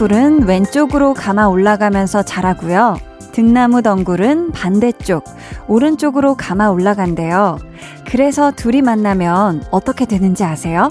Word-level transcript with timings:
덩굴은 0.00 0.46
왼쪽으로 0.48 1.12
감아 1.12 1.48
올라가면서 1.48 2.22
자라고요. 2.22 2.96
등나무 3.32 3.82
덩굴은 3.82 4.52
반대쪽, 4.52 5.24
오른쪽으로 5.68 6.36
감아 6.36 6.70
올라간대요. 6.70 7.58
그래서 8.06 8.50
둘이 8.50 8.80
만나면 8.80 9.62
어떻게 9.70 10.06
되는지 10.06 10.42
아세요? 10.42 10.88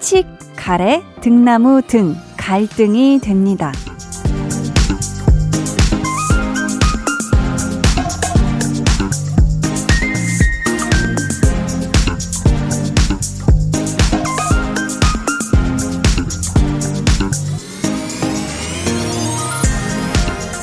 칙, 0.00 0.26
가래, 0.68 1.02
등나무 1.22 1.80
등, 1.80 2.14
갈등이 2.36 3.20
됩니다. 3.22 3.72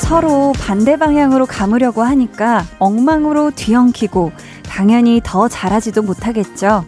서로 0.02 0.54
반대 0.60 0.98
방향으로 0.98 1.48
감으려고 1.48 2.04
하니까 2.04 2.64
엉망으로 2.78 3.50
뒤엉키고 3.56 4.32
당연히 4.70 5.20
더 5.24 5.48
잘하지도 5.48 6.04
못하겠죠. 6.04 6.86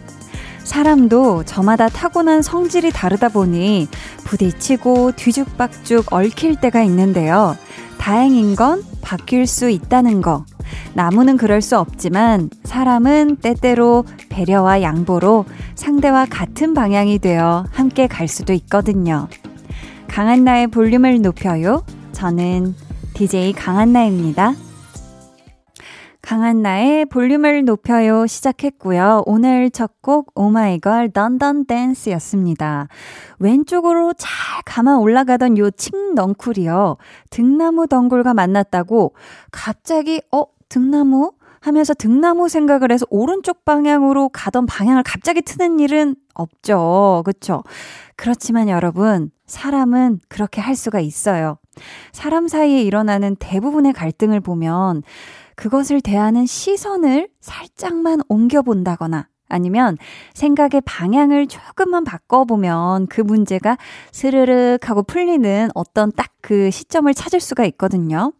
사람도 0.68 1.44
저마다 1.44 1.88
타고난 1.88 2.42
성질이 2.42 2.92
다르다 2.92 3.30
보니 3.30 3.88
부딪히고 4.24 5.12
뒤죽박죽 5.16 6.12
얽힐 6.12 6.60
때가 6.60 6.82
있는데요. 6.82 7.56
다행인 7.96 8.54
건 8.54 8.84
바뀔 9.00 9.46
수 9.46 9.70
있다는 9.70 10.20
거. 10.20 10.44
나무는 10.92 11.38
그럴 11.38 11.62
수 11.62 11.78
없지만 11.78 12.50
사람은 12.64 13.36
때때로 13.36 14.04
배려와 14.28 14.82
양보로 14.82 15.46
상대와 15.74 16.26
같은 16.26 16.74
방향이 16.74 17.18
되어 17.18 17.64
함께 17.70 18.06
갈 18.06 18.28
수도 18.28 18.52
있거든요. 18.52 19.26
강한 20.06 20.44
나의 20.44 20.66
볼륨을 20.66 21.22
높여요. 21.22 21.82
저는 22.12 22.74
DJ 23.14 23.54
강한나입니다. 23.54 24.52
강한 26.28 26.60
나의 26.60 27.06
볼륨을 27.06 27.64
높여요 27.64 28.26
시작했고요. 28.26 29.22
오늘 29.24 29.70
첫 29.70 29.92
곡 30.02 30.30
오마이걸 30.34 31.10
던던 31.12 31.64
댄스였습니다. 31.64 32.88
왼쪽으로 33.38 34.12
잘 34.12 34.62
감아 34.66 34.98
올라가던 34.98 35.56
요 35.56 35.70
칡넝쿨이요. 35.70 36.98
등나무 37.30 37.86
덩굴과 37.86 38.34
만났다고 38.34 39.14
갑자기 39.50 40.20
어 40.30 40.44
등나무 40.68 41.32
하면서 41.60 41.94
등나무 41.94 42.50
생각을 42.50 42.92
해서 42.92 43.06
오른쪽 43.08 43.64
방향으로 43.64 44.28
가던 44.28 44.66
방향을 44.66 45.04
갑자기 45.04 45.40
트는 45.40 45.80
일은 45.80 46.14
없죠. 46.34 47.22
그쵸? 47.24 47.64
그렇지만 48.16 48.68
여러분, 48.68 49.30
사람은 49.46 50.20
그렇게 50.28 50.60
할 50.60 50.76
수가 50.76 51.00
있어요. 51.00 51.56
사람 52.12 52.48
사이에 52.48 52.82
일어나는 52.82 53.36
대부분의 53.36 53.94
갈등을 53.94 54.40
보면 54.40 55.02
그것을 55.58 56.00
대하는 56.00 56.46
시선을 56.46 57.28
살짝만 57.40 58.20
옮겨본다거나 58.28 59.28
아니면 59.50 59.96
생각의 60.34 60.82
방향을 60.82 61.46
조금만 61.48 62.04
바꿔보면 62.04 63.06
그 63.08 63.20
문제가 63.20 63.76
스르륵 64.12 64.88
하고 64.88 65.02
풀리는 65.02 65.70
어떤 65.74 66.12
딱 66.12 66.28
그 66.48 66.70
시점을 66.70 67.12
찾을 67.12 67.40
수가 67.40 67.66
있거든요. 67.66 68.32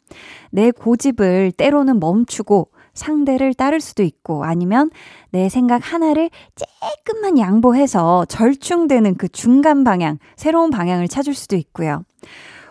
내 0.50 0.70
고집을 0.70 1.52
때로는 1.52 2.00
멈추고 2.00 2.70
상대를 2.94 3.53
따를 3.53 3.81
수도 3.81 4.03
있고 4.03 4.44
아니면 4.44 4.91
내 5.31 5.50
생각 5.50 5.92
하나를 5.92 6.31
조금만 6.56 7.38
양보해서 7.38 8.25
절충되는 8.25 9.16
그 9.16 9.28
중간 9.28 9.84
방향, 9.84 10.19
새로운 10.37 10.71
방향을 10.71 11.06
찾을 11.06 11.34
수도 11.34 11.54
있고요. 11.56 12.03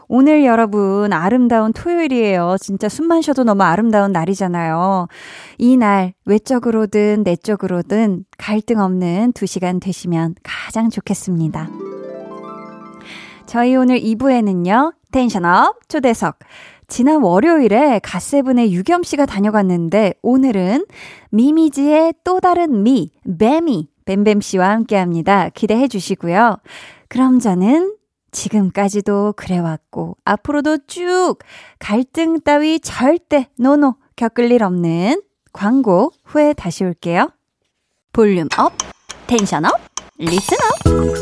오늘 0.09 0.45
여러분 0.45 1.11
아름다운 1.11 1.73
토요일이에요. 1.73 2.55
진짜 2.61 2.87
숨만 2.87 3.21
쉬어도 3.21 3.43
너무 3.43 3.63
아름다운 3.63 4.11
날이잖아요. 4.11 5.07
이 5.57 5.75
날 5.77 6.13
외적으로든 6.25 7.23
내적으로든 7.23 8.23
갈등 8.37 8.79
없는 8.79 9.33
두 9.33 9.45
시간 9.45 9.79
되시면 9.79 10.35
가장 10.43 10.89
좋겠습니다. 10.89 11.69
저희 13.45 13.75
오늘 13.75 13.99
2부에는요. 13.99 14.93
텐션업 15.11 15.87
초대석 15.87 16.39
지난 16.87 17.21
월요일에 17.21 17.99
갓세븐의 18.01 18.73
유겸 18.73 19.03
씨가 19.03 19.25
다녀갔는데 19.25 20.13
오늘은 20.21 20.85
미미지의 21.31 22.13
또 22.23 22.39
다른 22.39 22.83
미, 22.83 23.11
뱀이 23.37 23.89
뱀뱀 24.05 24.39
씨와 24.41 24.69
함께 24.69 24.95
합니다. 24.95 25.49
기대해 25.53 25.87
주시고요. 25.89 26.57
그럼 27.09 27.39
저는 27.39 27.96
지금까지도 28.37 29.33
그래왔고 29.35 30.15
앞으로도 30.23 30.85
쭉 30.85 31.37
갈등 31.79 32.39
따위 32.41 32.79
절대 32.79 33.49
no 33.57 33.76
no 33.76 33.95
겪을 34.15 34.51
일 34.51 34.63
없는 34.63 35.21
광고 35.53 36.11
후에 36.23 36.53
다시 36.53 36.83
올게요. 36.83 37.31
볼륨 38.13 38.47
up, 38.57 38.73
tension 39.25 39.65
up. 39.65 39.86
Listener. 40.19 40.57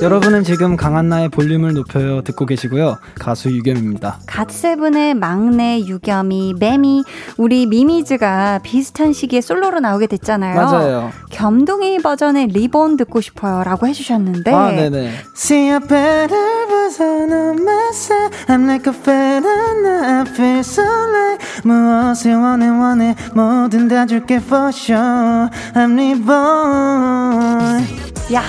여러분은 0.01 0.45
지금 0.45 0.77
강한나의 0.77 1.27
볼륨을 1.29 1.73
높여요. 1.73 2.21
듣고 2.21 2.45
계시고요. 2.45 2.97
가수 3.19 3.49
유겸입니다. 3.51 4.19
갓세븐의 4.25 5.15
막내 5.15 5.79
유겸이 5.79 6.55
매미 6.59 7.03
우리 7.37 7.65
미미즈가 7.65 8.59
비슷한 8.63 9.11
시기에 9.11 9.41
솔로로 9.41 9.81
나오게 9.81 10.07
됐잖아요. 10.07 10.55
맞아요. 10.55 11.11
겸동이 11.29 11.99
버전의 11.99 12.47
리본 12.47 12.95
듣고 12.95 13.19
싶어요 13.19 13.63
라고 13.65 13.85
해주셨는데 13.87 14.53
아 14.53 14.71
네네. 14.71 15.11
See 15.35 15.69
a 15.71 15.79
better 15.79 16.67
version 16.67 17.33
of 17.33 17.61
myself 17.61 18.45
I'm 18.47 18.65
like 18.65 18.89
a 18.89 18.97
feather 18.97 20.05
I 20.05 20.21
feel 20.27 20.59
so 20.59 20.83
like 20.83 21.45
무엇을 21.63 22.35
원해 22.35 22.69
원해 22.69 23.15
뭐든 23.33 23.89
다 23.89 24.05
줄게 24.05 24.35
for 24.35 24.69
sure. 24.69 25.49
I'm 25.73 25.93
reborn. 25.99 27.83
야 28.33 28.41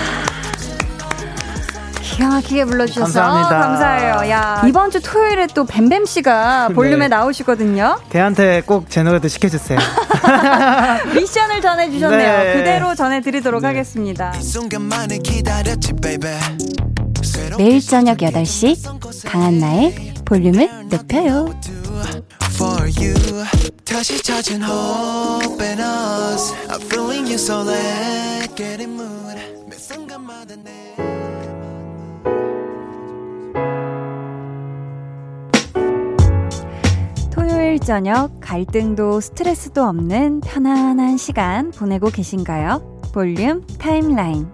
기가 2.17 2.29
막히게 2.29 2.65
불러주셔서 2.65 3.03
감사합니다. 3.21 3.49
감사해요. 3.59 4.31
야 4.31 4.63
이번 4.67 4.89
주 4.89 4.99
토요일에 4.99 5.45
또 5.53 5.65
뱀뱀 5.65 6.05
씨가 6.07 6.69
볼륨에 6.73 7.07
네. 7.07 7.07
나오시거든요. 7.09 7.99
걔한테 8.09 8.61
꼭 8.65 8.87
제 8.89 9.03
노래도 9.03 9.27
시켜주세요 9.27 9.77
미션을 11.13 11.61
전해주셨네요. 11.61 12.43
네. 12.43 12.53
그대로 12.55 12.95
전해드리도록 12.95 13.61
네. 13.61 13.67
하겠습니다. 13.67 14.33
매일 17.57 17.81
저녁 17.81 18.17
8시 18.17 19.27
강한나의 19.27 20.13
볼륨을 20.25 20.69
높여요. 20.89 21.53
토요일 37.31 37.79
저녁 37.79 38.31
갈등도 38.39 39.19
스트레스도 39.19 39.83
없는 39.83 40.41
편안한 40.41 41.17
시간 41.17 41.71
보내고 41.71 42.09
계신가요? 42.09 43.01
볼륨 43.13 43.65
타임라인. 43.79 44.47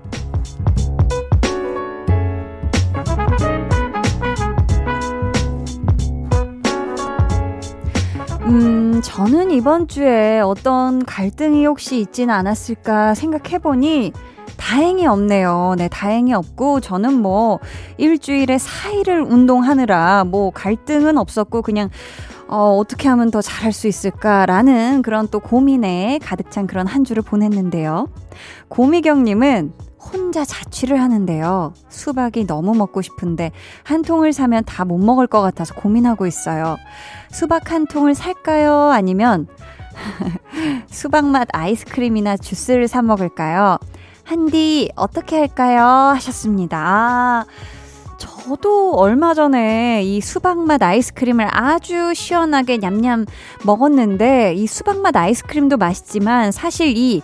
음, 8.46 9.02
저는 9.02 9.52
이번 9.52 9.88
주에 9.88 10.40
어떤 10.40 11.04
갈등이 11.06 11.66
혹시 11.66 12.00
있지는 12.00 12.34
않았을까 12.34 13.16
생각해보니 13.16 14.12
다행히 14.58 15.06
없네요. 15.06 15.76
네, 15.78 15.88
다행히 15.88 16.34
없고 16.34 16.80
저는 16.80 17.14
뭐 17.22 17.60
일주일에 17.98 18.58
4일을 18.58 19.30
운동하느라 19.30 20.24
뭐 20.26 20.52
갈등은 20.52 21.18
없었고 21.18 21.62
그냥 21.62 21.90
어, 22.48 22.78
어떻게 22.78 23.08
하면 23.10 23.32
더 23.32 23.42
잘할 23.42 23.72
수 23.72 23.88
있을까라는 23.88 25.02
그런 25.02 25.28
또 25.30 25.40
고민에 25.40 26.20
가득 26.24 26.52
찬 26.52 26.68
그런 26.68 26.86
한 26.88 27.04
주를 27.04 27.24
보냈는데요. 27.24 28.10
고미경님은 28.68 29.74
혼자 29.98 30.44
자취를 30.44 31.00
하는데요. 31.02 31.74
수박이 31.90 32.46
너무 32.46 32.76
먹고 32.76 33.02
싶은데 33.02 33.52
한 33.84 34.02
통을 34.02 34.34
사면 34.34 34.64
다 34.66 34.84
못 34.84 34.98
먹을 34.98 35.28
것 35.28 35.42
같아서 35.42 35.74
고민하고 35.76 36.28
있어요. 36.28 36.78
수박 37.32 37.72
한 37.72 37.88
통을 37.88 38.14
살까요? 38.14 38.92
아니면 38.92 39.48
수박 40.90 41.26
맛 41.26 41.48
아이스크림이나 41.54 42.36
주스를 42.38 42.88
사 42.88 43.02
먹을까요? 43.02 43.78
한디 44.24 44.90
어떻게 44.96 45.38
할까요? 45.38 45.84
하셨습니다. 46.16 46.78
아, 46.78 47.46
저도 48.18 48.94
얼마 48.96 49.34
전에 49.34 50.04
이 50.04 50.22
수박맛 50.22 50.82
아이스크림을 50.82 51.48
아주 51.52 52.14
시원하게 52.14 52.78
냠냠 52.78 53.26
먹었는데 53.66 54.54
이 54.56 54.66
수박맛 54.66 55.16
아이스크림도 55.16 55.78
맛있지만 55.78 56.52
사실 56.52 56.98
이 56.98 57.22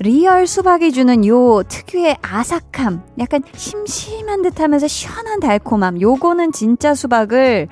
real 0.00 0.48
수박이 0.48 0.92
주는 0.92 1.24
요 1.24 1.62
특유의 1.62 2.16
아삭함, 2.20 3.02
약간 3.20 3.42
심심한 3.54 4.42
듯 4.42 4.60
하면서 4.60 4.88
시원한 4.88 5.38
달콤함, 5.38 6.00
요거는 6.00 6.50
진짜 6.50 6.94
수박을 6.94 7.68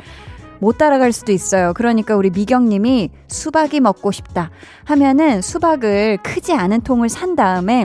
못 0.62 0.78
따라갈 0.78 1.10
수도 1.10 1.32
있어요. 1.32 1.72
그러니까 1.74 2.14
우리 2.14 2.30
미경님이 2.30 3.10
수박이 3.26 3.80
먹고 3.80 4.12
싶다 4.12 4.50
하면은 4.84 5.42
수박을 5.42 6.18
크지 6.22 6.52
않은 6.52 6.82
통을 6.82 7.08
산 7.08 7.34
다음에 7.34 7.84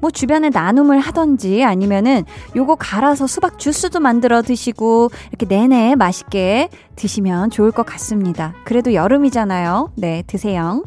뭐 0.00 0.10
주변에 0.10 0.50
나눔을 0.50 0.98
하던지 1.00 1.64
아니면은 1.64 2.24
요거 2.54 2.74
갈아서 2.74 3.26
수박 3.26 3.58
주스도 3.58 3.98
만들어 4.00 4.42
드시고 4.42 5.10
이렇게 5.30 5.46
내내 5.46 5.94
맛있게 5.94 6.68
드시면 6.96 7.48
좋을 7.48 7.72
것 7.72 7.86
같습니다. 7.86 8.52
그래도 8.64 8.92
여름이잖아요. 8.92 9.92
네, 9.96 10.22
드세요. 10.26 10.82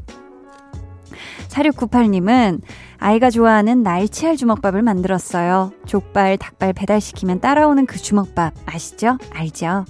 4698님은 1.51 2.62
아이가 2.98 3.30
좋아하는 3.30 3.83
날치알 3.83 4.38
주먹밥을 4.38 4.81
만들었어요. 4.81 5.71
족발, 5.86 6.38
닭발 6.38 6.74
배달시키면 6.74 7.42
따라오는 7.42 7.86
그 7.86 7.98
주먹밥 7.98 8.53
아시죠? 8.65 9.18
알죠? 9.33 9.86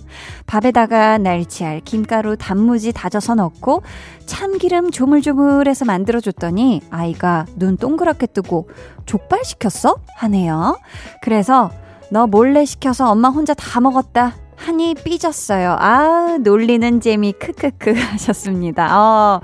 밥에다가 0.48 1.18
날치알, 1.18 1.82
김가루, 1.82 2.38
단무지 2.38 2.92
다져서 2.92 3.36
넣고 3.36 3.84
참기름 4.26 4.92
조물조물해서 4.92 5.86
만들어줬더니 5.86 6.82
아이가 6.90 7.46
눈 7.56 7.78
동그랗게 7.78 8.28
뜨고 8.28 8.70
족발 9.06 9.44
시켰어? 9.44 9.98
하네요. 10.18 10.80
그래서 11.22 11.72
너 12.12 12.28
몰래 12.28 12.66
시켜서 12.66 13.10
엄마 13.10 13.30
혼자 13.30 13.54
다 13.54 13.80
먹었다. 13.80 14.36
한이 14.56 14.96
삐졌어요. 14.96 15.76
아, 15.80 16.38
놀리는 16.42 17.02
재미 17.02 17.34
크크크 17.34 17.94
하셨습니다. 17.98 19.00
어. 19.00 19.42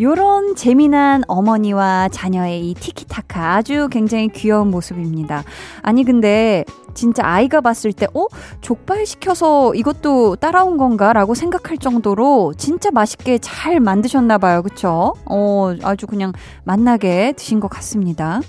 요런 0.00 0.54
재미난 0.54 1.22
어머니와 1.26 2.08
자녀의 2.10 2.70
이 2.70 2.74
티키타카 2.74 3.56
아주 3.56 3.88
굉장히 3.90 4.28
귀여운 4.28 4.70
모습입니다. 4.70 5.42
아니, 5.82 6.04
근데 6.04 6.64
진짜 6.94 7.26
아이가 7.26 7.60
봤을 7.60 7.92
때, 7.92 8.06
어? 8.14 8.26
족발 8.60 9.06
시켜서 9.06 9.74
이것도 9.74 10.36
따라온 10.36 10.76
건가? 10.76 11.12
라고 11.12 11.34
생각할 11.34 11.78
정도로 11.78 12.54
진짜 12.56 12.90
맛있게 12.92 13.38
잘 13.38 13.80
만드셨나봐요. 13.80 14.62
그쵸? 14.62 15.14
어, 15.24 15.74
아주 15.82 16.06
그냥 16.06 16.32
맛나게 16.64 17.32
드신 17.36 17.58
것 17.58 17.68
같습니다. 17.68 18.40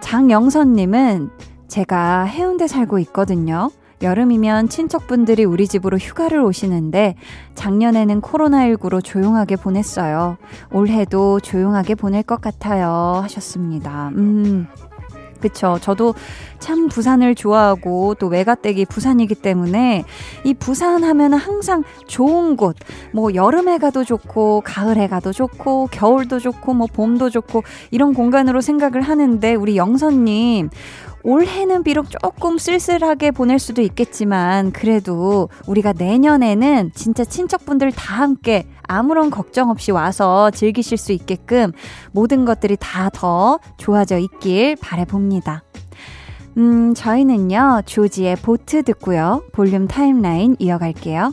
장영선님은 0.00 1.30
제가 1.68 2.24
해운대 2.24 2.66
살고 2.68 2.98
있거든요. 3.00 3.70
여름이면 4.02 4.68
친척분들이 4.68 5.44
우리 5.44 5.66
집으로 5.66 5.96
휴가를 5.96 6.40
오시는데 6.40 7.14
작년에는 7.54 8.20
코로나19로 8.20 9.02
조용하게 9.02 9.56
보냈어요. 9.56 10.36
올해도 10.72 11.40
조용하게 11.40 11.94
보낼 11.94 12.22
것 12.22 12.40
같아요. 12.40 13.20
하셨습니다. 13.22 14.10
음. 14.16 14.66
그쵸. 15.40 15.78
저도 15.80 16.14
참 16.58 16.88
부산을 16.88 17.34
좋아하고 17.34 18.14
또 18.18 18.26
외가댁이 18.26 18.86
부산이기 18.86 19.34
때문에 19.36 20.04
이 20.44 20.54
부산 20.54 21.04
하면 21.04 21.34
항상 21.34 21.84
좋은 22.06 22.56
곳, 22.56 22.76
뭐 23.12 23.34
여름에 23.34 23.78
가도 23.78 24.04
좋고, 24.04 24.62
가을에 24.64 25.06
가도 25.06 25.32
좋고, 25.32 25.88
겨울도 25.90 26.38
좋고, 26.38 26.74
뭐 26.74 26.86
봄도 26.92 27.30
좋고, 27.30 27.62
이런 27.90 28.14
공간으로 28.14 28.60
생각을 28.60 29.02
하는데 29.02 29.54
우리 29.54 29.76
영선님, 29.76 30.70
올해는 31.26 31.82
비록 31.82 32.06
조금 32.08 32.56
쓸쓸하게 32.56 33.32
보낼 33.32 33.58
수도 33.58 33.82
있겠지만 33.82 34.70
그래도 34.70 35.48
우리가 35.66 35.92
내년에는 35.92 36.92
진짜 36.94 37.24
친척분들 37.24 37.90
다 37.90 38.14
함께 38.14 38.64
아무런 38.86 39.30
걱정 39.30 39.70
없이 39.70 39.90
와서 39.90 40.52
즐기실 40.52 40.96
수 40.96 41.10
있게끔 41.10 41.72
모든 42.12 42.44
것들이 42.44 42.76
다 42.78 43.10
더 43.12 43.58
좋아져 43.76 44.18
있길 44.18 44.76
바래봅니다. 44.76 45.64
음, 46.58 46.94
저희는요, 46.94 47.82
조지의 47.86 48.36
보트 48.36 48.84
듣고요. 48.84 49.42
볼륨 49.52 49.88
타임라인 49.88 50.54
이어갈게요. 50.60 51.32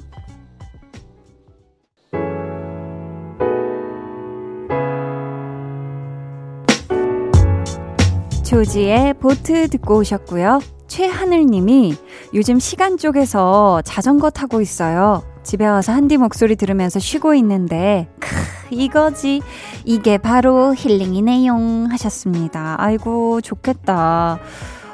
조지의 8.54 9.16
보트 9.16 9.70
듣고 9.70 9.98
오셨고요. 9.98 10.60
최하늘님이 10.86 11.96
요즘 12.36 12.60
시간 12.60 12.98
쪽에서 12.98 13.82
자전거 13.82 14.30
타고 14.30 14.62
있어요. 14.62 15.24
집에 15.42 15.66
와서 15.66 15.92
한디 15.92 16.18
목소리 16.18 16.56
들으면서 16.56 17.00
쉬고 17.00 17.34
있는데, 17.34 18.08
크, 18.20 18.30
이거지. 18.70 19.42
이게 19.86 20.20
바로 20.20 20.76
힐링이네용 20.76 21.88
하셨습니다. 21.90 22.76
아이고, 22.78 23.42
좋겠다. 23.42 24.38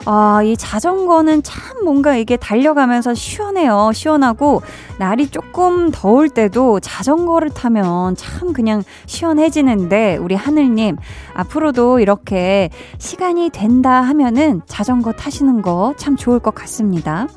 아, 0.05 0.41
이 0.43 0.55
자전거는 0.57 1.43
참 1.43 1.83
뭔가 1.83 2.15
이게 2.15 2.35
달려가면서 2.37 3.13
시원해요. 3.13 3.91
시원하고, 3.93 4.61
날이 4.97 5.29
조금 5.29 5.91
더울 5.91 6.29
때도 6.29 6.79
자전거를 6.79 7.49
타면 7.51 8.15
참 8.15 8.53
그냥 8.53 8.83
시원해지는데, 9.05 10.17
우리 10.17 10.35
하늘님, 10.35 10.97
앞으로도 11.35 11.99
이렇게 11.99 12.69
시간이 12.97 13.49
된다 13.51 14.01
하면은 14.01 14.61
자전거 14.65 15.11
타시는 15.11 15.61
거 15.61 15.93
참 15.97 16.15
좋을 16.15 16.39
것 16.39 16.55
같습니다. 16.55 17.27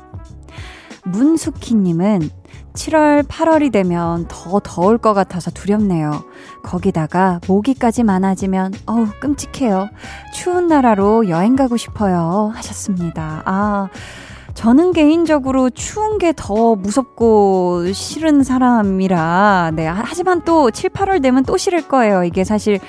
문숙희님은 1.05 2.29
7월, 2.73 3.23
8월이 3.23 3.71
되면 3.71 4.25
더 4.27 4.59
더울 4.59 4.97
것 4.97 5.13
같아서 5.13 5.51
두렵네요. 5.51 6.23
거기다가 6.63 7.39
모기까지 7.47 8.03
많아지면 8.03 8.73
어우 8.85 9.07
끔찍해요. 9.19 9.89
추운 10.33 10.67
나라로 10.67 11.29
여행 11.29 11.55
가고 11.55 11.77
싶어요. 11.77 12.51
하셨습니다. 12.55 13.43
아. 13.45 13.89
저는 14.53 14.93
개인적으로 14.93 15.69
추운 15.69 16.17
게 16.19 16.31
더 16.35 16.75
무섭고 16.75 17.91
싫은 17.91 18.43
사람이라, 18.43 19.71
네. 19.75 19.87
하지만 19.87 20.41
또 20.45 20.71
7, 20.71 20.89
8월 20.91 21.21
되면 21.21 21.43
또 21.43 21.57
싫을 21.57 21.87
거예요. 21.87 22.23
이게 22.23 22.43
사실 22.43 22.79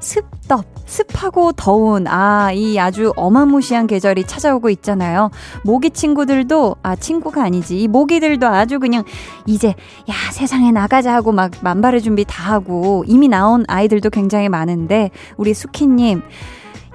습덥, 0.00 0.64
습하고 0.84 1.52
더운, 1.52 2.06
아, 2.06 2.52
이 2.52 2.78
아주 2.78 3.12
어마무시한 3.16 3.86
계절이 3.86 4.26
찾아오고 4.26 4.68
있잖아요. 4.70 5.30
모기 5.64 5.90
친구들도, 5.90 6.76
아, 6.82 6.94
친구가 6.94 7.42
아니지. 7.42 7.80
이 7.80 7.88
모기들도 7.88 8.46
아주 8.46 8.78
그냥 8.78 9.02
이제, 9.46 9.68
야, 9.68 10.14
세상에 10.32 10.72
나가자 10.72 11.14
하고 11.14 11.32
막 11.32 11.52
만발의 11.62 12.02
준비 12.02 12.24
다 12.26 12.52
하고 12.52 13.04
이미 13.06 13.28
나온 13.28 13.64
아이들도 13.66 14.10
굉장히 14.10 14.48
많은데, 14.48 15.10
우리 15.36 15.54
수키님, 15.54 16.22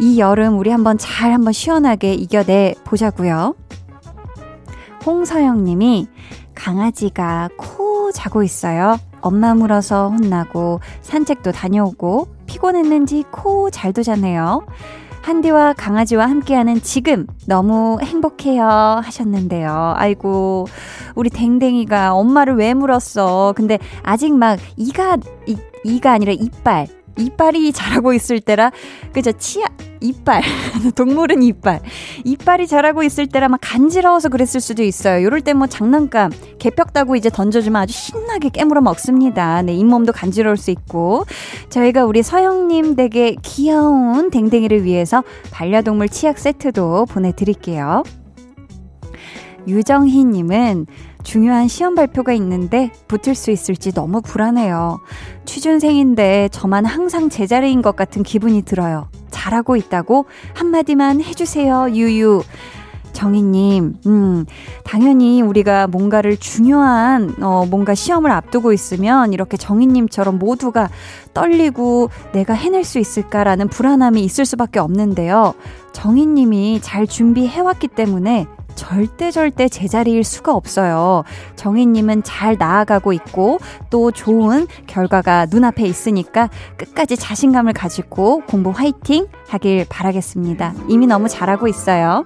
이 0.01 0.19
여름 0.19 0.59
우리 0.59 0.69
한번 0.69 0.97
잘 0.97 1.33
한번 1.33 1.51
시원하게 1.51 2.13
이겨내 2.13 2.75
보자고요. 2.85 3.55
홍서영 5.05 5.63
님이 5.63 6.07
강아지가 6.55 7.49
코 7.57 8.11
자고 8.11 8.43
있어요. 8.43 8.97
엄마 9.21 9.53
물어서 9.53 10.09
혼나고 10.09 10.79
산책도 11.01 11.51
다녀오고 11.51 12.27
피곤했는지 12.45 13.23
코 13.31 13.69
잘 13.71 13.93
도 13.93 14.03
자네요. 14.03 14.65
한디와 15.21 15.73
강아지와 15.73 16.25
함께하는 16.27 16.81
지금 16.81 17.27
너무 17.45 17.99
행복해요 18.01 18.63
하셨는데요. 18.63 19.93
아이고 19.97 20.65
우리 21.15 21.29
댕댕이가 21.29 22.13
엄마를 22.13 22.55
왜 22.55 22.73
물었어? 22.73 23.53
근데 23.55 23.77
아직 24.01 24.33
막 24.33 24.57
이가 24.77 25.17
이, 25.45 25.57
이가 25.83 26.11
아니라 26.13 26.31
이빨 26.31 26.87
이빨이 27.17 27.73
자라고 27.73 28.13
있을 28.13 28.39
때라 28.39 28.71
그죠 29.11 29.31
치아 29.33 29.67
이빨 30.01 30.41
동물은 30.95 31.43
이빨. 31.43 31.81
이빨이 32.23 32.67
자라고 32.67 33.03
있을 33.03 33.27
때라 33.27 33.47
막 33.49 33.59
간지러워서 33.61 34.29
그랬을 34.29 34.61
수도 34.61 34.83
있어요. 34.83 35.23
요럴 35.23 35.41
때 35.41 35.53
뭐 35.53 35.67
장난감 35.67 36.31
개벽 36.59 36.93
따고 36.93 37.15
이제 37.15 37.29
던져주면 37.29 37.81
아주 37.81 37.93
신나게 37.93 38.49
깨물어 38.49 38.81
먹습니다. 38.81 39.61
네 39.61 39.73
잇몸도 39.73 40.13
간지러울 40.13 40.57
수 40.57 40.71
있고. 40.71 41.25
저희가 41.69 42.05
우리 42.05 42.23
서영님 42.23 42.95
댁에 42.95 43.35
귀여운 43.41 44.29
댕댕이를 44.29 44.83
위해서 44.83 45.23
반려동물 45.51 46.09
치약 46.09 46.37
세트도 46.39 47.07
보내드릴게요. 47.07 48.03
유정희님은 49.67 50.87
중요한 51.23 51.67
시험 51.67 51.95
발표가 51.95 52.31
있는데 52.33 52.91
붙을 53.07 53.35
수 53.35 53.51
있을지 53.51 53.91
너무 53.91 54.21
불안해요. 54.21 54.99
취준생인데 55.45 56.49
저만 56.51 56.85
항상 56.85 57.29
제자리인 57.29 57.81
것 57.81 57.95
같은 57.95 58.23
기분이 58.23 58.61
들어요. 58.63 59.09
잘하고 59.49 59.75
있다고 59.75 60.25
한마디만 60.53 61.21
해주세요, 61.21 61.89
유유. 61.91 62.43
정희님, 63.11 63.95
음, 64.05 64.45
당연히 64.85 65.41
우리가 65.41 65.87
뭔가를 65.87 66.37
중요한, 66.37 67.35
어, 67.41 67.65
뭔가 67.69 67.95
시험을 67.95 68.31
앞두고 68.31 68.71
있으면 68.71 69.33
이렇게 69.33 69.57
정희님처럼 69.57 70.37
모두가 70.37 70.89
떨리고 71.33 72.09
내가 72.31 72.53
해낼 72.53 72.83
수 72.83 72.99
있을까라는 72.99 73.67
불안함이 73.67 74.21
있을 74.23 74.45
수밖에 74.45 74.79
없는데요. 74.79 75.53
정희님이 75.91 76.79
잘 76.81 77.07
준비해왔기 77.07 77.89
때문에 77.89 78.45
절대 78.79 79.29
절대 79.29 79.67
제자리일 79.67 80.23
수가 80.23 80.55
없어요. 80.55 81.25
정희님은 81.57 82.23
잘 82.23 82.55
나아가고 82.57 83.11
있고 83.11 83.59
또 83.89 84.09
좋은 84.11 84.67
결과가 84.87 85.47
눈앞에 85.51 85.83
있으니까 85.83 86.49
끝까지 86.77 87.17
자신감을 87.17 87.73
가지고 87.73 88.39
공부 88.47 88.69
화이팅 88.69 89.27
하길 89.49 89.85
바라겠습니다. 89.89 90.75
이미 90.87 91.07
너무 91.07 91.27
잘하고 91.27 91.67
있어요. 91.67 92.23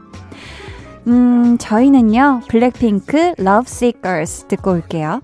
음, 1.08 1.58
저희는요, 1.58 2.42
블랙핑크 2.48 3.34
Love 3.40 3.66
Seekers 3.66 4.46
듣고 4.48 4.74
올게요. 4.74 5.22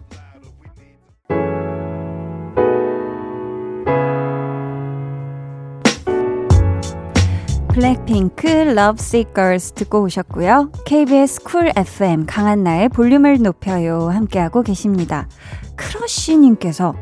블랙핑크 7.79 8.50
Lovesick 8.50 8.98
Girls 9.00 9.71
듣고 9.71 10.01
오셨고요. 10.01 10.69
KBS 10.83 11.43
쿨 11.43 11.71
FM 11.74 12.25
강한나의 12.25 12.89
볼륨을 12.89 13.41
높여요 13.41 14.09
함께하고 14.09 14.63
계십니다. 14.63 15.29
크러쉬님께서 15.77 16.93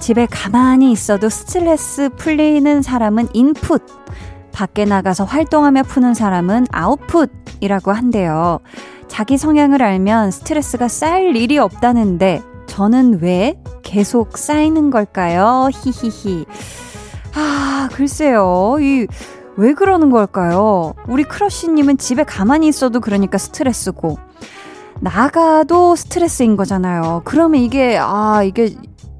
집에 0.00 0.24
가만히 0.24 0.90
있어도 0.90 1.28
스트레스 1.28 2.08
풀리는 2.16 2.80
사람은 2.80 3.28
인풋, 3.34 3.82
밖에 4.52 4.86
나가서 4.86 5.24
활동하며 5.24 5.82
푸는 5.82 6.14
사람은 6.14 6.68
아웃풋이라고 6.72 7.92
한대요. 7.92 8.60
자기 9.06 9.36
성향을 9.36 9.82
알면 9.82 10.30
스트레스가 10.30 10.88
쌓일 10.88 11.36
일이 11.36 11.58
없다는데 11.58 12.40
저는 12.64 13.18
왜 13.20 13.60
계속 13.82 14.38
쌓이는 14.38 14.88
걸까요? 14.88 15.68
히히히. 15.74 16.46
아, 17.34 17.90
글쎄요. 17.92 18.76
이, 18.80 19.06
왜 19.56 19.72
그러는 19.72 20.10
걸까요? 20.10 20.94
우리 21.06 21.24
크러쉬님은 21.24 21.98
집에 21.98 22.24
가만히 22.24 22.68
있어도 22.68 23.00
그러니까 23.00 23.38
스트레스고, 23.38 24.18
나가도 25.00 25.96
스트레스인 25.96 26.56
거잖아요. 26.56 27.22
그러면 27.24 27.60
이게, 27.60 27.98
아, 28.00 28.42
이게 28.42 28.74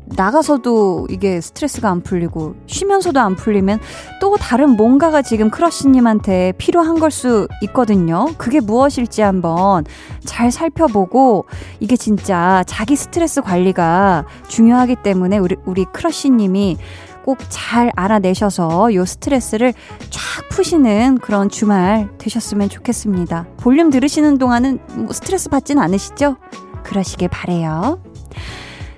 나가서도 0.07 1.07
이게 1.11 1.41
스트레스가 1.41 1.89
안 1.91 2.03
풀리고 2.03 2.55
쉬면서도 2.67 3.19
안 3.19 3.37
풀리면 3.37 3.81
또 4.21 4.37
다른 4.37 4.77
뭔가가 4.77 5.23
지금 5.23 5.51
크러쉬님한테 5.51 6.53
필요한 6.59 7.01
걸 7.01 7.11
수 7.11 7.49
있거든요. 7.63 8.27
그게 8.37 8.61
무엇일지 8.61 9.23
한번 9.23 9.85
잘 10.25 10.51
살펴보고 10.51 11.47
이게 11.81 11.97
진짜 11.97 12.63
자기 12.67 12.97
스트레스 12.97 13.41
관리가 13.41 14.27
중요하기 14.49 14.97
때문에 14.97 15.39
우리, 15.39 15.57
우리 15.65 15.85
크러쉬님이 15.87 16.77
꼭 17.25 17.39
잘 17.49 17.91
알아내셔서 17.97 18.95
요 18.95 19.05
스트레스를 19.05 19.73
쫙 20.11 20.49
푸시는 20.51 21.19
그런 21.19 21.49
주말 21.49 22.09
되셨으면 22.19 22.69
좋겠습니다. 22.69 23.47
볼륨 23.57 23.91
들으시는 23.91 24.39
동안은 24.39 24.79
뭐 24.97 25.13
스트레스 25.13 25.49
받진 25.49 25.79
않으시죠? 25.79 26.37
그러시길 26.83 27.29
바래요. 27.29 28.01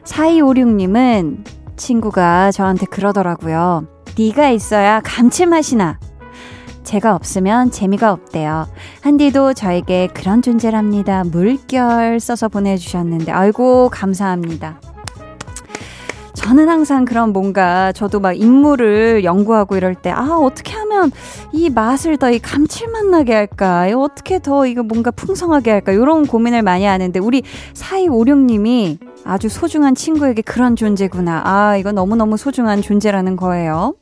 4256님은 0.05 1.45
친구가 1.77 2.53
저한테 2.53 2.87
그러더라고요. 2.87 3.87
네가 4.19 4.51
있어야 4.51 5.01
감칠맛이 5.01 5.77
나. 5.77 5.99
제가 6.83 7.15
없으면 7.15 7.71
재미가 7.71 8.13
없대요. 8.13 8.69
한디도 9.03 9.55
저에게 9.55 10.09
그런 10.15 10.41
존재랍니다. 10.41 11.25
물결 11.25 12.21
써서 12.21 12.49
보내주셨는데, 12.49 13.33
아이고, 13.33 13.89
감사합니다. 13.91 14.81
저는 16.47 16.69
항상 16.69 17.05
그런 17.05 17.33
뭔가 17.33 17.91
저도 17.91 18.21
막 18.21 18.33
인물을 18.33 19.25
연구하고 19.25 19.77
이럴 19.77 19.97
때, 19.97 20.11
아, 20.13 20.37
어떻게 20.39 20.75
하면 20.75 21.11
이 21.51 21.71
맛을 21.71 22.19
더 22.19 22.31
이 22.31 22.39
감칠맛 22.39 23.07
나게 23.07 23.35
할까? 23.35 23.89
어떻게 23.97 24.39
더 24.39 24.65
이거 24.65 24.85
뭔가 24.85 25.11
풍성하게 25.11 25.73
할까? 25.73 25.91
이런 25.91 26.25
고민을 26.25 26.63
많이 26.63 26.85
하는데, 26.85 27.19
우리 27.19 27.43
4256님이 27.75 28.99
아주 29.25 29.49
소중한 29.49 29.97
친구에게 29.97 30.43
그런 30.43 30.77
존재구나. 30.77 31.43
아, 31.45 31.77
이거 31.79 31.91
너무너무 31.91 32.37
소중한 32.37 32.81
존재라는 32.81 33.35
거예요. 33.35 33.95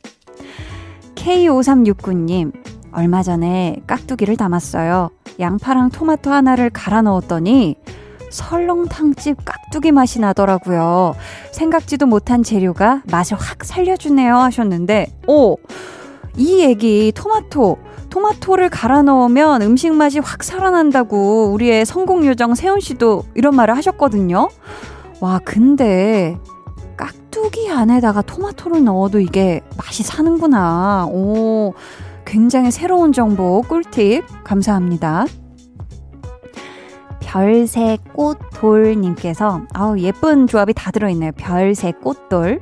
K5369님, 1.14 2.52
얼마 2.92 3.22
전에 3.22 3.76
깍두기를 3.86 4.36
담았어요. 4.36 5.08
양파랑 5.40 5.88
토마토 5.88 6.30
하나를 6.30 6.68
갈아 6.68 7.00
넣었더니 7.00 7.76
설렁탕집 8.35 9.45
깍두기 9.45 9.93
맛이 9.93 10.21
나더라고요. 10.21 11.14
생각지도 11.53 12.07
못한 12.07 12.43
재료가 12.43 13.03
맛을 13.11 13.37
확 13.38 13.64
살려주네요 13.64 14.37
하셨는데, 14.37 15.07
오! 15.29 15.57
이 16.37 16.61
얘기, 16.61 17.12
토마토. 17.14 17.79
토마토를 18.11 18.69
갈아 18.69 19.03
넣으면 19.03 19.62
음식 19.62 19.93
맛이 19.93 20.19
확 20.19 20.45
살아난다고 20.45 21.53
우리의 21.53 21.85
성공 21.85 22.26
요정 22.26 22.55
세훈 22.55 22.81
씨도 22.81 23.25
이런 23.35 23.55
말을 23.57 23.76
하셨거든요. 23.76 24.49
와, 25.21 25.41
근데 25.45 26.37
깍두기 26.97 27.71
안에다가 27.71 28.23
토마토를 28.23 28.85
넣어도 28.85 29.21
이게 29.21 29.62
맛이 29.76 30.03
사는구나. 30.03 31.07
오, 31.11 31.75
굉장히 32.25 32.71
새로운 32.71 33.12
정보, 33.12 33.62
꿀팁. 33.62 34.25
감사합니다. 34.45 35.26
별새 37.25 37.99
꽃돌님께서, 38.12 39.62
아우, 39.73 39.99
예쁜 39.99 40.47
조합이 40.47 40.73
다 40.75 40.90
들어있네요. 40.90 41.33
별새 41.37 41.93
꽃돌. 42.02 42.61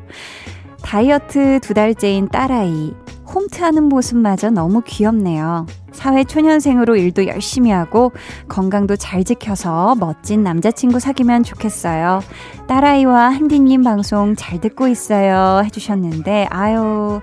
다이어트 0.82 1.60
두 1.60 1.74
달째인 1.74 2.28
딸아이. 2.28 2.94
홈트하는 3.34 3.84
모습마저 3.84 4.50
너무 4.50 4.82
귀엽네요. 4.84 5.66
사회 5.92 6.24
초년생으로 6.24 6.96
일도 6.96 7.26
열심히 7.26 7.70
하고 7.70 8.12
건강도 8.48 8.96
잘 8.96 9.24
지켜서 9.24 9.94
멋진 9.94 10.42
남자친구 10.42 11.00
사귀면 11.00 11.42
좋겠어요. 11.42 12.20
딸아이와 12.66 13.30
한디님 13.30 13.84
방송 13.84 14.34
잘 14.36 14.60
듣고 14.60 14.88
있어요. 14.88 15.62
해주셨는데, 15.64 16.48
아유. 16.50 17.20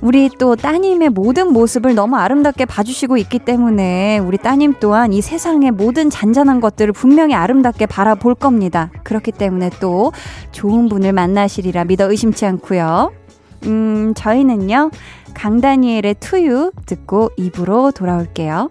우리 0.00 0.30
또 0.38 0.54
따님의 0.54 1.10
모든 1.10 1.52
모습을 1.52 1.94
너무 1.94 2.16
아름답게 2.16 2.66
봐주시고 2.66 3.16
있기 3.16 3.40
때문에 3.40 4.18
우리 4.18 4.38
따님 4.38 4.74
또한 4.78 5.12
이 5.12 5.20
세상의 5.20 5.72
모든 5.72 6.08
잔잔한 6.08 6.60
것들을 6.60 6.92
분명히 6.92 7.34
아름답게 7.34 7.86
바라볼 7.86 8.36
겁니다. 8.36 8.90
그렇기 9.02 9.32
때문에 9.32 9.70
또 9.80 10.12
좋은 10.52 10.88
분을 10.88 11.12
만나시리라 11.12 11.84
믿어 11.84 12.10
의심치 12.10 12.46
않고요. 12.46 13.12
음, 13.64 14.14
저희는요, 14.14 14.90
강다니엘의 15.34 16.16
투유 16.20 16.70
듣고 16.86 17.30
입으로 17.36 17.90
돌아올게요. 17.90 18.70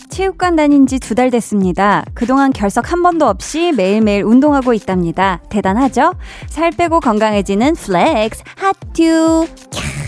체육관 0.11 0.55
다닌 0.55 0.85
지 0.87 0.99
두 0.99 1.15
달 1.15 1.31
됐습니다. 1.31 2.03
그동안 2.13 2.51
결석 2.53 2.91
한 2.91 3.01
번도 3.01 3.25
없이 3.27 3.71
매일매일 3.71 4.23
운동하고 4.23 4.73
있답니다. 4.73 5.39
대단하죠? 5.49 6.13
살 6.47 6.69
빼고 6.71 6.99
건강해지는 6.99 7.75
flex 7.75 8.43
했쥬. 8.57 9.47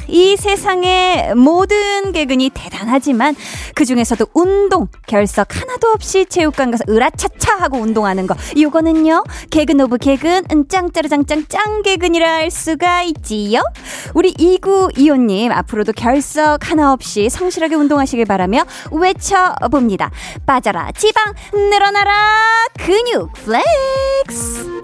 이 0.10 0.36
세상의 0.36 1.33
모든 1.33 2.12
개근이 2.12 2.51
대단하지만 2.53 3.36
그 3.74 3.86
중에서도 3.86 4.24
운동 4.33 4.88
결석 5.07 5.55
하나도 5.60 5.88
없이 5.88 6.25
체육관 6.25 6.72
가서 6.72 6.83
으라차차 6.89 7.55
하고 7.55 7.77
운동하는 7.77 8.27
거 8.27 8.36
이거는요 8.55 9.24
개근 9.50 9.79
of 9.79 9.98
개근 10.00 10.43
짱짜르짱짱 10.67 11.45
짱개근이라 11.48 12.29
할 12.31 12.51
수가 12.51 13.03
있지요 13.03 13.62
우리 14.13 14.33
2925님 14.33 15.51
앞으로도 15.51 15.93
결석 15.93 16.69
하나 16.69 16.91
없이 16.91 17.29
성실하게 17.29 17.75
운동하시길 17.75 18.25
바라며 18.25 18.65
외쳐봅니다 18.91 19.92
빠져라 20.45 20.91
지방 20.93 21.33
늘어나라 21.53 22.12
근육 22.77 23.31
플렉스 23.33 24.81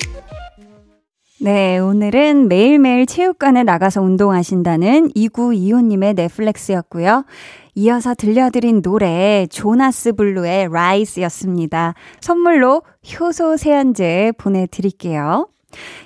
네, 1.41 1.77
오늘은 1.79 2.49
매일매일 2.49 3.05
체육관에 3.05 3.63
나가서 3.63 4.01
운동하신다는 4.01 5.09
2925님의 5.15 6.13
내 6.15 6.34
flex였고요. 6.34 7.23
이어서 7.75 8.13
들려드린 8.13 8.81
노래 8.81 9.47
조나스 9.49 10.13
블루의 10.13 10.67
Rise였습니다. 10.69 11.93
선물로 12.19 12.81
효소 13.09 13.55
세안제 13.55 14.33
보내드릴게요. 14.37 15.47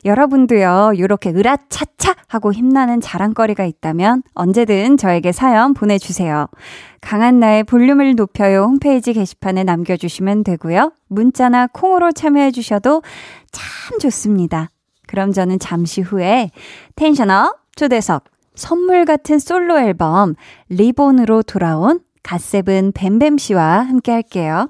여러분도요, 0.06 0.94
이렇게 0.96 1.32
으라차차 1.32 2.16
하고 2.28 2.52
힘나는 2.52 3.02
자랑거리가 3.02 3.66
있다면 3.66 4.24
언제든 4.34 4.98
저에게 4.98 5.32
사연 5.32 5.74
보내주세요. 5.74 6.48
강한 7.02 7.40
나의 7.40 7.64
볼륨을 7.64 8.16
높여요 8.16 8.64
홈페이지 8.64 9.14
게시판에 9.14 9.64
남겨주시면 9.64 10.44
되고요. 10.44 10.94
문자나 11.08 11.68
콩으로 11.68 12.12
참여해주셔도 12.12 13.02
참 13.52 14.00
좋습니다. 14.00 14.70
그럼 15.08 15.32
저는 15.32 15.60
잠시 15.60 16.02
후에 16.02 16.50
텐션업 16.96 17.58
초대석 17.76 18.24
선물 18.56 19.06
같은 19.06 19.40
솔로 19.40 19.80
앨범 19.80 20.36
리본으로 20.70 21.44
돌아온 21.44 22.00
갓세븐 22.24 22.94
뱀뱀 22.94 23.38
씨와 23.38 23.82
함께 23.82 24.12
할게요. 24.12 24.70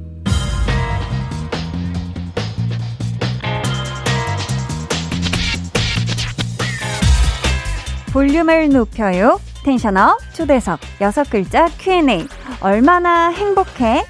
볼륨을 8.11 8.69
높여요. 8.69 9.39
텐션업 9.63 10.17
초대석 10.33 10.79
여섯 10.99 11.29
글자 11.29 11.67
Q&A 11.79 12.27
얼마나 12.59 13.29
행복해? 13.29 14.03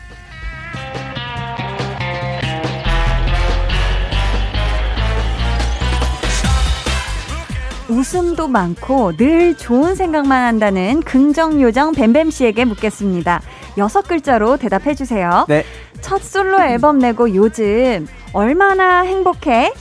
웃음도 7.90 8.48
많고 8.48 9.18
늘 9.18 9.56
좋은 9.56 9.96
생각만 9.96 10.46
한다는 10.46 11.02
긍정 11.02 11.62
요정 11.62 11.92
뱀뱀 11.92 12.32
씨에게 12.32 12.66
묻겠습니다. 12.66 13.42
여섯 13.78 14.08
글자로 14.08 14.58
대답해 14.58 14.96
주세요. 14.96 15.46
네. 15.50 15.64
첫 16.00 16.24
솔로 16.24 16.60
앨범 16.62 17.00
내고 17.00 17.36
요즘 17.36 18.08
얼마나 18.34 19.02
행복해? 19.02 19.74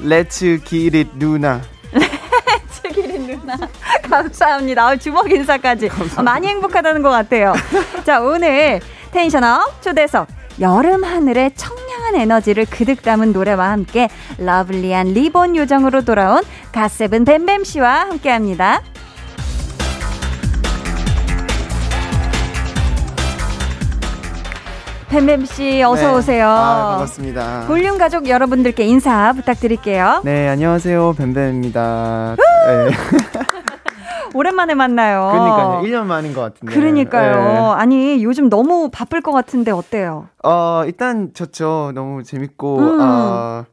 Let's 0.00 0.64
get 0.64 0.96
it, 0.96 1.10
누나. 1.16 1.60
최기린 2.84 3.26
누나 3.26 3.56
감사합니다. 4.08 4.86
아, 4.86 4.96
주먹 4.96 5.30
인사까지 5.30 5.88
아, 6.16 6.22
많이 6.22 6.46
행복하다는 6.48 7.02
것 7.02 7.10
같아요. 7.10 7.54
자 8.04 8.20
오늘 8.20 8.80
tension 9.10 9.66
up 9.66 9.82
초대석 9.82 10.28
여름 10.60 11.02
하늘의 11.04 11.52
청량한 11.56 12.16
에너지를 12.16 12.66
그득 12.66 13.02
담은 13.02 13.32
노래와 13.32 13.70
함께 13.70 14.08
lovely한 14.38 15.08
리본 15.08 15.56
요정으로 15.56 16.04
돌아온 16.04 16.42
갓세븐 16.72 17.24
뱀뱀 17.24 17.64
씨와 17.64 18.00
함께 18.00 18.30
합니다. 18.30 18.82
뱀뱀 25.14 25.44
씨 25.44 25.80
어서 25.84 26.08
네. 26.08 26.12
오세요. 26.12 26.48
아, 26.48 26.88
반갑습니다. 26.90 27.66
볼륨 27.68 27.98
가족 27.98 28.28
여러분들께 28.28 28.82
인사 28.84 29.32
부탁드릴게요. 29.32 30.22
네, 30.24 30.48
안녕하세요. 30.48 31.14
뱀뱀입니다. 31.16 32.34
네. 32.36 32.90
오랜만에 34.34 34.74
만나요. 34.74 35.30
그러니까요. 35.30 35.82
1년 35.84 36.06
만인 36.06 36.34
것 36.34 36.40
같은데. 36.40 36.74
그러니까요. 36.74 37.32
네. 37.36 37.80
아니, 37.80 38.24
요즘 38.24 38.50
너무 38.50 38.90
바쁠 38.92 39.20
것 39.20 39.30
같은데 39.30 39.70
어때요? 39.70 40.26
어, 40.42 40.82
일단 40.84 41.30
좋죠. 41.32 41.92
너무 41.94 42.24
재밌고, 42.24 42.78
음. 42.78 42.98
어, 43.00 43.64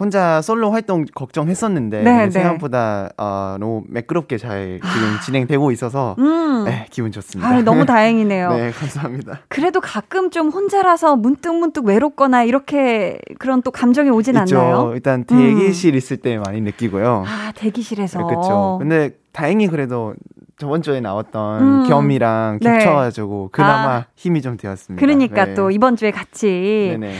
혼자 0.00 0.40
솔로 0.40 0.70
활동 0.70 1.04
걱정했었는데, 1.14 2.02
네, 2.02 2.24
네. 2.24 2.30
생각보다, 2.30 3.10
어, 3.18 3.56
너무 3.60 3.84
매끄럽게 3.86 4.38
잘 4.38 4.80
지금 4.82 5.20
진행되고 5.24 5.70
있어서, 5.72 6.16
음. 6.18 6.64
네, 6.64 6.86
기분 6.90 7.12
좋습니다. 7.12 7.48
아, 7.48 7.60
너무 7.62 7.84
다행이네요. 7.84 8.48
네, 8.56 8.70
감사합니다. 8.70 9.40
그래도 9.48 9.80
가끔 9.80 10.30
좀 10.30 10.48
혼자라서 10.48 11.16
문득 11.16 11.54
문득 11.54 11.84
외롭거나 11.84 12.44
이렇게 12.44 13.18
그런 13.38 13.60
또 13.60 13.70
감정이 13.70 14.08
오진 14.08 14.36
있죠. 14.38 14.58
않나요? 14.58 14.92
일단 14.94 15.24
대기실 15.24 15.94
있을 15.94 16.16
때 16.16 16.38
많이 16.38 16.62
느끼고요. 16.62 17.24
아, 17.26 17.52
대기실에서. 17.54 18.24
그렇죠. 18.26 18.78
근데 18.80 19.10
다행히 19.32 19.68
그래도 19.68 20.14
저번 20.58 20.82
주에 20.82 21.00
나왔던 21.00 21.62
음. 21.62 21.88
겸이랑 21.88 22.58
네. 22.62 22.72
겹쳐가지고 22.78 23.50
그나마 23.52 23.88
아. 23.96 24.06
힘이 24.14 24.42
좀 24.42 24.56
되었습니다. 24.56 25.00
그러니까 25.00 25.46
네. 25.46 25.54
또 25.54 25.70
이번 25.70 25.96
주에 25.96 26.10
같이 26.10 26.96
네네. 26.98 27.14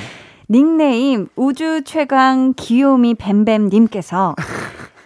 닉네임 0.55 1.29
우주 1.37 1.83
최강 1.85 2.55
귀요미 2.57 3.15
뱀뱀님께서 3.15 4.35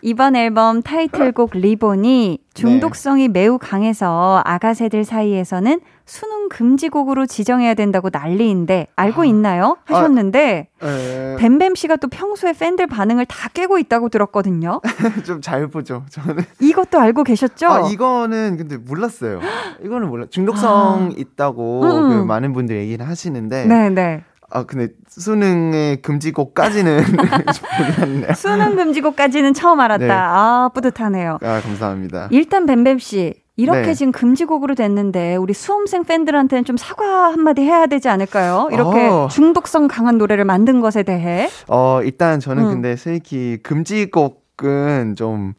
이번 0.00 0.36
앨범 0.36 0.80
타이틀곡 0.82 1.50
리본이 1.54 2.38
중독성이 2.54 3.28
매우 3.28 3.58
강해서 3.58 4.40
아가새들 4.46 5.04
사이에서는 5.04 5.80
수능 6.06 6.48
금지곡으로 6.48 7.26
지정해야 7.26 7.74
된다고 7.74 8.08
난리인데 8.10 8.86
알고 8.96 9.24
있나요? 9.24 9.76
하셨는데 9.84 10.68
에, 10.82 11.36
뱀뱀 11.38 11.74
씨가 11.74 11.96
또 11.96 12.08
평소에 12.08 12.52
팬들 12.54 12.86
반응을 12.86 13.26
다 13.26 13.48
깨고 13.50 13.78
있다고 13.78 14.08
들었거든요. 14.08 14.80
좀 15.26 15.40
잘 15.42 15.66
보죠. 15.68 16.04
저는 16.10 16.42
이것도 16.60 16.98
알고 16.98 17.24
계셨죠? 17.24 17.66
아 17.68 17.88
이거는 17.90 18.56
근데 18.56 18.76
몰랐어요. 18.78 19.40
이거는 19.82 20.08
몰라. 20.08 20.24
중독성 20.30 21.14
있다고 21.16 21.82
음. 21.82 22.08
그 22.08 22.24
많은 22.24 22.52
분들 22.54 22.76
얘기를 22.76 23.06
하시는데 23.06 23.66
네, 23.66 23.90
네. 23.90 24.24
아 24.54 24.62
근데 24.64 24.88
수능의 25.08 26.00
금지곡까지는 26.02 27.02
몰랐네요. 27.98 28.34
수능 28.34 28.76
금지곡까지는 28.76 29.52
처음 29.52 29.80
알았다. 29.80 30.06
네. 30.06 30.10
아, 30.10 30.70
뿌듯하네요. 30.72 31.38
아 31.42 31.60
감사합니다. 31.60 32.28
일단 32.30 32.64
뱀뱀 32.64 32.98
씨 32.98 33.34
이렇게 33.56 33.82
네. 33.82 33.94
지금 33.94 34.12
금지곡으로 34.12 34.74
됐는데 34.74 35.36
우리 35.36 35.52
수험생 35.52 36.04
팬들한테는 36.04 36.64
좀 36.64 36.76
사과 36.76 37.32
한마디 37.32 37.62
해야 37.62 37.86
되지 37.86 38.08
않을까요? 38.08 38.68
이렇게 38.72 39.06
어. 39.06 39.28
중독성 39.30 39.88
강한 39.88 40.18
노래를 40.18 40.44
만든 40.44 40.80
것에 40.80 41.02
대해 41.02 41.48
어 41.68 42.00
일단 42.02 42.40
저는 42.40 42.64
음. 42.64 42.70
근데 42.70 42.96
솔직히 42.96 43.58
금지곡은 43.62 45.16
좀 45.16 45.54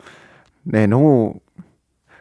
네 0.65 0.87
너무 0.87 1.33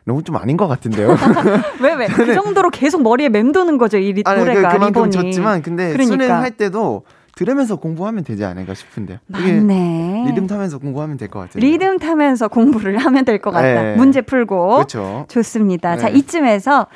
너무 0.04 0.22
좀 0.22 0.36
아닌 0.36 0.56
것 0.56 0.66
같은데요. 0.68 1.16
왜 1.80 1.94
왜 1.94 2.06
그 2.08 2.34
정도로 2.34 2.70
계속 2.70 3.02
머리에 3.02 3.28
맴도는 3.28 3.78
거죠 3.78 3.96
이 3.98 4.12
리- 4.12 4.22
아니 4.26 4.40
그, 4.42 4.48
노래가 4.48 4.68
그만큼 4.74 5.04
리본이 5.04 5.10
좋지만 5.10 5.62
근데 5.62 5.92
그러니까. 5.92 6.04
수능 6.24 6.30
할 6.30 6.50
때도 6.50 7.04
들으면서 7.36 7.76
공부하면 7.76 8.22
되지 8.22 8.44
않을까 8.44 8.74
싶은데요. 8.74 9.18
이게 9.28 9.52
맞네 9.54 10.24
리듬 10.28 10.46
타면서 10.46 10.78
공부하면 10.78 11.16
될 11.16 11.28
것 11.28 11.40
같아요. 11.40 11.60
리듬 11.64 11.98
타면서 11.98 12.46
공부를 12.48 12.98
하면 12.98 13.24
될 13.24 13.38
것 13.40 13.50
같다 13.50 13.82
네. 13.82 13.96
문제 13.96 14.20
풀고 14.20 14.74
그렇죠. 14.76 15.26
좋습니다. 15.28 15.96
자, 15.96 16.08
네. 16.10 16.18
이쯤에서 16.18 16.86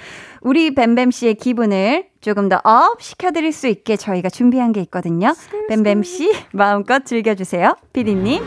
우리 0.43 0.73
뱀뱀 0.77 1.11
씨의 1.11 1.35
기분을 1.35 2.05
조금 2.21 2.49
더 2.49 2.61
up 2.63 3.03
시켜드릴 3.03 3.53
수 3.53 3.67
있게 3.67 3.97
저희가 3.97 4.29
준비한 4.31 4.71
게 4.73 4.81
있거든요. 4.83 5.35
뱀뱀 5.69 6.05
씨 6.05 6.31
마음껏 6.53 7.05
즐겨주세요. 7.05 7.75
피디님. 7.93 8.41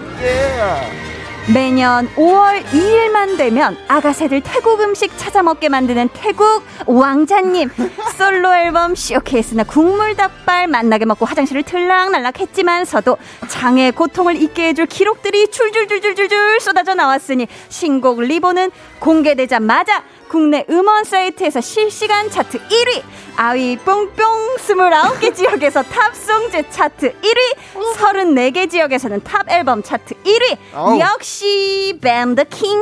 매년 1.47 2.08
5월 2.15 2.63
2일만 2.65 3.36
되면 3.36 3.75
아가새들 3.88 4.41
태국 4.41 4.80
음식 4.82 5.17
찾아 5.17 5.41
먹게 5.41 5.69
만드는 5.69 6.10
태국 6.13 6.63
왕자님. 6.86 7.69
솔로 8.15 8.54
앨범 8.54 8.93
쇼케이스나 8.93 9.63
국물 9.63 10.15
닭발 10.15 10.67
만나게 10.67 11.06
먹고 11.06 11.25
화장실을 11.25 11.63
들락날락 11.63 12.39
했지만서도 12.39 13.17
장의 13.47 13.93
고통을 13.93 14.39
잊게 14.39 14.67
해줄 14.67 14.86
기록들이 14.86 15.49
줄줄줄줄줄줄 15.49 16.60
쏟아져 16.62 16.93
나왔으니 16.93 17.47
신곡 17.69 18.21
리본은 18.21 18.69
공개되자마자 18.99 20.04
국내 20.31 20.65
음원 20.69 21.03
사이트에서 21.03 21.59
실시간 21.59 22.29
차트 22.31 22.57
1위 22.59 23.03
아위 23.35 23.75
뿅뿅 23.75 24.55
29개 24.59 25.35
지역에서 25.35 25.83
Top 25.84 26.16
Songs 26.16 26.69
차트 26.69 27.15
1위 27.19 27.97
34개 27.97 28.71
지역에서는 28.71 29.21
Top 29.25 29.51
앨범 29.51 29.83
차트 29.83 30.15
1위. 30.23 30.57
아우. 30.73 30.97
역시 31.01 31.99
뱀 32.01 32.33
the 32.36 32.45
king 32.45 32.81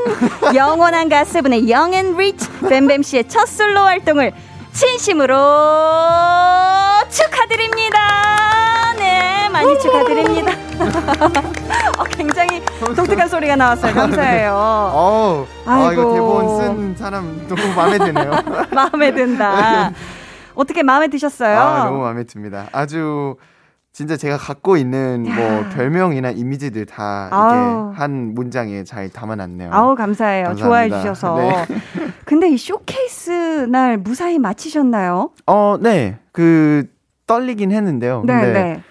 영원한 0.54 1.10
갓세븐의 1.10 1.72
young 1.72 1.99
and 1.99 2.16
rich 2.16 2.48
뱀뱀 2.70 3.02
씨의 3.02 3.28
첫 3.28 3.48
솔로 3.48 3.80
활동을 3.80 4.32
진심으로 4.74 5.36
축하드립니다 7.10 8.94
네 8.98 9.50
많이 9.50 9.80
축하드립니다 9.80 10.52
어, 11.98 12.04
굉장히 12.06 12.64
독특한 12.96 13.28
소리가 13.28 13.58
나왔어요. 13.58 13.94
감사해요. 13.94 14.54
어우, 14.54 15.46
아. 15.66 15.92
이거 15.92 16.14
대본 16.14 16.58
쓴 16.58 16.96
사람 16.96 17.48
너무 17.48 17.74
마음에 17.76 17.98
드네요. 17.98 18.32
마음에 18.72 19.14
든다. 19.14 19.92
어떻게 20.56 20.82
마음에 20.84 21.10
드셨어요? 21.10 21.60
아, 21.60 21.84
너무 21.86 22.00
마음에 22.04 22.24
듭니다. 22.24 22.68
아주 22.72 23.36
진짜 23.92 24.16
제가 24.16 24.38
갖고 24.38 24.78
있는 24.78 25.24
뭐 25.24 25.44
야. 25.44 25.70
별명이나 25.70 26.32
이미지들 26.32 26.86
다 26.86 27.28
아우. 27.32 27.90
이게 27.92 28.00
한 28.00 28.34
문장에 28.34 28.84
잘 28.84 29.10
담아놨네요. 29.10 29.72
아우 29.74 29.96
감사해요. 29.96 30.46
감사합니다. 30.46 30.66
좋아해 30.68 30.90
주셔서. 30.90 31.36
네. 31.38 31.66
근데 32.26 32.50
이 32.50 32.58
쇼케이스 32.58 33.32
날 33.70 33.98
무사히 33.98 34.38
마치셨나요? 34.40 35.32
어, 35.48 35.78
네. 35.82 36.20
그 36.32 36.86
떨리긴 37.28 37.72
했는데요. 37.72 38.24
네, 38.26 38.34
근데 38.34 38.54
네. 38.54 38.84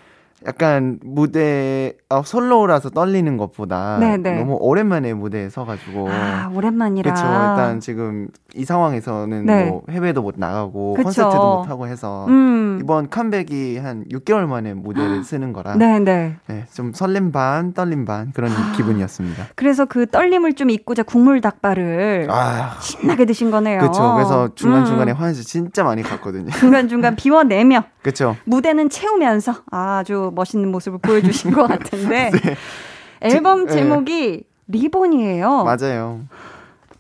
약간 0.46 0.98
무대 1.03 1.94
어, 2.09 2.22
솔로라서 2.22 2.90
떨리는 2.90 3.37
것보다 3.37 3.98
네, 3.98 4.16
네. 4.16 4.38
너무 4.38 4.57
오랜만에 4.61 5.12
무대에 5.12 5.48
서가지고 5.48 6.09
아, 6.11 6.51
오랜만이라. 6.55 7.12
그렇죠. 7.12 7.27
일단 7.27 7.81
지금 7.81 8.29
이 8.55 8.64
상황에서는 8.64 9.46
네. 9.46 9.64
뭐 9.66 9.83
해외도 9.90 10.22
못 10.22 10.35
나가고 10.38 10.94
그쵸. 10.94 11.05
콘서트도 11.05 11.57
못 11.57 11.68
하고 11.68 11.87
해서 11.88 12.27
음. 12.29 12.79
이번 12.81 13.11
컴백이 13.11 13.79
한 13.79 14.05
6개월 14.11 14.46
만에 14.46 14.74
무대를 14.74 15.24
쓰는 15.24 15.53
거라 15.53 15.74
네, 15.77 15.98
네. 15.98 16.37
네, 16.46 16.64
좀 16.72 16.92
설렘 16.92 17.33
반 17.33 17.72
떨림 17.72 18.05
반 18.05 18.33
그런 18.33 18.51
기분이었습니다. 18.77 19.48
그래서 19.57 19.85
그 19.85 20.07
떨림을 20.07 20.55
좀 20.55 20.70
잊고자 20.70 21.03
국물 21.03 21.40
닭발을 21.40 22.29
아, 22.31 22.77
신나게 22.81 23.24
드신 23.27 23.51
거네요. 23.51 23.81
그렇죠. 23.81 24.14
그래서 24.14 24.55
중간 24.55 24.87
중간에 24.87 25.12
음. 25.12 25.16
화장실 25.16 25.44
진짜 25.44 25.83
많이 25.83 26.03
갔거든요. 26.03 26.51
중간 26.53 26.88
중간 26.88 27.16
비워내며 27.16 27.85
그렇죠. 28.03 28.37
무대는 28.44 28.88
채우면서 28.88 29.57
아주 29.70 30.27
멋있는 30.30 30.70
모습을 30.70 30.98
보여주신 31.00 31.52
것 31.52 31.66
같은데 31.66 32.30
앨범 33.20 33.66
네. 33.66 33.72
제목이 33.72 34.44
리본이에요. 34.68 35.64
맞아요. 35.64 36.20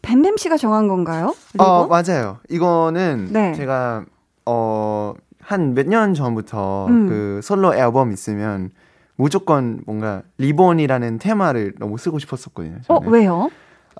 뱀뱀 0.02 0.36
씨가 0.36 0.56
정한 0.56 0.88
건가요? 0.88 1.34
리본? 1.54 1.66
어, 1.66 1.86
맞아요. 1.86 2.38
이거는 2.48 3.28
네. 3.32 3.52
제가 3.54 4.04
어, 4.46 5.14
한 5.42 5.74
몇 5.74 5.86
년 5.86 6.14
전부터 6.14 6.86
음. 6.88 7.08
그 7.08 7.40
솔로 7.42 7.74
앨범 7.74 8.12
있으면 8.12 8.70
무조건 9.16 9.80
뭔가 9.86 10.22
리본이라는 10.38 11.18
테마를 11.18 11.74
너무 11.78 11.98
쓰고 11.98 12.18
싶었었거든요. 12.18 12.78
어 12.88 12.98
저는. 13.00 13.10
왜요? 13.12 13.50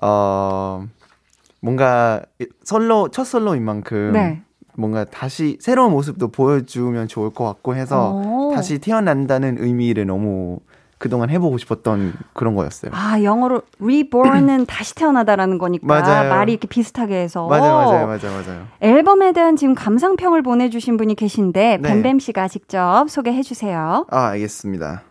어, 0.01 0.85
뭔가 1.61 2.21
이- 2.39 2.47
솔로 2.63 3.09
첫 3.09 3.25
솔로인 3.25 3.63
만큼 3.63 4.11
네. 4.13 4.41
뭔가 4.79 5.03
다시 5.03 5.57
새로운 5.59 5.91
모습도 5.91 6.29
보여주면 6.29 7.07
좋을 7.07 7.31
것 7.31 7.43
같고 7.43 7.75
해서 7.75 8.13
오. 8.13 8.51
다시 8.55 8.79
태어난다는 8.79 9.57
의미를 9.59 10.05
너무 10.05 10.59
그동안 10.97 11.29
해보고 11.29 11.57
싶었던 11.57 12.13
그런 12.33 12.55
거였어요. 12.55 12.91
아 12.93 13.21
영어로 13.23 13.61
reborn은 13.81 14.65
다시 14.67 14.95
태어나다라는 14.95 15.57
거니까 15.57 15.87
맞아요. 15.87 16.29
말이 16.29 16.51
이렇게 16.53 16.67
비슷하게 16.67 17.15
해서 17.21 17.47
맞아요, 17.47 17.73
맞아요, 17.73 18.07
맞아요, 18.07 18.43
맞아요. 18.45 18.67
앨범에 18.81 19.31
대한 19.31 19.55
지금 19.55 19.75
감상평을 19.75 20.41
보내주신 20.41 20.97
분이 20.97 21.15
계신데 21.15 21.79
네. 21.81 21.89
뱀뱀 21.89 22.19
씨가 22.19 22.47
직접 22.49 23.05
소개해 23.09 23.43
주세요. 23.43 24.05
아, 24.09 24.27
알겠습니다. 24.27 25.03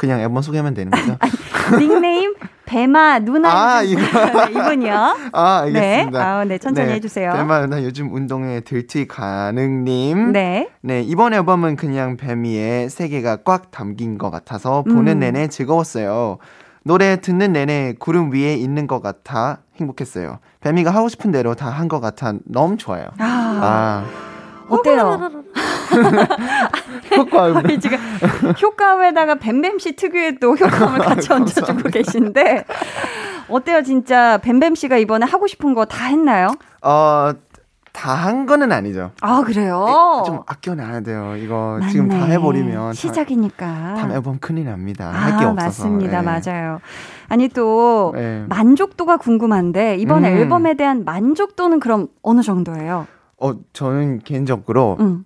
그냥 0.00 0.18
앨범 0.20 0.40
소개하면 0.40 0.72
되는 0.72 0.90
거죠? 0.90 1.18
닉네임 1.78 2.32
배마 2.64 3.18
누나 3.18 3.50
아. 3.50 3.82
네, 3.84 3.90
이분이요. 4.50 4.94
아, 5.32 5.58
알겠습니다. 5.64 6.18
네, 6.18 6.24
아, 6.24 6.44
네 6.44 6.56
천천히 6.56 6.92
해주세요. 6.92 7.32
뱀아, 7.32 7.66
나 7.66 7.84
요즘 7.84 8.14
운동에 8.14 8.60
들티 8.60 9.06
가능님. 9.06 10.32
네. 10.32 10.70
네, 10.80 11.02
이번 11.02 11.34
앨범은 11.34 11.76
그냥 11.76 12.16
뱀이의 12.16 12.88
세계가 12.88 13.38
꽉 13.44 13.70
담긴 13.70 14.16
것 14.16 14.30
같아서 14.30 14.82
보는 14.84 15.14
음. 15.14 15.18
내내 15.20 15.48
즐거웠어요. 15.48 16.38
노래 16.82 17.20
듣는 17.20 17.52
내내 17.52 17.94
구름 17.98 18.32
위에 18.32 18.54
있는 18.54 18.86
것 18.86 19.02
같아 19.02 19.58
행복했어요. 19.76 20.38
뱀이가 20.60 20.90
하고 20.92 21.10
싶은 21.10 21.30
대로 21.30 21.54
다 21.54 21.68
한 21.70 21.88
것 21.88 22.00
같아 22.00 22.32
너무 22.46 22.78
좋아요. 22.78 23.04
아, 23.18 23.24
아, 23.62 24.04
어때요? 24.70 25.39
효과 27.16 27.62
지금 27.80 27.98
효과음에다가 28.62 29.36
뱀뱀 29.36 29.78
씨 29.78 29.96
특유의 29.96 30.38
또 30.40 30.54
효과음을 30.54 30.98
같이 31.04 31.32
얹어주고 31.32 31.90
계신데 31.90 32.64
어때요 33.48 33.82
진짜 33.82 34.38
뱀뱀 34.38 34.74
씨가 34.74 34.96
이번에 34.98 35.26
하고 35.26 35.46
싶은 35.46 35.74
거 35.74 35.84
다 35.84 36.04
했나요? 36.06 36.48
어, 36.82 37.32
다 37.92 38.14
한 38.14 38.46
거는 38.46 38.70
아니죠. 38.70 39.10
아 39.20 39.42
그래요? 39.44 39.84
네, 39.84 40.22
좀 40.30 40.40
아껴놔야 40.46 41.00
돼요. 41.00 41.34
이거 41.36 41.80
지금 41.90 42.08
다 42.08 42.18
맞네. 42.18 42.34
해버리면 42.34 42.92
시작이니까. 42.92 43.66
다, 43.66 43.94
다음 43.96 44.12
앨범 44.12 44.38
큰일 44.38 44.66
납니다. 44.66 45.08
아, 45.08 45.18
할게 45.18 45.44
없어서. 45.44 45.88
맞습니다. 45.88 46.18
예. 46.18 46.22
맞아요. 46.22 46.80
아니 47.28 47.48
또 47.48 48.14
예. 48.16 48.44
만족도가 48.48 49.16
궁금한데 49.16 49.96
이번 49.96 50.24
음. 50.24 50.26
앨범에 50.26 50.74
대한 50.74 51.04
만족도는 51.04 51.80
그럼 51.80 52.06
어느 52.22 52.42
정도예요? 52.42 53.06
어, 53.38 53.54
저는 53.72 54.20
개인적으로 54.20 54.96
음. 55.00 55.24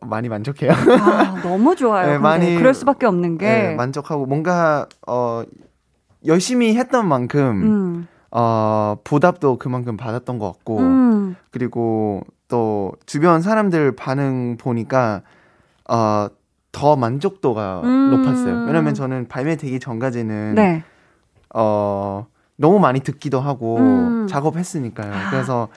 많이 0.00 0.28
만족해요. 0.28 0.72
아, 0.72 1.40
너무 1.42 1.76
좋아요. 1.76 2.06
네, 2.12 2.18
많이- 2.18 2.56
그럴 2.56 2.74
수밖에 2.74 3.06
없는 3.06 3.38
게 3.38 3.46
네, 3.46 3.74
만족하고 3.74 4.26
뭔가 4.26 4.86
어 5.06 5.42
열심히 6.26 6.76
했던 6.76 7.06
만큼 7.08 7.62
음. 7.62 8.08
어 8.30 8.96
보답도 9.04 9.58
그만큼 9.58 9.96
받았던 9.96 10.38
것 10.38 10.52
같고 10.52 10.78
음. 10.78 11.36
그리고 11.50 12.22
또 12.48 12.92
주변 13.06 13.42
사람들 13.42 13.96
반응 13.96 14.56
보니까 14.56 15.22
어더 15.88 16.96
만족도가 16.96 17.80
음. 17.84 18.10
높았어요. 18.10 18.64
왜냐면 18.66 18.94
저는 18.94 19.28
발매되기 19.28 19.80
전까지는 19.80 20.54
네. 20.54 20.82
어 21.54 22.26
너무 22.56 22.78
많이 22.78 23.00
듣기도 23.00 23.40
하고 23.40 23.78
음. 23.78 24.26
작업했으니까요. 24.28 25.12
아. 25.12 25.30
그래서 25.30 25.68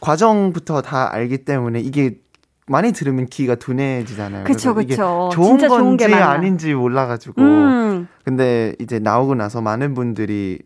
과정부터 0.00 0.82
다 0.82 1.12
알기 1.14 1.44
때문에 1.44 1.80
이게 1.80 2.18
많이 2.66 2.92
들으면 2.92 3.26
귀가 3.26 3.54
둔해지잖아요. 3.56 4.44
그쵸, 4.44 4.74
그쵸. 4.74 5.30
좋은 5.32 5.58
건지 5.68 6.08
좋은. 6.08 6.14
아닌지 6.22 6.74
몰라가지고 6.74 7.42
음. 7.42 8.08
근데 8.24 8.74
이제 8.80 8.98
나오고 8.98 9.34
나서 9.34 9.60
많은 9.60 9.94
분들이 9.94 10.58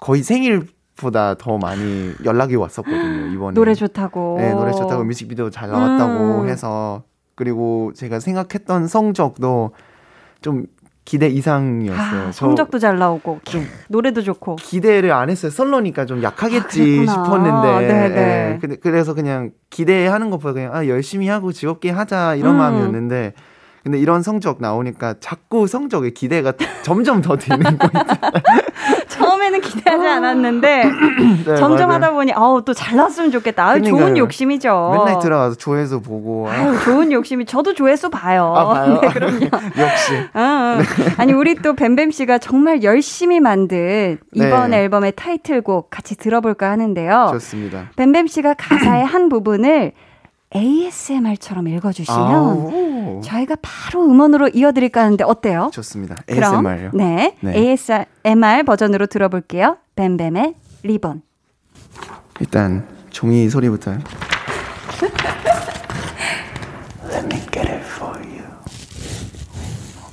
거의 0.00 0.22
생일보다 0.22 1.36
더 1.38 1.58
많이 1.58 2.12
연락이 2.24 2.56
왔었거든요 2.56 3.28
이번에 3.34 3.54
노래 3.54 3.74
좋다고. 3.74 4.36
네 4.40 4.52
노래 4.52 4.72
좋다고 4.72 5.04
뮤직비디오 5.04 5.50
잘 5.50 5.70
나왔다고 5.70 6.42
음. 6.42 6.48
해서 6.48 7.04
그리고 7.36 7.92
제가 7.94 8.18
생각했던 8.18 8.88
성적도 8.88 9.72
좀 10.40 10.66
기대 11.06 11.28
이상이었어요. 11.28 12.20
아, 12.20 12.26
저 12.26 12.32
성적도 12.32 12.78
잘 12.78 12.98
나오고 12.98 13.40
좀 13.44 13.64
노래도 13.88 14.22
좋고. 14.22 14.56
기대를 14.56 15.12
안 15.12 15.30
했어요. 15.30 15.50
솔로니까 15.50 16.04
좀 16.04 16.22
약하겠지 16.22 17.06
아. 17.08 17.12
싶었는데. 17.12 17.86
네네. 17.86 18.16
예. 18.16 18.58
근데 18.60 18.76
그래서 18.76 19.14
그냥 19.14 19.52
기대하는 19.70 20.30
것보다 20.30 20.52
그냥 20.52 20.74
아, 20.74 20.86
열심히 20.88 21.28
하고 21.28 21.52
즐겁게 21.52 21.90
하자 21.90 22.34
이런 22.34 22.54
음. 22.54 22.58
마음이었는데 22.58 23.34
근데 23.86 24.00
이런 24.00 24.20
성적 24.20 24.60
나오니까 24.60 25.14
자꾸 25.20 25.68
성적에 25.68 26.10
기대가 26.10 26.52
점점 26.82 27.22
더 27.22 27.36
되는 27.36 27.62
거예요. 27.62 28.04
처음에는 29.06 29.60
기대하지 29.60 30.08
않았는데 30.08 30.84
네, 31.46 31.56
점점 31.56 31.86
맞아요. 31.86 31.92
하다 31.92 32.10
보니 32.14 32.32
아우 32.32 32.64
또잘 32.64 32.96
나왔으면 32.96 33.30
좋겠다. 33.30 33.64
아유 33.64 33.82
좋은 33.82 33.94
그러니까요. 33.94 34.24
욕심이죠. 34.24 34.90
맨날 34.92 35.20
들어가서 35.22 35.54
조회수 35.54 36.02
보고 36.02 36.48
아, 36.48 36.52
아유 36.52 36.76
좋은 36.80 37.12
욕심이 37.12 37.44
저도 37.46 37.74
조회수 37.74 38.10
봐요. 38.10 38.52
아, 38.56 38.64
봐요? 38.64 38.98
네, 39.00 39.08
그럼요. 39.08 39.44
역시 39.78 40.14
어, 40.34 40.78
아니 41.18 41.32
우리 41.32 41.54
또 41.54 41.74
뱀뱀 41.74 42.10
씨가 42.10 42.38
정말 42.38 42.82
열심히 42.82 43.38
만든 43.38 44.18
이번 44.32 44.72
네. 44.72 44.78
앨범의 44.78 45.12
타이틀곡 45.14 45.90
같이 45.90 46.16
들어볼까 46.16 46.72
하는데요. 46.72 47.28
좋습니다. 47.34 47.90
뱀뱀 47.94 48.26
씨가 48.26 48.54
가사의 48.54 49.04
한 49.04 49.28
부분을 49.28 49.92
ASMR처럼 50.54 51.66
읽어주시면 51.68 52.20
아우, 52.20 53.20
저희가 53.22 53.56
바로 53.60 54.04
음원으로 54.04 54.48
이어드릴까 54.48 55.02
하는데 55.02 55.24
어때요? 55.24 55.70
좋습니다. 55.72 56.14
그럼 56.26 56.66
ASMR요. 56.66 56.90
네, 56.94 57.36
네. 57.40 57.54
ASMR 57.56 58.62
버전으로 58.64 59.06
들어볼게요. 59.06 59.78
뱀뱀의 59.96 60.54
리본. 60.82 61.22
일단 62.40 62.86
종이 63.10 63.48
소리부터. 63.48 63.92
Let 67.10 67.24
me 67.26 67.40
get 67.50 67.68
it 67.68 67.84
for 67.84 68.16
you. 68.18 68.44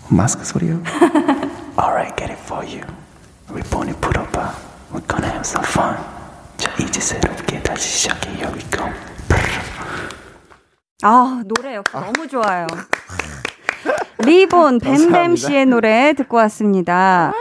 마스크 0.10 0.44
소리요. 0.46 0.82
Alright, 1.78 2.16
get 2.18 2.32
it 2.32 2.42
for 2.44 2.66
you. 2.66 2.82
리본이 3.54 3.94
풀어봐. 4.02 4.54
We're 4.94 5.08
gonna 5.08 5.28
have 5.30 5.42
some 5.46 5.66
fun. 5.68 5.96
자 6.58 6.72
이제 6.82 7.00
새롭게 7.00 7.62
다시 7.62 8.00
시작해. 8.00 8.30
Here 8.32 8.52
we 8.54 8.62
go. 8.72 8.86
아 11.04 11.42
노래 11.46 11.76
역시 11.76 11.94
너무 11.94 12.28
좋아요. 12.28 12.66
리본 14.20 14.80
뱀뱀. 14.80 15.36
씨의 15.36 15.66
노래 15.66 16.14
듣고 16.14 16.38
왔습니다. 16.38 17.34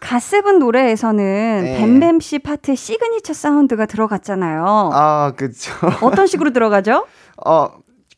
갓세븐 0.00 0.58
노래에서는 0.58 1.60
네. 1.64 1.78
뱀뱀 1.78 2.20
씨 2.20 2.38
파트에 2.38 2.74
signature 2.74 3.32
sound가 3.32 3.86
들어갔잖아요. 3.86 4.90
아 4.92 5.32
그쵸. 5.36 5.72
어떤 6.02 6.26
식으로 6.26 6.50
들어가죠? 6.50 7.06
어 7.46 7.68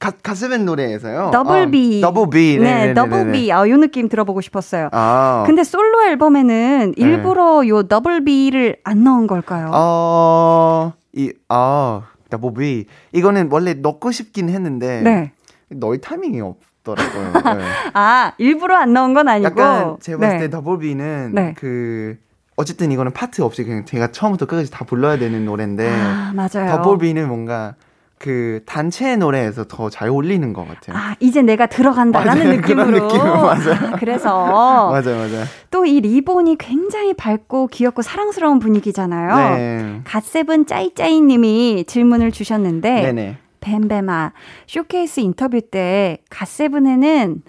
가, 0.01 0.11
갓세븐 0.23 0.65
노래에서요. 0.65 1.31
더블 1.33 1.63
어, 1.65 1.71
B. 1.71 2.01
double 2.01 2.31
B. 2.31 2.59
네, 2.59 2.95
double 2.95 3.31
B. 3.33 3.53
아, 3.53 3.69
요 3.69 3.77
느낌 3.77 4.09
들어보고 4.09 4.41
싶었어요. 4.41 4.89
아. 4.93 5.45
근데 5.47 5.63
솔로 5.63 6.03
앨범에는 6.05 6.95
일부러 6.97 7.67
요 7.69 7.83
double 7.83 8.25
B를 8.25 8.79
안 8.83 9.05
넣은 9.05 9.27
걸까요? 9.27 9.71
어, 9.75 10.95
이, 11.13 11.31
아, 11.51 12.01
B. 12.39 12.87
이거는 13.13 13.49
원래 13.51 13.75
넣고 13.75 14.13
싶긴 14.13 14.49
했는데. 14.49 15.01
네. 15.03 15.33
넣을 15.71 16.01
타이밍이 16.01 16.41
없더라고요. 16.41 17.33
네. 17.57 17.65
아, 17.95 18.33
일부러 18.39 18.77
안 18.77 18.93
넣은 18.93 19.15
건 19.15 19.29
아니고. 19.29 19.47
약간 19.47 19.97
제가 20.01 20.19
봤을 20.19 20.39
네. 20.39 20.51
때 20.51 20.61
B는 20.81 21.33
네. 21.35 21.55
그, 21.57 22.19
어쨌든 22.57 22.93
이거는 22.93 23.13
파트 23.13 23.41
없이 23.43 23.65
그냥 23.65 23.85
제가 23.85 24.11
처음부터 24.13 24.47
끝까지 24.47 24.71
다 24.71 24.85
불러야 24.85 25.19
되는 25.19 25.45
노래인데. 25.45 25.89
아, 25.89 26.33
맞아요. 26.35 26.83
double 26.83 26.99
B는 26.99 27.29
뭔가 27.29 27.75
그 28.21 28.61
단체 28.67 29.17
노래에서 29.17 29.65
더잘 29.65 30.11
어울리는 30.11 30.53
것 30.53 30.69
같아요. 30.69 30.95
아, 30.95 31.17
이제 31.21 31.41
내가 31.41 31.65
들어간다라는 31.67 32.45
맞아요. 32.45 32.57
느낌으로. 32.61 33.09
그런 33.09 33.09
느낌, 33.09 33.19
맞아요. 33.19 33.93
아, 33.95 33.97
그래서 33.99 34.91
맞아요, 34.93 35.17
맞아요. 35.17 35.45
또 35.71 35.87
이 35.87 36.01
리본이 36.03 36.57
굉장히 36.59 37.15
밝고 37.15 37.69
귀엽고 37.69 38.03
사랑스러운 38.03 38.59
분위기잖아요. 38.59 39.57
네. 39.57 40.01
갓세븐 40.05 40.67
짜이짜이 40.67 41.23
님이 41.23 41.85
질문을 41.87 42.31
주셨는데 42.31 43.01
네네. 43.03 43.37
뱀뱀아, 43.61 44.33
쇼케이스 44.67 45.21
인터뷰 45.21 45.61
때 45.63 46.19
갓세븐에는 46.29 47.43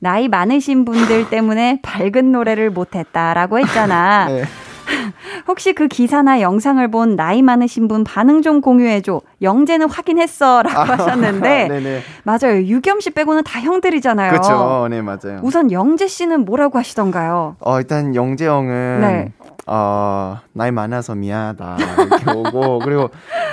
나이 0.00 0.28
많으신 0.28 0.86
분들 0.86 1.28
때문에 1.28 1.80
밝은 1.82 2.32
노래를 2.32 2.70
못했다라고 2.70 3.58
했잖아. 3.58 4.26
네. 4.28 4.44
혹시 5.48 5.72
그 5.72 5.88
기사나 5.88 6.40
영상을 6.40 6.86
본 6.88 7.16
나이 7.16 7.42
많으신 7.42 7.88
분 7.88 8.04
반응 8.04 8.42
좀 8.42 8.60
공유해줘. 8.60 9.20
영재는 9.42 9.88
확인했어. 9.88 10.62
라고 10.64 10.92
하셨는데. 10.92 11.64
아, 11.64 11.68
네네. 11.72 12.00
맞아요. 12.24 12.60
유겸 12.62 13.00
씨 13.00 13.10
빼고는 13.10 13.42
다 13.44 13.60
형들이잖아요. 13.60 14.30
그렇죠. 14.30 14.88
네, 14.90 15.02
맞아요. 15.02 15.40
우선 15.42 15.70
영재 15.72 16.06
씨는 16.06 16.44
뭐라고 16.44 16.78
하시던가요? 16.78 17.56
어, 17.60 17.78
일단 17.78 18.14
영재 18.14 18.46
형은 18.46 19.00
네. 19.00 19.32
어, 19.66 20.38
나이 20.52 20.70
많아서 20.70 21.14
미안하다. 21.14 21.76
이렇게 22.06 22.30
오고 22.30 22.78
그리고 22.80 23.10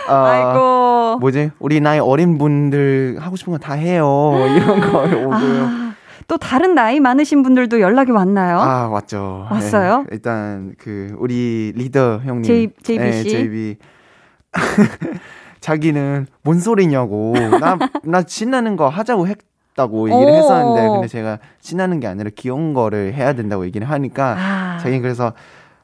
어, 0.09 0.13
아이고. 0.13 1.17
뭐지? 1.19 1.51
우리 1.59 1.79
나이 1.79 1.99
어린 1.99 2.37
분들 2.37 3.17
하고 3.21 3.35
싶은 3.35 3.53
거 3.53 3.57
다 3.61 3.73
해요. 3.73 4.33
이런 4.55 4.81
거 4.81 4.99
오고요. 5.03 5.31
아, 5.33 5.90
또 6.31 6.37
다른 6.37 6.75
나이 6.75 7.01
많으신 7.01 7.43
분들도 7.43 7.81
연락이 7.81 8.11
왔나요? 8.13 8.57
아, 8.61 8.87
왔죠. 8.87 9.47
왔어요? 9.51 10.03
네. 10.03 10.05
일단 10.11 10.73
그 10.77 11.13
우리 11.19 11.73
리더 11.75 12.21
형님 12.23 12.43
J- 12.43 12.69
JB 12.81 13.03
네, 13.03 13.11
씨? 13.23 13.29
JB 13.29 13.75
자기는 15.59 16.27
뭔 16.41 16.61
소리냐고. 16.61 17.33
나나 18.05 18.23
신나는 18.25 18.77
거 18.77 18.87
하자고 18.87 19.27
했 19.27 19.39
다고 19.75 20.09
얘기를 20.09 20.31
오. 20.31 20.37
했었는데 20.37 20.87
근데 20.87 21.07
제가 21.09 21.39
신나는 21.59 21.99
게 21.99 22.07
아니라 22.07 22.29
귀여운 22.33 22.73
거를 22.73 23.13
해야 23.13 23.33
된다고 23.33 23.65
얘기를 23.65 23.89
하니까 23.89 24.37
아. 24.39 24.77
자기는 24.79 25.01
그래서 25.01 25.33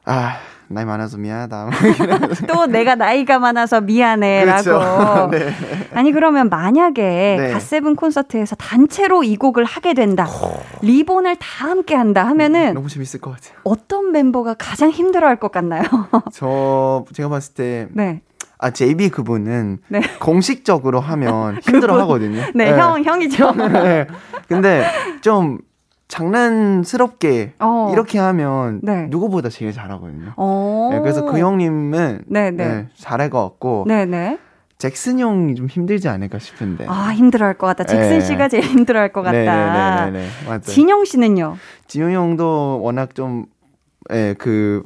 아, 0.06 0.38
나이 0.70 0.84
많아서 0.84 1.16
미안하다. 1.16 1.70
또 2.46 2.66
내가 2.66 2.94
나이가 2.94 3.38
많아서 3.38 3.80
미안해라고. 3.80 4.62
그렇죠. 4.62 5.28
네. 5.32 5.50
아니 5.94 6.12
그러면 6.12 6.50
만약에 6.50 7.36
네. 7.38 7.52
갓세븐 7.52 7.96
콘서트에서 7.96 8.54
단체로 8.56 9.24
이 9.24 9.36
곡을 9.36 9.64
하게 9.64 9.94
된다. 9.94 10.28
리본을 10.82 11.36
다 11.36 11.68
함께 11.68 11.94
한다 11.94 12.26
하면은 12.26 12.74
너무 12.74 12.88
재밌을 12.88 13.20
것 13.20 13.30
같아요. 13.34 13.58
어떤 13.64 14.12
멤버가 14.12 14.54
가장 14.54 14.90
힘들어할 14.90 15.36
것 15.36 15.50
같나요? 15.50 15.82
저 16.32 17.04
제가 17.14 17.30
봤을 17.30 17.54
때 17.54 17.88
네. 17.92 18.20
아, 18.60 18.70
JB 18.70 19.10
그분은 19.10 19.78
네. 19.86 20.00
공식적으로 20.18 20.98
하면 21.00 21.60
힘들어 21.62 22.00
하거든요. 22.00 22.42
네, 22.54 22.76
형 22.76 23.04
형이죠. 23.04 23.52
네. 23.52 24.06
근데 24.48 24.84
좀 25.20 25.58
장난스럽게 26.08 27.54
어. 27.58 27.90
이렇게 27.92 28.18
하면 28.18 28.80
네. 28.82 29.06
누구보다 29.08 29.50
제일 29.50 29.72
잘하거든요. 29.72 30.32
어. 30.36 30.88
네, 30.92 31.00
그래서 31.00 31.24
그 31.24 31.38
형님은 31.38 32.24
네, 32.26 32.50
네. 32.50 32.66
네, 32.66 32.88
잘할 32.96 33.30
것 33.30 33.42
같고 33.42 33.84
네, 33.86 34.06
네. 34.06 34.38
잭슨 34.78 35.18
형이 35.18 35.54
좀 35.56 35.66
힘들지 35.66 36.08
않을까 36.08 36.38
싶은데. 36.38 36.86
아, 36.88 37.12
힘들어할 37.12 37.54
것 37.58 37.66
같다. 37.66 37.84
잭슨 37.84 38.18
네. 38.18 38.20
씨가 38.20 38.48
제일 38.48 38.62
힘들어할 38.64 39.12
것 39.12 39.22
같다. 39.22 40.06
네네네네 40.06 40.28
맞아요. 40.46 40.60
진영 40.60 41.04
씨는요? 41.04 41.56
진용 41.88 42.12
형도 42.12 42.80
워낙 42.80 43.14
좀, 43.14 43.46
예, 44.12 44.34
그, 44.38 44.84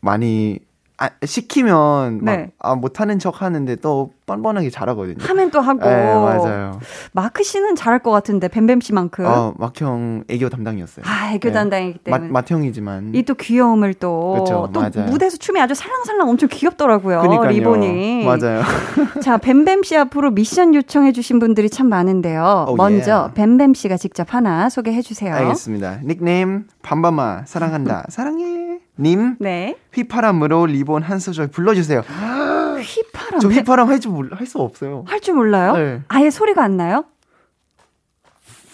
많이, 0.00 0.58
아, 0.98 1.10
시키면, 1.24 2.20
막, 2.24 2.36
네. 2.36 2.50
아, 2.58 2.74
못하는 2.74 3.18
척 3.18 3.42
하는데 3.42 3.76
또 3.76 4.12
뻔뻔하게 4.24 4.70
잘하거든요. 4.70 5.16
하면 5.20 5.50
또 5.50 5.60
하고. 5.60 5.80
네, 5.80 5.94
맞아요. 6.14 6.80
마크 7.12 7.44
씨는 7.44 7.76
잘할 7.76 7.98
것 8.02 8.10
같은데 8.10 8.48
뱀뱀 8.48 8.80
씨만큼. 8.80 9.24
어, 9.26 9.54
마크 9.58 9.88
형 9.88 10.24
애교 10.28 10.48
담당이었어요. 10.48 11.04
아, 11.06 11.32
애교 11.34 11.48
네. 11.48 11.52
담당이기 11.54 11.98
마, 12.10 12.16
때문에. 12.18 12.32
맏형이지만. 12.32 13.14
이 13.14 13.22
또 13.24 13.34
귀여움을 13.34 13.94
또. 13.94 14.36
그쵸, 14.38 14.70
또 14.72 14.80
맞아요. 14.80 15.10
무대에서 15.10 15.36
춤이 15.36 15.60
아주 15.60 15.74
살랑살랑 15.74 16.28
엄청 16.28 16.48
귀엽더라고요. 16.50 17.20
그니까요. 17.20 17.50
리본이. 17.50 18.24
맞아요. 18.24 18.62
자, 19.22 19.36
뱀뱀 19.36 19.82
씨 19.82 19.96
앞으로 19.96 20.30
미션 20.30 20.74
요청해 20.74 21.12
주신 21.12 21.38
분들이 21.38 21.68
참 21.68 21.88
많은데요. 21.88 22.66
오, 22.68 22.76
먼저 22.76 23.28
예. 23.30 23.34
뱀뱀 23.34 23.74
씨가 23.74 23.96
직접 23.98 24.32
하나 24.34 24.68
소개해 24.70 25.02
주세요. 25.02 25.34
알겠습니다. 25.34 26.00
닉네임, 26.04 26.64
뱀뱀아, 26.82 27.42
사랑한다, 27.44 28.06
사랑해. 28.08 28.78
님, 28.98 29.36
네. 29.38 29.76
휘파람으로 29.92 30.66
리본 30.66 31.02
한 31.02 31.18
소절 31.18 31.48
불러주세요. 31.48 32.00
휘파람. 32.80 33.40
저 33.40 33.48
휘파람 33.48 33.88
할줄할수 33.88 34.58
없어요. 34.60 35.04
할 35.06 35.20
줄 35.20 35.34
몰라요? 35.34 35.72
네. 35.76 36.02
아예 36.08 36.30
소리가 36.30 36.62
안 36.62 36.76
나요? 36.76 37.04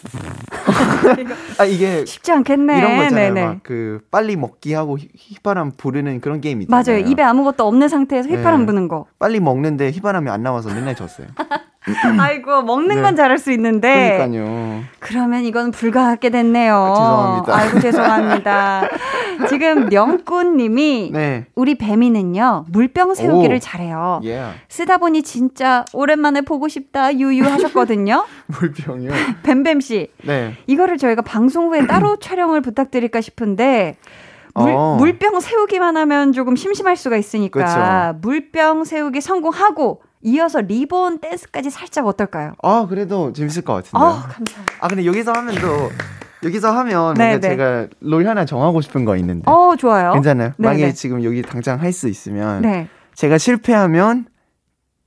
아, 1.59 1.65
이게 1.65 2.05
쉽지 2.05 2.33
않겠네. 2.33 2.79
이런 2.79 2.97
거 2.97 3.03
있잖아요. 3.05 3.35
네네. 3.35 3.47
막그 3.47 4.01
빨리 4.11 4.37
먹기 4.37 4.73
하고 4.75 4.97
휘- 4.99 5.09
휘바람 5.17 5.73
부르는 5.77 6.21
그런 6.21 6.41
게임 6.41 6.61
있잖아요. 6.63 6.83
맞아요. 6.85 6.99
입에 7.07 7.23
아무것도 7.23 7.67
없는 7.67 7.89
상태에서 7.89 8.29
휘파람 8.29 8.61
네. 8.61 8.67
부는 8.67 8.89
거. 8.89 9.07
빨리 9.19 9.39
먹는데 9.41 9.91
휘바람이 9.91 10.29
안 10.31 10.43
나와서 10.43 10.69
맨날 10.75 10.95
졌어요. 10.97 11.29
아이고 12.19 12.63
먹는 12.63 12.97
네. 12.97 13.03
건 13.03 13.17
잘할 13.17 13.39
수 13.39 13.51
있는데. 13.53 14.17
그러니까요. 14.19 14.85
그러면 15.01 15.45
이건 15.45 15.73
불가하게 15.73 16.31
됐네요. 16.31 16.75
아, 16.77 16.95
죄송합니다. 16.95 17.57
아이고 17.57 17.81
죄송합니다. 17.81 18.89
지금 19.49 19.89
명꾼님이 19.89 21.11
네. 21.13 21.47
우리 21.55 21.75
뱀이는요 21.75 22.67
물병 22.69 23.15
세우기를 23.15 23.57
오. 23.57 23.59
잘해요. 23.59 24.21
예. 24.25 24.45
쓰다 24.69 24.99
보니 24.99 25.23
진짜 25.23 25.85
오랜만에 25.93 26.43
보고 26.43 26.69
싶다 26.69 27.15
유유 27.17 27.45
하셨거든요. 27.45 28.25
물병이요. 28.47 29.11
뱀뱀 29.43 29.81
씨 29.81 30.09
네. 30.23 30.57
이거를 30.67 30.99
저희가 30.99 31.23
방송 31.23 31.69
후에 31.69 31.87
따로 31.87 32.17
촬영을 32.21 32.61
부탁드릴까 32.61 33.21
싶은데 33.21 33.97
물, 34.55 34.71
어. 34.71 34.97
물병 34.99 35.41
세우기만 35.41 35.97
하면 35.97 36.33
조금 36.33 36.57
심심할 36.57 36.97
수가 36.97 37.17
있으니까 37.17 38.13
그쵸. 38.13 38.19
물병 38.23 38.85
세우기 38.85 39.21
성공하고 39.21 40.03
이어서 40.23 40.61
리본 40.61 41.19
댄스까지 41.19 41.71
살짝 41.71 42.07
어떨까요? 42.07 42.53
아, 42.63 42.87
그래도 42.89 43.33
재밌을 43.33 43.63
것 43.63 43.75
같은데요. 43.75 44.09
아 44.09 44.13
감사합니다. 44.23 44.63
아, 44.81 44.89
근데 44.89 45.05
여기서 45.05 45.33
하면 45.33 45.55
또 45.57 45.91
여기서 46.45 46.71
하면 46.79 47.15
네, 47.15 47.29
뭔가 47.31 47.49
네. 47.49 47.49
제가 47.57 47.87
룰 48.01 48.27
하나 48.27 48.45
정하고 48.45 48.81
싶은 48.81 49.05
거 49.05 49.17
있는데. 49.17 49.51
어 49.51 49.75
좋아요. 49.77 50.13
괜찮아요. 50.13 50.49
네, 50.57 50.67
만약에 50.69 50.87
네. 50.87 50.93
지금 50.93 51.23
여기 51.25 51.43
당장 51.43 51.81
할 51.81 51.93
수 51.93 52.09
있으면 52.09 52.63
네. 52.63 52.89
제가 53.15 53.37
실패하면 53.39 54.27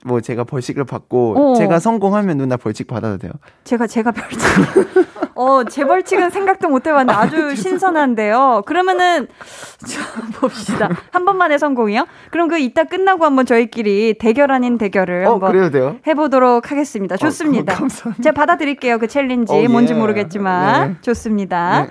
뭐 0.04 0.20
제가 0.20 0.44
벌칙을 0.44 0.84
받고 0.84 1.52
어. 1.52 1.54
제가 1.56 1.78
성공하면 1.78 2.36
누나 2.36 2.56
벌칙 2.56 2.86
받아도 2.86 3.18
돼요. 3.18 3.32
제가 3.64 3.86
제가 3.86 4.12
벌칙. 4.12 4.38
어, 5.36 5.64
제 5.64 5.84
벌칙은 5.84 6.30
생각도 6.30 6.68
못 6.68 6.86
해봤는데 6.86 7.12
아주 7.18 7.54
신선한데요. 7.54 8.62
그러면은 8.66 9.28
자, 9.86 10.00
봅시다. 10.40 10.88
한 11.12 11.24
번만에 11.24 11.58
성공이요? 11.58 12.06
그럼 12.30 12.48
그 12.48 12.58
이따 12.58 12.84
끝나고 12.84 13.24
한번 13.24 13.44
저희끼리 13.46 14.14
대결 14.18 14.50
아닌 14.50 14.78
대결을 14.78 15.26
어, 15.26 15.32
한번? 15.32 16.00
해보도록 16.06 16.70
하겠습니다. 16.70 17.16
좋습니다. 17.16 17.74
어, 17.74 17.76
감사합니다. 17.76 18.22
제가 18.22 18.34
받아드릴게요. 18.34 18.98
그 18.98 19.08
challenge 19.08 19.52
어, 19.52 19.60
예. 19.60 19.68
뭔지 19.68 19.92
모르겠지만 19.92 20.88
네. 20.88 20.96
좋습니다. 21.02 21.82
네. 21.82 21.88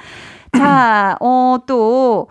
자, 0.58 1.18
어, 1.20 1.58
또 1.68 2.28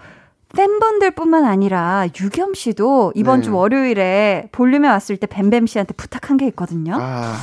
팬분들뿐만 0.54 1.44
아니라 1.44 2.06
유겸 2.20 2.54
씨도 2.54 3.12
이번 3.14 3.40
네. 3.40 3.44
주 3.44 3.54
월요일에 3.54 4.48
볼륨에 4.52 4.88
왔을 4.88 5.16
때 5.16 5.26
뱀뱀 5.26 5.66
씨한테 5.66 5.94
부탁한 5.94 6.36
게 6.36 6.46
있거든요. 6.48 6.96
아, 7.00 7.36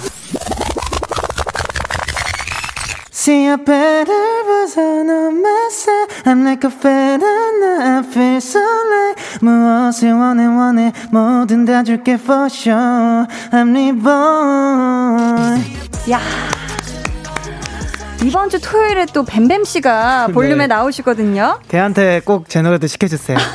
See 3.11 3.45
a 3.45 3.55
better 3.55 4.43
version 4.45 5.07
of 5.07 5.35
myself 5.35 6.23
I'm 6.25 6.43
like 6.43 6.63
a 6.67 6.71
feather 6.71 7.51
I 7.79 8.01
feel 8.03 8.37
so 8.37 8.59
like 8.59 9.21
무엇을 9.41 10.11
원해 10.13 10.45
원해 10.47 10.91
뭐든 11.11 11.65
다 11.65 11.83
줄게 11.83 12.13
for 12.13 12.45
sure 12.45 13.27
I'm 13.51 13.75
reborn 13.75 15.61
야. 16.09 16.19
이번 18.23 18.49
주 18.49 18.59
토요일에 18.61 19.07
또 19.13 19.23
뱀뱀 19.23 19.63
씨가 19.63 20.27
볼륨에 20.33 20.67
네. 20.67 20.67
나오시거든요. 20.67 21.59
걔한테 21.67 22.21
꼭 22.23 22.47
제 22.47 22.61
노래도 22.61 22.85
시켜주세요 22.87 23.37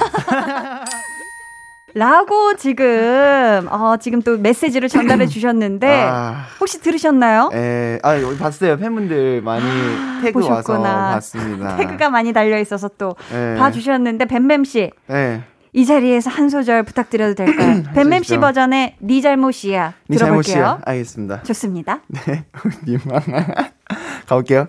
라고 1.94 2.55
지금, 2.57 3.66
어, 3.70 3.96
지금 3.98 4.20
또 4.20 4.37
메시지를 4.37 4.90
전달해 4.90 5.26
주셨는데, 5.26 6.02
아, 6.07 6.44
혹시 6.61 6.79
들으셨나요? 6.83 7.48
예, 7.55 7.98
아, 8.02 8.20
여기 8.20 8.37
봤어요. 8.37 8.76
팬분들 8.76 9.40
많이 9.40 9.64
태그 10.20 10.40
보셨구나. 10.40 10.79
와서 10.81 11.14
봤습니다. 11.14 11.76
태그가 11.76 12.11
많이 12.11 12.35
달려 12.35 12.59
있어서 12.61 12.90
또 12.98 13.16
예. 13.33 13.57
봐주셨는데, 13.59 14.26
뱀뱀씨. 14.26 14.90
예. 15.11 15.40
이 15.76 15.84
자리에서 15.84 16.30
한 16.30 16.48
소절 16.48 16.84
부탁드려도 16.84 17.34
될까요? 17.34 17.82
뱀뱀 17.94 18.22
씨 18.22 18.38
버전의 18.38 18.96
네 18.98 19.20
잘못이야. 19.20 19.92
네 20.08 20.16
들어볼게요. 20.16 20.54
잘못이야. 20.54 20.80
알겠습니다. 20.86 21.42
좋습니다. 21.42 22.00
네, 22.08 22.46
님만 22.86 23.20
가볼게요. 24.26 24.68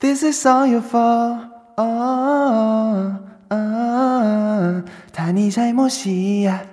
This 0.00 0.24
is 0.24 0.48
all 0.48 0.72
your 0.72 0.82
fault. 0.82 1.44
어, 1.76 3.20
어, 3.50 3.54
어, 3.54 4.82
다니 5.12 5.50
잘못이야. 5.50 6.64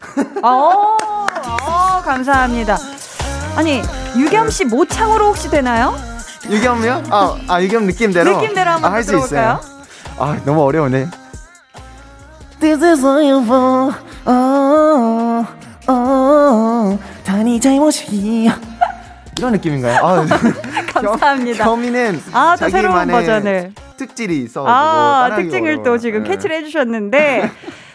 어, 0.42 0.48
어, 0.48 2.02
감사합니다. 2.02 2.78
아니, 3.54 3.82
유겸 4.16 4.48
씨 4.48 4.64
모창으로 4.64 5.26
혹시 5.26 5.50
되나요? 5.50 5.94
유겸이요? 6.48 7.02
아, 7.10 7.36
아 7.48 7.62
유겸 7.62 7.84
느낌대로. 7.84 8.40
느낌대로 8.40 8.70
한번 8.70 8.90
아, 8.90 8.94
할수 8.94 9.14
있어요. 9.18 9.60
아, 10.18 10.40
너무 10.46 10.62
어려우네. 10.62 11.21
This 12.62 12.84
is 12.84 13.00
fault. 13.04 13.96
어, 14.24 15.44
어, 15.88 16.98
다니 17.24 17.58
잘못이야. 17.58 18.56
이런 19.36 19.52
느낌인가요? 19.54 19.96
아, 19.96 20.24
감사합니다. 20.94 21.64
겸이는 21.64 22.20
아, 22.32 22.54
또 22.56 22.68
새로운 22.68 23.08
버전을 23.08 23.72
특질이 23.96 24.44
있어. 24.44 24.64
아, 24.64 25.34
특징을 25.34 25.70
어려워요. 25.70 25.82
또 25.82 25.98
지금 25.98 26.22
네. 26.22 26.30
catch를 26.30 26.54
해주셨는데 26.58 27.50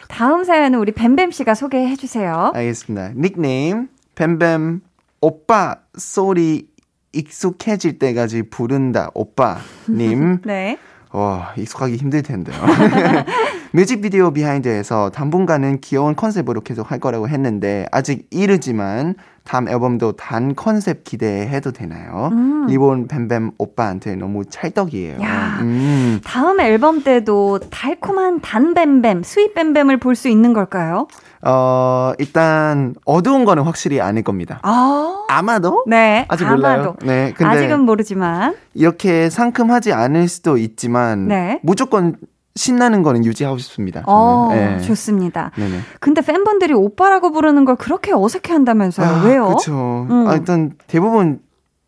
다음 0.10 0.44
사연은 0.44 0.80
우리 0.80 0.92
뱀뱀 0.92 1.32
씨가 1.32 1.56
소개해 1.56 1.96
주세요. 1.96 2.52
알겠습니다. 2.54 3.12
닉네임 3.16 3.88
뱀뱀 4.16 4.82
오빠 5.22 5.78
소리 5.98 6.68
익숙해질 7.14 8.00
때까지 8.00 8.44
부른다 8.50 9.12
오빠님. 9.14 10.42
네. 10.46 10.78
와, 11.12 11.54
익숙하기 11.58 11.96
힘들 11.96 12.22
텐데요. 12.22 12.56
뮤직비디오 13.72 14.32
behind에서 14.32 15.10
당분간은 15.10 15.82
귀여운 15.82 16.16
concept으로 16.16 16.62
계속 16.62 16.92
할 16.92 17.00
거라고 17.00 17.28
했는데 17.30 17.86
아직 17.92 18.28
이르지만 18.32 19.16
다음 19.48 19.70
앨범도 19.70 20.12
단 20.18 20.56
컨셉 20.56 21.06
기대해도 21.06 21.72
되나요? 21.72 22.30
음. 22.34 22.66
리본 22.68 23.08
뱀뱀 23.08 23.52
오빠한테 23.58 24.16
너무 24.18 24.44
찰떡이에요. 24.44 25.22
야, 25.22 25.60
음. 25.62 26.20
다음 26.26 26.60
앨범 26.60 27.02
때도 27.02 27.60
달콤한 27.70 28.42
단 28.42 28.74
뱀뱀, 28.74 29.24
sweet 29.24 29.54
뱀뱀을 29.54 29.98
볼 29.98 30.18
수 30.18 30.28
있는 30.28 30.52
걸까요? 30.52 31.08
어, 31.44 32.12
일단 32.18 32.96
어두운 33.06 33.46
거는 33.46 33.64
확실히 33.64 34.02
아닐 34.02 34.24
겁니다. 34.24 34.60
아. 34.64 35.26
아마도? 35.30 35.86
네. 35.88 36.26
아직 36.28 36.44
아마도. 36.46 36.58
몰라요. 36.58 36.96
네. 37.04 37.34
근데 37.38 37.50
아직은 37.50 37.82
모르지만 37.82 38.56
이렇게 38.74 39.30
상큼하지 39.30 39.94
않을 39.94 40.28
수도 40.28 40.58
있지만 40.58 41.28
네. 41.28 41.60
무조건 41.64 42.16
신나는 42.58 43.04
거는 43.04 43.24
유지하고 43.24 43.58
싶습니다. 43.60 44.04
어, 44.06 44.50
네. 44.52 44.80
좋습니다. 44.82 45.52
네네. 45.56 45.80
근데 46.02 46.22
팬분들이 46.22 46.74
오빠라고 46.74 47.32
부르는 47.32 47.64
걸 47.64 47.78
그렇게 47.78 48.12
어색해 48.14 48.52
한다면서요. 48.52 49.08
아, 49.08 49.24
왜요? 49.24 49.46
그렇죠. 49.48 50.08
음. 50.10 50.28
아, 50.28 50.36
일단 50.36 50.74
대부분 50.88 51.40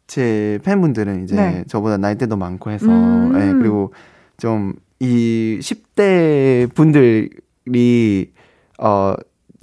제 0.07 0.59
팬분들은 0.63 1.23
이제 1.25 1.35
네. 1.35 1.63
저보다 1.67 1.97
나이대도 1.97 2.37
많고 2.37 2.71
해서 2.71 2.87
음. 2.87 3.33
네, 3.33 3.51
그리고 3.53 3.93
좀 4.37 4.73
이 4.99 5.59
10대 5.61 6.73
분들이 6.73 8.31
어 8.79 9.13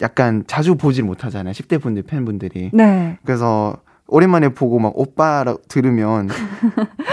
약간 0.01 0.45
자주 0.47 0.77
보질 0.77 1.05
못하잖아요. 1.05 1.53
10대 1.53 1.81
분들 1.81 2.03
팬분들이. 2.03 2.71
네. 2.73 3.19
그래서 3.25 3.77
오랜만에 4.09 4.51
보고 4.51 4.79
막 4.79 4.92
오빠라 4.95 5.57
들으면 5.69 6.29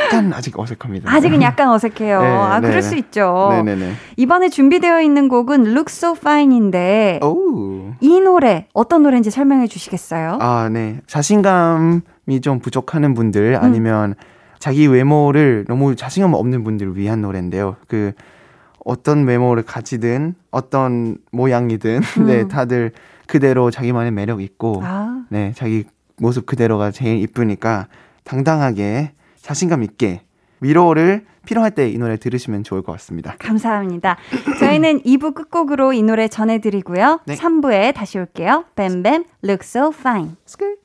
약간 0.05 0.31
아직 0.33 0.57
어색합니다. 0.59 1.11
아직은 1.11 1.41
약간 1.43 1.69
어색해요. 1.69 2.21
네, 2.21 2.27
아, 2.27 2.59
네. 2.59 2.67
그럴 2.67 2.81
수 2.81 2.95
있죠. 2.95 3.49
네네네. 3.51 3.93
이번에 4.17 4.49
준비되어 4.49 5.01
있는 5.01 5.27
곡은 5.27 5.67
Look 5.67 5.85
So 5.87 6.11
Fine인데 6.11 7.19
오. 7.23 7.93
이 7.99 8.19
노래 8.21 8.67
어떤 8.73 9.03
노래인지 9.03 9.31
설명해 9.31 9.67
주시겠어요? 9.67 10.37
아, 10.39 10.69
네. 10.71 10.99
자신감이 11.07 12.41
좀 12.41 12.59
부족하는 12.59 13.13
분들 13.15 13.55
음. 13.55 13.63
아니면 13.63 14.09
음. 14.11 14.15
자기 14.59 14.87
외모를 14.87 15.65
너무 15.67 15.95
자신감 15.95 16.33
없는 16.33 16.63
분들을 16.63 16.95
위한 16.95 17.21
노래인데요. 17.21 17.75
그 17.87 18.13
어떤 18.85 19.25
외모를 19.25 19.63
가지든 19.63 20.35
어떤 20.51 21.17
모양이든 21.31 22.01
음. 22.19 22.25
네, 22.27 22.47
다들 22.47 22.91
그대로 23.27 23.71
자기만의 23.71 24.11
매력 24.11 24.41
있고 24.41 24.81
아. 24.83 25.23
네, 25.29 25.53
자기 25.55 25.85
모습 26.23 26.45
그대로가 26.45 26.89
제일 26.89 27.21
이쁘니까 27.21 27.87
당당하게 28.23 29.11
자신감 29.41 29.83
있게 29.83 30.21
위로를 30.61 31.25
필요할 31.45 31.71
때 31.71 31.89
이 31.89 31.97
노래 31.97 32.15
들으시면 32.15 32.63
좋을 32.63 32.81
것 32.81 32.93
같습니다. 32.93 33.35
감사합니다. 33.39 34.15
저희는 34.61 35.01
2부 35.01 35.33
끝곡으로 35.33 35.91
이 35.91 36.01
노래 36.01 36.29
전해드리고요. 36.29 37.19
네. 37.25 37.35
3부에 37.35 37.93
다시 37.93 38.17
올게요. 38.17 38.63
뱀뱀, 38.77 39.25
look 39.43 39.59
so 39.63 39.91
fine. 39.93 40.35
주고 40.45 40.77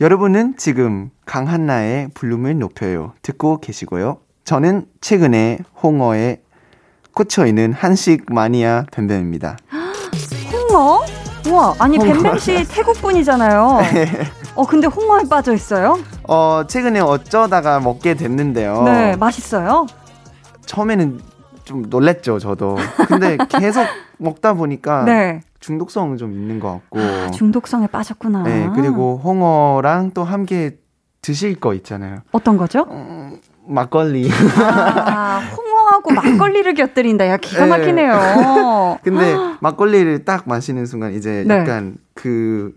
여러분은 0.00 0.56
지금 0.58 1.10
강한나의 1.24 2.10
볼륨을 2.14 2.58
높여요. 2.58 3.14
듣고 3.22 3.60
계시고요. 3.60 4.18
저는 4.44 4.86
최근에 5.00 5.60
홍어에 5.82 6.42
꽂혀있는 7.14 7.72
한식 7.72 8.26
마니아 8.32 8.84
뱀뱀입니다. 8.92 9.56
홍어? 10.52 11.00
우와, 11.48 11.74
아니 11.78 11.98
뱀뱀 11.98 12.38
씨 12.38 12.66
태국 12.68 12.94
분이잖아요. 13.00 13.78
어, 14.54 14.66
근데 14.66 14.86
홍어에 14.86 15.22
빠져 15.30 15.54
있어요? 15.54 15.98
어, 16.28 16.64
최근에 16.68 17.00
어쩌다가 17.00 17.80
먹게 17.80 18.14
됐는데요. 18.14 18.82
네, 18.82 19.16
맛있어요? 19.16 19.86
처음에는 20.66 21.20
좀 21.66 21.82
놀랬죠, 21.90 22.38
저도. 22.38 22.76
근데 23.08 23.36
계속 23.50 23.84
먹다 24.18 24.54
보니까 24.54 25.04
네. 25.04 25.42
중독성 25.60 26.16
좀 26.16 26.32
있는 26.32 26.58
것 26.60 26.72
같고. 26.72 27.00
아, 27.00 27.30
중독성에 27.32 27.88
빠졌구나. 27.88 28.44
네, 28.44 28.70
그리고 28.74 29.20
홍어랑 29.22 30.12
또 30.14 30.24
함께 30.24 30.78
드실 31.20 31.56
거 31.56 31.74
있잖아요. 31.74 32.20
어떤 32.30 32.56
거죠? 32.56 32.86
음, 32.88 33.40
막걸리. 33.66 34.30
아, 34.60 35.42
홍어하고 35.56 36.14
막걸리를 36.14 36.72
곁들인다. 36.74 37.26
야, 37.26 37.36
기가 37.36 37.64
네. 37.64 37.70
막히네요. 37.70 38.14
네. 38.14 38.98
근데 39.02 39.34
막걸리를 39.60 40.24
딱 40.24 40.44
마시는 40.46 40.86
순간 40.86 41.14
이제 41.14 41.44
네. 41.46 41.58
약간 41.58 41.96
그 42.14 42.72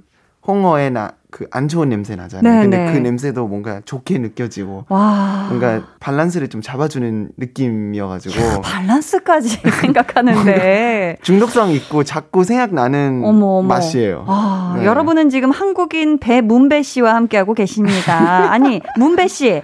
홍어의 0.48 0.90
나, 0.90 1.12
그안 1.32 1.68
좋은 1.68 1.90
냄새 1.90 2.16
나잖아요. 2.16 2.54
네, 2.56 2.62
근데 2.62 2.78
네. 2.86 2.92
그 2.92 2.98
냄새도 2.98 3.48
뭔가 3.48 3.82
좋게 3.86 4.18
느껴지고 4.18 4.86
와. 4.90 5.46
뭔가 5.50 5.84
밸런스를 6.00 6.48
좀 6.48 6.62
잡아주는 6.62 7.30
느낌이어가지고 7.38 8.42
야, 8.44 8.62
밸런스까지 8.64 9.50
생각하는데 9.82 11.18
중독성 11.22 11.70
있고 11.72 12.04
자꾸 12.04 12.44
생각나는 12.44 13.22
어머, 13.24 13.60
어머. 13.60 13.68
맛이에요. 13.68 14.26
아, 14.28 14.76
네. 14.80 14.86
여러분은 14.86 15.30
지금 15.30 15.52
한국인 15.52 16.18
배 16.20 16.42
문배 16.42 16.82
씨와 16.82 17.14
함께하고 17.14 17.54
계십니다. 17.54 18.52
아니 18.52 18.82
문배 18.98 19.28
씨 19.28 19.48
예. 19.50 19.64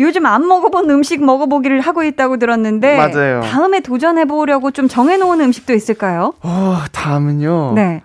요즘 0.00 0.26
안 0.26 0.46
먹어본 0.46 0.90
음식 0.90 1.24
먹어보기를 1.24 1.80
하고 1.80 2.04
있다고 2.04 2.36
들었는데 2.36 2.96
맞아요. 2.98 3.40
다음에 3.40 3.80
도전해 3.80 4.26
보려고 4.26 4.70
좀 4.70 4.86
정해놓은 4.86 5.40
음식도 5.40 5.72
있을까요? 5.72 6.34
어 6.42 6.76
다음은요. 6.92 7.72
네. 7.74 8.02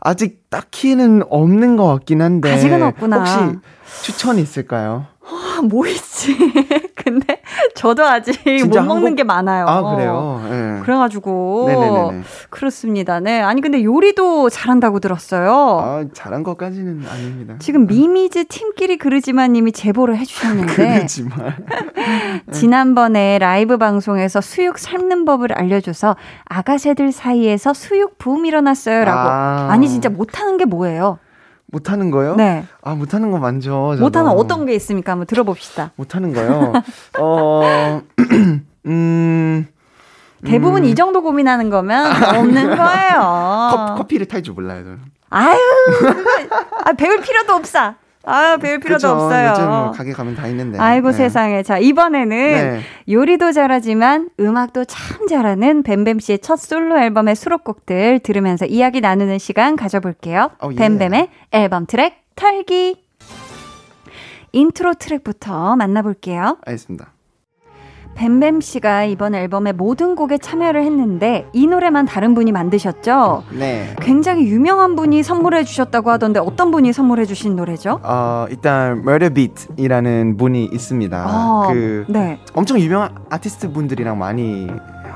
아직 0.00 0.48
딱히는 0.50 1.22
없는 1.28 1.76
것 1.76 1.86
같긴 1.86 2.22
한데. 2.22 2.52
아직은 2.52 2.82
없구나. 2.82 3.18
혹시 3.18 3.58
추천 4.02 4.38
있을까요? 4.38 5.06
어, 5.58 5.62
뭐 5.62 5.86
있지? 5.86 6.36
근데 6.94 7.40
저도 7.74 8.04
아직 8.04 8.38
못 8.44 8.74
먹는 8.74 8.90
한국... 8.90 9.14
게 9.16 9.24
많아요. 9.24 9.66
아, 9.66 9.94
그래요? 9.94 10.40
네. 10.48 10.80
그래가지고. 10.82 11.64
네네네. 11.68 12.22
그렇습니다. 12.50 13.20
네. 13.20 13.40
아니, 13.40 13.60
근데 13.60 13.82
요리도 13.82 14.50
잘한다고 14.50 15.00
들었어요. 15.00 15.80
아, 15.82 16.04
잘한 16.12 16.42
것까지는 16.42 17.04
아닙니다. 17.10 17.54
지금 17.58 17.86
미미즈 17.86 18.44
팀끼리 18.46 18.98
그러지만 18.98 19.52
님이 19.52 19.72
제보를 19.72 20.16
해주셨는데. 20.18 20.74
그러지만. 20.74 21.56
지난번에 22.52 23.38
라이브 23.38 23.78
방송에서 23.78 24.40
수육 24.40 24.78
삶는 24.78 25.24
법을 25.24 25.52
알려줘서 25.52 26.16
아가새들 26.46 27.12
사이에서 27.12 27.74
수육 27.74 28.18
붐 28.18 28.46
일어났어요. 28.46 29.04
라고. 29.04 29.28
아. 29.28 29.68
아니, 29.70 29.88
진짜 29.88 30.08
못하는 30.08 30.56
게 30.56 30.64
뭐예요? 30.64 31.18
못하는 31.70 32.10
거요? 32.10 32.34
네. 32.36 32.64
아, 32.82 32.94
못하는 32.94 33.30
거 33.30 33.38
많죠. 33.38 33.92
저도. 33.94 34.02
못하는 34.04 34.30
어떤 34.30 34.66
게 34.66 34.74
있습니까? 34.74 35.12
한번 35.12 35.26
들어봅시다. 35.26 35.92
못하는 35.96 36.32
거요? 36.32 36.72
어, 37.20 38.02
음. 38.86 39.66
대부분 40.46 40.82
음. 40.84 40.88
이 40.88 40.94
정도 40.94 41.22
고민하는 41.22 41.68
거면 41.68 42.22
없는 42.36 42.76
거예요. 42.76 43.94
커, 43.98 44.06
피를 44.06 44.26
탈 44.26 44.42
줄 44.42 44.54
몰라요, 44.54 44.84
저는. 44.84 44.98
아유, 45.30 45.58
아, 46.84 46.92
배울 46.92 47.20
필요도 47.20 47.52
없어. 47.52 47.94
아, 48.28 48.56
배울 48.58 48.78
필요도 48.78 48.96
그쵸, 48.96 49.08
없어요. 49.08 49.50
요즘 49.50 49.66
뭐 49.66 49.90
가게 49.90 50.12
가면 50.12 50.34
다 50.36 50.46
있는데. 50.48 50.78
아이고 50.78 51.10
네. 51.10 51.16
세상에. 51.16 51.62
자, 51.62 51.78
이번에는 51.78 52.28
네. 52.28 52.80
요리도 53.08 53.52
잘하지만 53.52 54.30
음악도 54.38 54.84
참 54.84 55.26
잘하는 55.26 55.82
뱀뱀 55.82 56.20
씨의 56.20 56.40
첫 56.40 56.56
솔로 56.56 56.98
앨범의 56.98 57.34
수록곡들 57.36 58.20
들으면서 58.20 58.66
이야기 58.66 59.00
나누는 59.00 59.38
시간 59.38 59.76
가져볼게요. 59.76 60.50
어, 60.60 60.68
예. 60.72 60.76
뱀뱀의 60.76 61.28
앨범 61.52 61.86
트랙 61.86 62.22
털기. 62.36 63.02
인트로 64.52 64.94
트랙부터 64.94 65.76
만나볼게요. 65.76 66.58
알겠습니다. 66.64 67.12
뱀뱀 68.18 68.60
씨가 68.60 69.04
이번 69.04 69.36
앨범의 69.36 69.74
모든 69.74 70.16
곡에 70.16 70.38
참여를 70.38 70.82
했는데 70.82 71.46
이 71.52 71.68
노래만 71.68 72.04
다른 72.06 72.34
분이 72.34 72.50
만드셨죠? 72.50 73.44
네. 73.56 73.94
굉장히 74.00 74.48
유명한 74.48 74.96
분이 74.96 75.22
선물해 75.22 75.62
주셨다고 75.62 76.10
하던데 76.10 76.40
어떤 76.40 76.72
분이 76.72 76.92
선물해 76.92 77.26
주신 77.26 77.54
노래죠? 77.54 78.00
어, 78.02 78.46
일단 78.50 78.98
Murder 78.98 79.32
Beat이라는 79.32 80.36
분이 80.36 80.64
있습니다. 80.64 81.26
어, 81.28 81.72
그 81.72 82.06
네. 82.08 82.40
엄청 82.54 82.80
유명한 82.80 83.10
아티스트 83.30 83.70
분들이랑 83.70 84.18
많이 84.18 84.68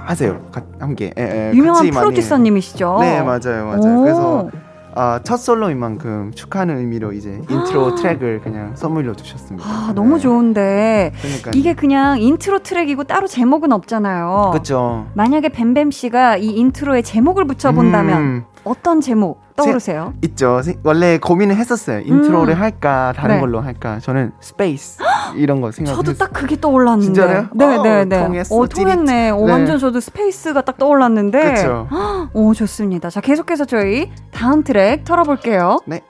하세요. 0.05 0.41
함께. 0.79 1.13
예, 1.19 1.51
예, 1.51 1.57
유명한 1.57 1.91
프로듀서님이시죠? 1.91 2.99
네, 3.01 3.21
맞아요. 3.21 3.67
맞아요. 3.67 3.99
오. 3.99 4.03
그래서 4.03 4.51
아, 4.95 5.21
첫 5.25 5.37
솔로인 5.37 5.79
만큼 5.79 6.33
축하하는 6.35 6.79
의미로 6.79 7.13
이제 7.13 7.41
인트로 7.49 7.95
트랙을 7.97 8.41
그냥 8.43 8.77
선물로 8.77 9.15
주셨습니다. 9.15 9.67
아, 9.69 9.87
네. 9.89 9.95
너무 9.95 10.19
좋은데 10.19 11.13
그러니까요. 11.21 11.53
이게 11.55 11.75
그냥 11.75 12.21
인트로 12.21 12.61
트랙이고 12.61 13.05
따로 13.05 13.27
제목은 13.27 13.73
없잖아요. 13.73 14.51
그렇죠. 14.53 15.07
만약에 15.15 15.49
뱀뱀 15.49 15.91
씨가 15.91 16.37
이 16.37 16.47
인트로에 16.47 17.03
제목을 17.03 17.47
붙여 17.47 17.73
본다면 17.73 18.19
음. 18.19 18.45
어떤 18.65 19.01
제목 19.01 19.43
떠오르세요? 19.57 20.15
있죠. 20.23 20.61
원래 20.85 21.19
고민을 21.19 21.57
했었어요. 21.57 22.01
인트로를 22.01 22.55
음. 22.55 22.61
할까 22.61 23.13
다른 23.17 23.37
네. 23.37 23.41
걸로 23.41 23.61
할까. 23.61 23.99
저는 24.01 24.33
Space 24.41 24.99
이런 25.37 25.61
거 25.61 25.71
생각했어요. 25.71 26.03
저도 26.05 26.19
딱 26.19 26.33
그게 26.33 26.61
떠올랐는데. 26.61 27.15
진짜요? 27.15 27.49
네, 27.55 27.79
네, 27.83 28.05
네. 28.05 28.25
통했어. 28.25 28.55
어, 28.57 28.67
통했네. 28.67 29.31
어, 29.31 29.37
네. 29.45 29.53
완전 29.53 29.79
저도 29.79 30.01
Space가 30.01 30.63
딱 30.63 30.79
떠올랐는데. 30.79 31.41
그렇죠. 31.43 31.89
오, 32.33 32.55
좋습니다. 32.55 33.11
자, 33.11 33.21
계속해서 33.21 33.65
저희 33.65 34.11
다음 34.33 34.63
트랙 34.63 35.05
털어볼게요. 35.05 35.79
네. 35.87 36.01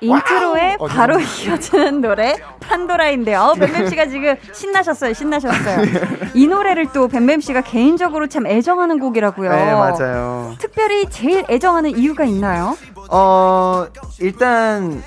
인트로에 0.00 0.76
Wow! 0.78 0.88
바로 0.88 1.18
이어지는 1.18 2.00
노래 2.02 2.36
판도라인데요. 2.60 3.40
어, 3.40 3.54
뱀뱀 3.54 3.88
씨가 3.88 4.06
지금 4.08 4.34
신나셨어요. 4.52 5.14
신나셨어요. 5.14 5.86
이 6.34 6.46
노래를 6.46 6.92
또 6.92 7.08
뱀뱀 7.08 7.40
씨가 7.40 7.62
개인적으로 7.62 8.26
참 8.26 8.46
애정하는 8.46 8.98
곡이라고요. 8.98 9.50
네, 9.50 9.72
맞아요. 9.72 10.54
특별히 10.58 11.06
제일 11.08 11.44
애정하는 11.48 11.96
이유가 11.96 12.24
있나요? 12.24 12.76
어, 13.10 13.86
일단 14.20 15.02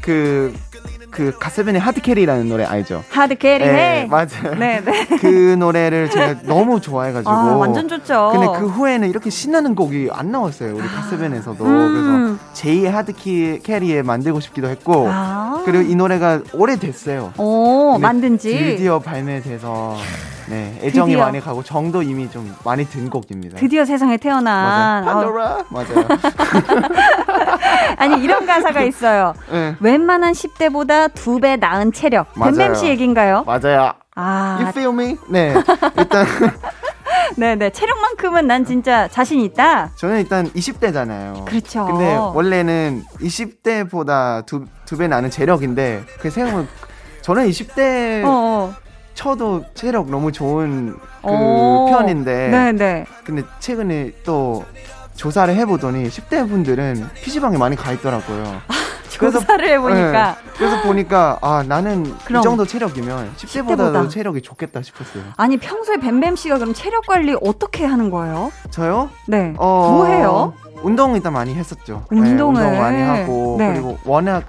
그 0.00 0.54
그 1.16 1.32
갓세븐의 1.38 1.80
하드캐리라는 1.80 2.46
노래 2.46 2.64
알죠? 2.64 3.02
하드캐리 3.08 3.64
네, 3.64 4.06
맞아요. 4.10 4.54
네, 4.58 4.82
네. 4.84 5.06
그 5.18 5.56
노래를 5.58 6.10
제가 6.10 6.42
너무 6.42 6.78
좋아해가지고 6.78 7.30
아, 7.30 7.56
완전 7.56 7.88
좋죠. 7.88 8.32
근데 8.32 8.58
그 8.58 8.66
후에는 8.66 9.08
이렇게 9.08 9.30
신나는 9.30 9.74
곡이 9.74 10.10
안 10.12 10.30
나왔어요. 10.30 10.74
우리 10.74 10.86
가세븐에서도 10.86 11.64
음. 11.64 12.38
그래서 12.52 12.52
제2의 12.52 12.90
하드캐리에 12.90 14.02
만들고 14.02 14.40
싶기도 14.40 14.68
했고 14.68 15.08
아. 15.08 15.62
그리고 15.64 15.90
이 15.90 15.94
노래가 15.94 16.42
오래됐어요. 16.52 17.32
오 17.38 17.96
만든 17.98 18.36
지 18.36 18.50
드디어 18.50 18.98
발매돼서 18.98 19.96
네, 20.48 20.78
애정이 20.82 21.12
드디어. 21.12 21.24
많이 21.24 21.40
가고 21.40 21.62
정도 21.62 22.02
이미 22.02 22.30
좀 22.30 22.54
많이 22.64 22.84
든 22.86 23.10
곡입니다. 23.10 23.56
드디어 23.58 23.84
세상에 23.84 24.16
태어난. 24.16 25.04
맞아요. 25.04 25.14
판도라. 25.16 25.64
맞아요. 25.70 26.08
아니 27.98 28.22
이런 28.22 28.46
가사가 28.46 28.82
있어요. 28.82 29.34
네. 29.50 29.74
웬만한 29.80 30.32
10대보다 30.32 31.12
두 31.14 31.36
배 31.40 31.56
나은 31.56 31.92
체력. 31.92 32.32
뱀뱀 32.34 32.74
씨 32.74 32.86
얘긴가요? 32.86 33.44
맞아요. 33.46 33.92
아. 34.14 34.56
You 34.60 34.68
feel 34.68 34.92
me? 34.92 35.16
네. 35.28 35.52
일단 35.98 36.26
네네. 37.36 37.70
체력만큼은 37.76 38.46
난 38.46 38.64
진짜 38.64 39.08
자신 39.08 39.40
있다. 39.40 39.90
저는 39.96 40.20
일단 40.20 40.48
20대잖아요. 40.50 41.44
그렇죠. 41.44 41.84
근데 41.86 42.14
원래는 42.16 43.04
20대보다 43.20 44.46
두, 44.46 44.64
두 44.86 44.96
배 44.96 45.08
나는 45.08 45.28
체력인데, 45.30 46.04
그 46.20 46.30
생각은, 46.30 46.66
저는 47.22 47.48
20대 47.48 48.24
어어. 48.24 48.72
쳐도 49.16 49.64
체력 49.74 50.10
너무 50.10 50.30
좋은 50.30 50.94
그 51.22 51.28
편인데. 51.90 52.48
네네. 52.50 53.06
근데 53.24 53.42
최근에 53.58 54.12
또 54.24 54.64
조사를 55.16 55.52
해보더니 55.56 56.08
10대 56.08 56.48
분들은 56.48 57.08
PC방에 57.22 57.56
많이 57.56 57.74
가 57.74 57.90
있더라고요. 57.92 58.60
그래서, 59.18 59.40
조사를 59.40 59.66
해보니까. 59.66 60.36
네, 60.44 60.50
그래서 60.58 60.82
보니까, 60.82 61.38
아, 61.40 61.64
나는 61.66 62.04
이 62.04 62.42
정도 62.42 62.66
체력이면 62.66 63.32
10대보다도 63.38 63.76
10대보다. 64.04 64.10
체력이 64.10 64.42
좋겠다 64.42 64.82
싶었어요. 64.82 65.22
아니, 65.36 65.56
평소에 65.56 65.96
뱀뱀 65.96 66.36
씨가 66.36 66.58
그럼 66.58 66.74
체력 66.74 67.06
관리 67.06 67.34
어떻게 67.42 67.86
하는 67.86 68.10
거예요? 68.10 68.52
저요? 68.68 69.08
네. 69.26 69.54
어, 69.56 69.90
뭐 69.96 70.06
해요? 70.06 70.52
운동 70.82 71.14
일단 71.14 71.32
많이 71.32 71.54
했었죠. 71.54 72.04
운동을. 72.10 72.60
네, 72.60 72.66
운동 72.68 72.78
많이 72.82 73.00
하고, 73.02 73.56
네. 73.58 73.72
그리고 73.72 73.96
워낙 74.04 74.44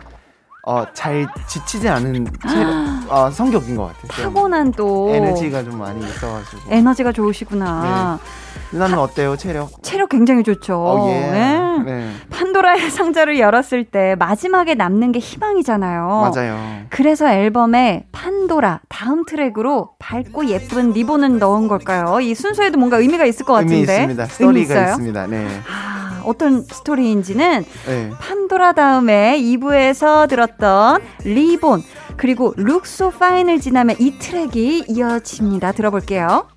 어, 0.68 0.86
잘 0.94 1.26
지치지 1.48 1.88
않은 1.88 2.28
체력, 2.42 2.74
어, 3.10 3.32
성격인 3.32 3.78
것 3.78 3.86
같아요. 3.86 4.24
타고난 4.26 4.70
또 4.74 5.10
에너지가 5.16 5.64
좀 5.64 5.78
많이 5.78 6.06
있어가지고 6.06 6.64
에너지가 6.68 7.14
좋으시구나. 7.14 8.20
네. 8.20 8.67
누나는 8.72 8.98
어때요, 8.98 9.38
체력? 9.38 9.82
체력 9.82 10.10
굉장히 10.10 10.44
좋죠. 10.44 10.76
어, 10.76 11.10
예. 11.10 11.20
네. 11.32 11.78
네. 11.86 12.12
판도라의 12.30 12.90
상자를 12.92 13.40
열었을 13.40 13.86
때 13.86 14.16
마지막에 14.20 14.76
남는 14.76 15.12
게 15.14 15.20
희망이잖아요. 15.20 16.32
맞아요. 16.34 16.58
그래서 16.90 17.30
앨범에 17.30 18.06
판도라 18.12 18.82
다음 18.90 19.24
트랙으로 19.26 19.92
밝고 20.00 20.48
예쁜 20.48 20.92
리본을 20.92 21.40
넣은 21.40 21.68
걸까요? 21.68 22.20
이 22.20 22.36
순서에도 22.36 22.78
뭔가 22.78 22.98
의미가 22.98 23.26
있을 23.26 23.46
것 23.46 23.54
같은데. 23.54 23.76
의미 23.76 23.82
있습니다. 23.84 24.26
스토리가 24.26 24.84
있습니다. 24.90 25.28
네. 25.28 25.48
아, 25.70 26.22
어떤 26.26 26.62
스토리인지는 26.64 27.64
네. 27.86 28.10
판도라 28.20 28.74
다음에 28.74 29.38
2부에서 29.40 30.28
들었던 30.28 31.02
리본 31.24 31.84
그리고 32.18 32.54
Look 32.58 32.94
So 32.94 33.12
Fine을 33.12 33.60
지나면 33.62 33.96
이 34.00 34.18
트랙이 34.18 34.86
이어집니다. 34.90 35.72
들어볼게요. 35.72 36.48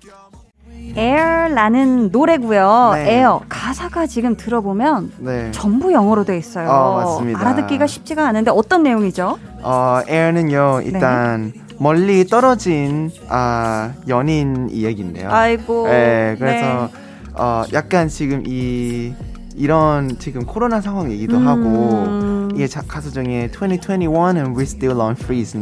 Air라는 0.95 2.09
노래고요. 2.11 2.91
네. 2.95 3.19
에어 3.19 3.41
가사가 3.49 4.07
지금 4.07 4.35
들어보면 4.35 5.11
네. 5.19 5.51
전부 5.51 5.93
영어로 5.93 6.23
돼 6.23 6.37
있어요. 6.37 6.69
어, 6.69 7.21
알아듣기가 7.21 7.87
쉽지가 7.87 8.27
않은데 8.27 8.51
어떤 8.51 8.83
내용이죠? 8.83 9.37
어, 9.63 9.99
Air는요 10.07 10.81
일단 10.83 11.53
네. 11.55 11.61
멀리 11.79 12.25
떨어진 12.27 13.09
아, 13.27 13.93
연인 14.07 14.69
이야기인데요. 14.69 15.29
아이고. 15.31 15.87
네, 15.87 16.35
그래서 16.37 16.89
어, 17.33 17.63
약간 17.73 18.07
지금 18.07 18.43
이 18.45 19.13
이런 19.55 20.17
지금 20.19 20.45
코로나 20.45 20.81
상황이기도 20.81 21.37
음. 21.37 21.47
하고 21.47 22.49
이게 22.55 22.67
가사 22.87 23.11
중에 23.11 23.49
2021 23.53 24.37
and 24.37 24.57
we 24.57 24.63
still 24.63 24.99
on 24.99 25.15
freeze 25.17 25.59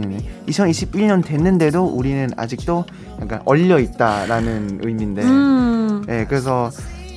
2021년 0.47 1.23
됐는데도 1.23 1.85
우리는 1.85 2.29
아직도 2.35 2.85
약간 3.21 3.41
얼려 3.45 3.79
있다라는 3.79 4.81
의미인데 4.83 5.23
음. 5.23 6.03
네, 6.07 6.25
그래서 6.25 6.71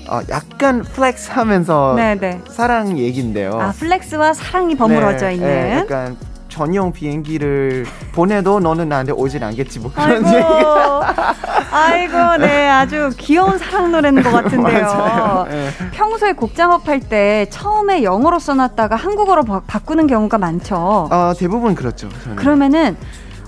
어, 0.08 0.20
약간 0.28 0.82
flex 0.82 1.30
하면서 1.30 1.94
네네. 1.94 2.42
사랑 2.48 2.98
얘긴데요. 2.98 3.52
아, 3.52 3.72
flex와 3.72 4.34
사랑이 4.34 4.76
버무러져 4.76 5.26
네, 5.26 5.34
있는. 5.34 5.46
네, 5.46 5.74
약간 5.76 6.16
전용 6.52 6.92
비행기를 6.92 7.86
보내도 8.14 8.60
너는 8.60 8.88
나한테 8.88 9.12
오질 9.12 9.42
않겠지 9.42 9.80
뭐 9.80 9.90
그런 9.92 10.24
아이고, 10.24 10.28
얘기가 10.28 11.34
아이고 11.72 12.36
네 12.38 12.68
아주 12.68 13.10
귀여운 13.16 13.58
사랑 13.58 13.90
노래인 13.90 14.22
것 14.22 14.30
같은데요 14.30 15.46
네. 15.50 15.70
평소에 15.92 16.34
곡 16.34 16.54
작업할 16.54 17.00
때 17.00 17.46
처음에 17.50 18.02
영어로 18.02 18.38
써놨다가 18.38 18.96
한국어로 18.96 19.42
바, 19.42 19.78
꾸는 19.78 20.06
경우가 20.06 20.38
많죠 20.38 21.08
어, 21.10 21.32
대부분 21.36 21.74
그렇죠 21.74 22.08
저는. 22.22 22.36
그러면은 22.36 22.96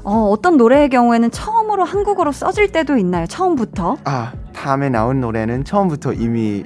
어, 0.03 0.29
어떤 0.31 0.57
노래의 0.57 0.91
경우에는 0.91 1.31
처음으로 1.31 1.75
처음으로 1.75 1.85
한국어로 1.85 2.33
써질 2.33 2.73
때도 2.73 2.97
있나요? 2.97 3.27
처음부터? 3.27 3.99
아, 4.05 4.33
다음에 4.55 4.89
나온 4.89 5.21
노래는 5.21 5.65
처음부터 5.65 6.13
이미 6.15 6.65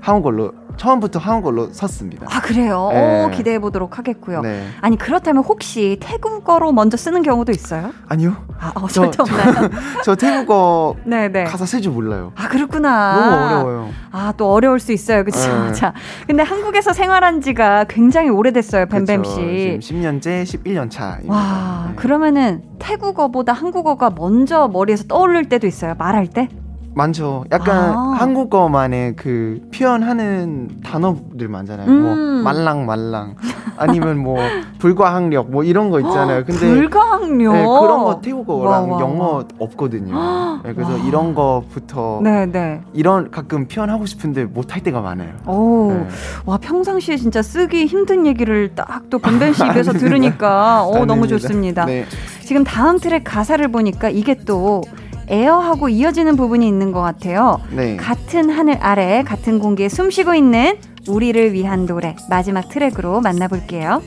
한국어로 0.00 0.52
처음부터 0.80 1.18
한국어로 1.18 1.68
섰습니다. 1.72 2.26
아 2.30 2.40
그래요? 2.40 2.88
네. 2.90 3.24
오, 3.26 3.30
기대해 3.30 3.58
보도록 3.58 3.98
하겠고요. 3.98 4.40
네. 4.40 4.66
아니 4.80 4.96
그렇다면 4.96 5.44
혹시 5.44 5.98
태국어로 6.00 6.72
먼저 6.72 6.96
쓰는 6.96 7.22
경우도 7.22 7.52
있어요? 7.52 7.92
아니요. 8.08 8.34
아 8.58 8.72
어, 8.74 8.88
저, 8.88 9.10
절대 9.10 9.18
없나요? 9.20 9.68
저, 10.02 10.02
저 10.02 10.14
태국어 10.14 10.96
네네. 11.04 11.28
네. 11.40 11.44
가사 11.44 11.66
쓸 11.66 11.82
줄 11.82 11.92
몰라요. 11.92 12.32
아 12.34 12.48
그렇구나. 12.48 13.14
너무 13.14 13.44
어려워요. 13.44 13.88
아 14.10 14.32
또 14.38 14.50
어려울 14.52 14.80
수 14.80 14.92
있어요, 14.92 15.22
그렇죠? 15.22 15.64
네. 15.66 15.72
자, 15.74 15.92
근데 16.26 16.42
한국에서 16.42 16.94
생활한 16.94 17.42
지가 17.42 17.84
굉장히 17.84 18.30
오래됐어요, 18.30 18.86
뱀뱀 18.86 19.24
씨. 19.24 19.78
지금 19.82 20.00
10년째, 20.18 20.44
11년 20.44 20.90
차. 20.90 21.18
와, 21.26 21.88
네. 21.90 21.96
그러면은 21.96 22.62
태국어보다 22.78 23.52
한국어가 23.52 24.08
먼저 24.08 24.66
머리에서 24.68 25.04
떠오를 25.04 25.50
때도 25.50 25.66
있어요, 25.66 25.94
말할 25.98 26.28
때? 26.28 26.48
많죠. 26.94 27.44
약간 27.52 27.92
아. 27.92 28.16
한국어만의 28.18 29.14
그 29.16 29.60
표현하는 29.74 30.80
단어들 30.84 31.48
많잖아요. 31.48 31.86
뭐 31.88 32.12
음. 32.12 32.34
뭐 32.34 32.42
말랑 32.42 32.86
말랑 32.86 33.34
아니면 33.76 34.18
뭐 34.18 34.36
불가항력 34.78 35.50
뭐 35.50 35.62
이런 35.62 35.90
거 35.90 36.00
있잖아요. 36.00 36.44
근데 36.44 36.58
불가항력 36.68 37.52
네, 37.52 37.62
그런 37.62 38.04
거 38.04 38.20
태국어랑 38.20 38.90
와, 38.90 38.96
와, 38.96 39.00
영어 39.02 39.24
와. 39.36 39.44
없거든요. 39.58 40.60
네, 40.64 40.72
그래서 40.74 40.96
이런 40.98 41.34
거부터 41.34 42.20
네, 42.22 42.46
네. 42.46 42.80
이런 42.92 43.30
가끔 43.30 43.68
표현하고 43.68 44.06
싶은데 44.06 44.44
못 44.44 44.70
할 44.70 44.82
때가 44.82 45.00
많아요. 45.00 45.30
오, 45.46 45.92
네. 45.92 46.06
와 46.46 46.56
평상시에 46.58 47.16
진짜 47.16 47.42
쓰기 47.42 47.86
힘든 47.86 48.24
얘기를 48.26 48.72
딱또 48.74 49.18
변변 49.18 49.52
씨 49.52 49.64
입에서 49.66 49.92
들으니까 49.98 50.84
오 50.86 51.04
너무 51.06 51.26
좋습니다. 51.26 51.86
네. 51.86 52.04
지금 52.44 52.62
다음 52.64 52.98
트랙 52.98 53.22
가사를 53.24 53.66
보니까 53.68 54.10
이게 54.10 54.34
또 54.46 54.82
Air하고 55.30 55.88
이어지는 55.88 56.36
부분이 56.36 56.66
있는 56.66 56.92
것 56.92 57.00
같아요. 57.00 57.60
네. 57.70 57.96
같은 57.96 58.50
하늘 58.50 58.76
아래 58.82 59.22
같은 59.22 59.58
공기에 59.60 59.88
숨쉬고 59.88 60.34
있는 60.34 60.76
우리를 61.08 61.52
위한 61.52 61.86
노래 61.86 62.16
마지막 62.28 62.68
트랙으로 62.68 63.20
만나볼게요. 63.20 64.02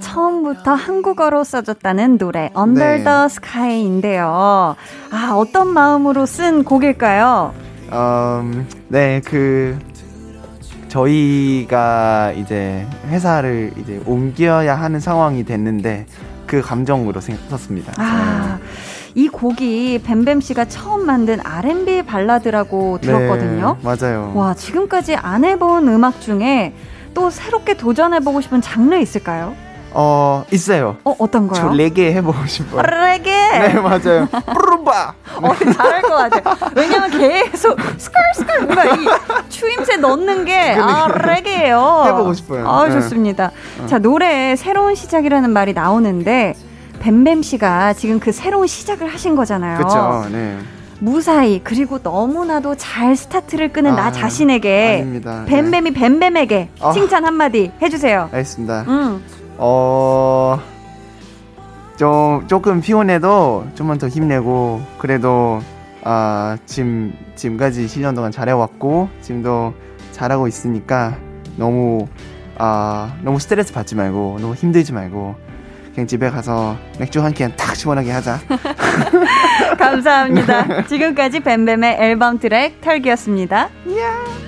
처음부터 0.00 0.74
한국어로 0.74 1.42
써졌다는 1.44 2.18
노래 2.18 2.50
Under 2.56 2.98
네. 2.98 3.04
the 3.04 3.24
Sky인데요. 3.26 4.76
아 5.10 5.32
어떤 5.34 5.68
마음으로 5.68 6.26
쓴 6.26 6.64
곡일까요? 6.64 7.54
음, 7.92 8.66
네, 8.88 9.20
그 9.24 9.78
저희가 10.88 12.32
이제 12.36 12.86
회사를 13.08 13.72
이제 13.78 14.00
옮겨야 14.06 14.74
하는 14.74 15.00
상황이 15.00 15.44
됐는데 15.44 16.06
그 16.46 16.60
감정으로 16.60 17.20
썼습니다. 17.20 17.92
아. 17.96 18.58
네. 18.60 18.91
이 19.14 19.28
곡이 19.28 20.00
뱀뱀 20.04 20.40
씨가 20.40 20.66
처음 20.66 21.04
만든 21.06 21.38
R&B 21.44 22.02
발라드라고 22.02 22.98
들었거든요. 23.02 23.76
네, 23.82 23.84
맞아요. 23.96 24.32
와, 24.34 24.54
지금까지 24.54 25.16
안 25.16 25.44
해본 25.44 25.86
음악 25.88 26.20
중에 26.20 26.74
또 27.12 27.28
새롭게 27.28 27.74
도전해보고 27.76 28.40
싶은 28.40 28.62
장르 28.62 28.96
있을까요? 28.96 29.54
어 29.94 30.42
있어요. 30.50 30.96
어 31.04 31.14
어떤 31.18 31.46
거요? 31.48 31.60
저 31.68 31.68
레게 31.74 32.14
해보고 32.14 32.46
싶어요. 32.46 32.80
레게. 32.80 33.30
네 33.30 33.74
맞아요. 33.74 34.26
뿌르바. 34.54 35.14
어 35.42 35.54
잘할 35.54 36.00
것 36.00 36.08
같아요. 36.14 36.56
왜냐면 36.74 37.10
계속 37.10 37.76
스컬스컬 37.98 38.62
뭔가 38.62 38.86
이 38.86 39.06
추임새 39.50 39.98
넣는 39.98 40.46
게 40.46 40.76
아 40.80 41.08
레게예요. 41.08 42.04
해보고 42.06 42.32
싶어요. 42.32 42.66
아 42.66 42.86
네. 42.88 42.92
좋습니다. 42.94 43.50
네. 43.80 43.86
자 43.86 43.98
노래 43.98 44.56
새로운 44.56 44.94
시작이라는 44.94 45.50
말이 45.50 45.74
나오는데 45.74 46.54
뱀뱀 47.02 47.42
씨가 47.42 47.94
지금 47.94 48.20
그 48.20 48.30
새로운 48.30 48.68
시작을 48.68 49.08
하신 49.08 49.34
거잖아요. 49.34 49.76
그렇죠. 49.78 50.28
네. 50.30 50.56
무사히 51.00 51.60
그리고 51.64 51.98
너무나도 52.00 52.76
잘 52.76 53.16
스타트를 53.16 53.72
끄는 53.72 53.94
아, 53.94 53.96
나 53.96 54.12
자신에게 54.12 55.00
아닙니다. 55.00 55.44
뱀뱀이 55.48 55.90
네. 55.90 56.00
뱀뱀에게 56.00 56.68
어. 56.80 56.92
칭찬 56.92 57.24
한마디 57.24 57.72
해주세요. 57.82 58.28
알겠습니다. 58.32 58.84
음. 58.86 59.20
어, 59.58 60.60
좀 61.96 62.46
조금 62.46 62.80
피곤해도 62.80 63.66
좀만 63.74 63.98
더 63.98 64.06
힘내고 64.06 64.80
그래도 64.98 65.60
아 66.04 66.56
지금 66.66 67.12
지금까지 67.34 67.86
7년 67.86 68.14
동안 68.14 68.30
잘해왔고 68.30 69.08
지금도 69.22 69.74
잘하고 70.12 70.46
있으니까 70.46 71.16
너무 71.56 72.06
아 72.58 73.12
너무 73.22 73.40
스트레스 73.40 73.72
받지 73.72 73.96
말고 73.96 74.38
너무 74.40 74.54
힘들지 74.54 74.92
말고 74.92 75.34
그냥 75.94 76.06
집에 76.06 76.30
가서 76.30 76.76
맥주 76.98 77.22
한 77.22 77.32
캔 77.34 77.54
탁 77.56 77.74
시원하게 77.76 78.10
하자. 78.12 78.40
감사합니다. 79.78 80.86
지금까지 80.86 81.40
뱀뱀의 81.40 81.96
앨범 82.00 82.38
트랙 82.38 82.80
털기였습니다. 82.80 83.68
Yeah. 83.86 84.41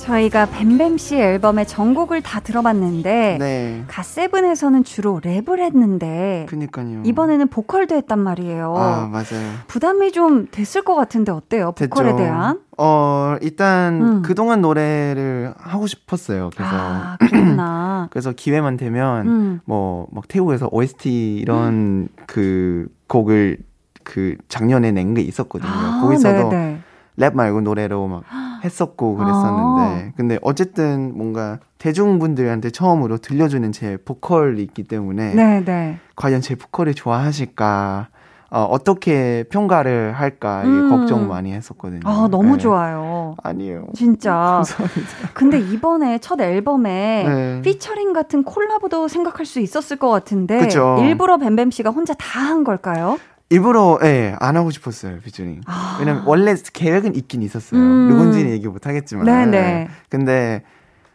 저희가 0.00 0.46
뱀뱀 0.46 0.96
씨 0.96 1.16
앨범의 1.16 1.66
전곡을 1.66 2.22
다 2.22 2.40
들어봤는데 2.40 3.36
네. 3.38 3.84
갓세븐에서는 3.86 4.82
주로 4.84 5.20
랩을 5.20 5.58
했는데 5.60 6.46
그니까요. 6.48 7.02
이번에는 7.04 7.48
보컬도 7.48 7.94
했단 7.96 8.18
말이에요. 8.18 8.74
아 8.76 9.06
맞아요. 9.06 9.52
부담이 9.68 10.12
좀 10.12 10.46
됐을 10.50 10.82
것 10.82 10.94
같은데 10.94 11.32
어때요? 11.32 11.72
보컬에 11.72 12.06
됐죠. 12.12 12.16
대한? 12.16 12.60
어 12.78 13.36
일단 13.42 14.00
음. 14.02 14.22
그동안 14.22 14.62
노래를 14.62 15.52
하고 15.58 15.86
싶었어요. 15.86 16.50
그래서 16.56 16.70
아, 16.74 17.16
그렇구나. 17.20 18.08
그래서 18.10 18.32
기회만 18.32 18.78
되면 18.78 19.26
음. 19.28 19.60
뭐막 19.66 20.28
태국에서 20.28 20.68
OST 20.72 21.36
이런 21.36 21.68
음. 21.74 22.08
그 22.26 22.88
곡을 23.06 23.58
그 24.02 24.36
작년에 24.48 24.92
낸 24.92 25.14
게 25.14 25.20
있었거든요. 25.20 25.70
아, 25.70 26.00
거기서도 26.02 26.48
네네. 26.48 26.80
랩 27.16 27.36
말고 27.36 27.60
노래로 27.60 28.06
막 28.08 28.22
했었고 28.64 29.16
그랬었는데 29.16 29.82
아. 30.08 30.12
근데 30.16 30.38
어쨌든 30.42 31.16
뭔가 31.16 31.58
대중분들한테 31.78 32.70
처음으로 32.70 33.18
들려주는 33.18 33.72
제 33.72 33.96
보컬이 34.04 34.62
있기 34.62 34.84
때문에 34.84 35.34
네네. 35.34 35.64
네. 35.64 35.98
과연 36.16 36.40
제 36.40 36.54
보컬을 36.54 36.94
좋아하실까 36.94 38.08
어, 38.52 38.64
어떻게 38.64 39.44
평가를 39.48 40.12
할까 40.12 40.62
음. 40.64 40.90
걱정 40.90 41.28
많이 41.28 41.52
했었거든요. 41.52 42.00
아 42.04 42.26
너무 42.28 42.54
네. 42.56 42.58
좋아요. 42.58 43.36
아니에요. 43.44 43.86
진짜. 43.94 44.32
감사합니다. 44.66 45.08
근데 45.34 45.60
이번에 45.60 46.18
첫 46.18 46.40
앨범에 46.40 47.24
네. 47.28 47.62
피처링 47.62 48.12
같은 48.12 48.42
콜라보도 48.42 49.06
생각할 49.06 49.46
수 49.46 49.60
있었을 49.60 49.98
것 49.98 50.08
같은데 50.10 50.58
그쵸. 50.58 50.96
일부러 51.00 51.38
뱀뱀 51.38 51.70
씨가 51.70 51.90
혼자 51.90 52.12
다 52.14 52.40
한 52.40 52.64
걸까요? 52.64 53.18
일부러 53.50 53.98
예, 54.02 54.34
안 54.38 54.56
하고 54.56 54.70
싶었어요, 54.70 55.18
피처링. 55.20 55.62
아. 55.66 55.96
왜냐면 56.00 56.22
원래 56.24 56.54
계획은 56.72 57.14
있긴 57.16 57.42
있었어요. 57.42 57.80
음. 57.80 58.08
누군지는 58.08 58.52
얘기 58.52 58.66
못 58.68 58.86
하겠지만. 58.86 59.26
네네. 59.26 59.88
근데 60.08 60.62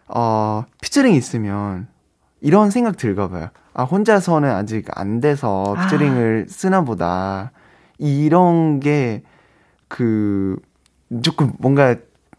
어, 0.07 0.65
피처링 0.81 1.13
있으면 1.15 1.87
이런 2.41 2.69
생각 2.69 2.97
들까 2.97 3.29
봐요. 3.29 3.49
아, 3.73 3.83
혼자서는 3.83 4.49
아직 4.51 4.85
안 4.95 5.19
돼서 5.19 5.75
피처링을 5.81 6.45
아. 6.47 6.51
쓰나 6.51 6.81
보다. 6.81 7.51
이런 7.97 8.79
게 8.79 9.23
그 9.87 10.57
조금 11.21 11.53
뭔가 11.59 11.95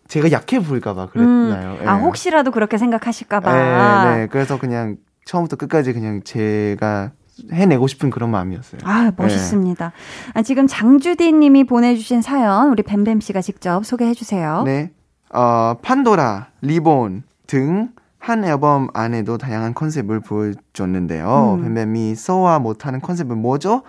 제가 0.09 0.30
약해 0.30 0.61
보일까봐 0.61 1.07
그랬나요? 1.09 1.72
음. 1.72 1.78
예. 1.82 1.86
아, 1.86 1.94
혹시라도 1.97 2.51
그렇게 2.51 2.78
생각하실까봐. 2.78 3.53
네, 3.53 4.16
네. 4.18 4.26
그래서 4.26 4.59
그냥 4.59 4.97
처음부터 5.24 5.57
끝까지 5.57 5.92
그냥 5.92 6.22
제가 6.22 7.12
해내고 7.53 7.87
싶은 7.87 8.11
그런 8.11 8.30
마음이었어요. 8.30 8.80
아, 8.84 9.12
멋있습니다. 9.16 9.84
네. 9.87 10.30
아, 10.34 10.43
지금 10.43 10.66
장주디 10.66 11.32
님이 11.32 11.64
보내주신 11.64 12.22
사연, 12.22 12.70
우리 12.70 12.82
뱀뱀 12.82 13.20
씨가 13.20 13.41
직접 13.43 13.84
소개해 13.84 14.14
주세요. 14.14 14.62
네. 14.64 14.91
어, 15.32 15.74
판도라, 15.82 16.49
리본 16.62 17.24
등 17.47 17.89
한 18.18 18.45
앨범 18.45 18.89
안에도 18.93 19.39
다양한 19.39 19.72
컨셉을 19.72 20.18
보여줬는데요. 20.18 21.59
음. 21.61 21.62
뱀뱀이 21.62 22.16
소화 22.16 22.59
못하는 22.59 23.01
컨셉은 23.01 23.39
뭐죠? 23.39 23.82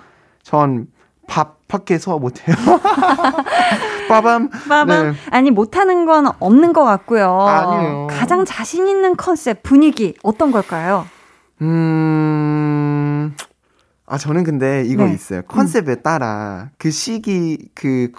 전 0.44 0.88
밥 1.28 1.68
밖에 1.68 1.98
소화 1.98 2.18
못해요. 2.18 2.56
빠밤. 4.08 4.50
빠밤. 4.70 5.12
네. 5.12 5.14
아니 5.30 5.52
못하는 5.52 6.06
건 6.06 6.28
없는 6.40 6.72
것 6.74 6.86
같고요. 6.86 7.42
아니요. 7.42 8.08
가장 8.10 8.46
자신 8.46 8.88
있는 8.88 9.18
컨셉 9.18 9.62
분위기 9.64 10.16
어떤 10.24 10.52
걸까요? 10.52 11.06
음, 11.62 11.68
아, 14.08 14.18
저는 14.18 14.44
근데 14.46 14.84
이거 14.86 15.06
네. 15.06 15.14
있어요. 15.14 15.42
컨셉에 15.44 15.96
음. 15.96 16.02
따라 16.02 16.70
그 16.78 16.92
시기, 16.92 17.70
그, 17.76 18.12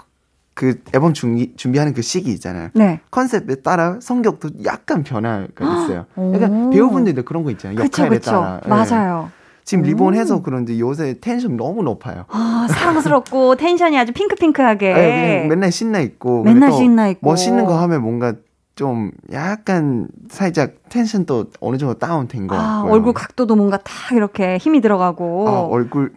그 0.52 0.80
앨범 0.94 1.14
준비, 1.14 1.54
준비하는 1.56 1.94
그 1.94 2.02
시기 2.02 2.30
있잖아요. 2.32 2.68
네. 2.74 3.00
컨셉에 3.10 3.56
따라 3.62 3.96
성격도 4.00 4.50
약간 4.66 5.02
변화가 5.02 5.46
있어요. 5.64 6.04
그러니까 6.14 6.70
배우분들도 6.70 7.24
그런 7.24 7.42
거 7.42 7.50
있잖아요. 7.52 7.78
역할에 7.80 8.08
그쵸, 8.10 8.20
그쵸. 8.20 8.30
따라. 8.30 8.60
네. 8.62 8.68
맞아요. 8.68 9.30
지금 9.64 9.84
리본 9.84 10.14
해서 10.14 10.42
그런데 10.42 10.78
요새 10.78 11.16
텐션 11.20 11.56
너무 11.56 11.82
높아요. 11.82 12.24
아, 12.28 12.66
사랑스럽고 12.70 13.56
텐션이 13.56 13.98
아주 13.98 14.12
핑크핑크하게. 14.12 14.94
네, 14.94 15.46
맨날 15.46 15.72
신나 15.72 16.00
있고. 16.00 16.42
맨날 16.42 16.72
신나 16.72 17.08
있고. 17.08 17.28
멋있는 17.28 17.64
거 17.64 17.78
하면 17.82 18.02
뭔가 18.02 18.34
좀 18.78 19.10
약간 19.32 20.06
살짝 20.28 20.74
텐션도 20.88 21.46
어느 21.58 21.78
정도 21.78 21.94
다운된 21.94 22.46
것 22.46 22.54
아, 22.54 22.76
같고요. 22.76 22.92
얼굴 22.92 23.12
각도도 23.12 23.56
뭔가 23.56 23.76
딱 23.78 24.12
이렇게 24.12 24.56
힘이 24.56 24.80
들어가고. 24.80 25.48
아, 25.48 25.60
얼굴 25.62 26.12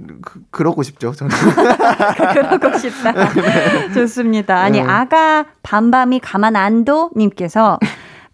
그, 0.51 0.61
러고 0.61 0.83
싶죠, 0.83 1.11
저는. 1.11 1.33
그러고 2.59 2.77
싶다. 2.77 3.13
네. 3.33 3.91
좋습니다. 3.93 4.59
아니 4.59 4.79
네. 4.79 4.87
아가 4.87 5.45
밤밤이 5.63 6.19
가만 6.19 6.55
안도 6.55 7.09
님께서 7.15 7.79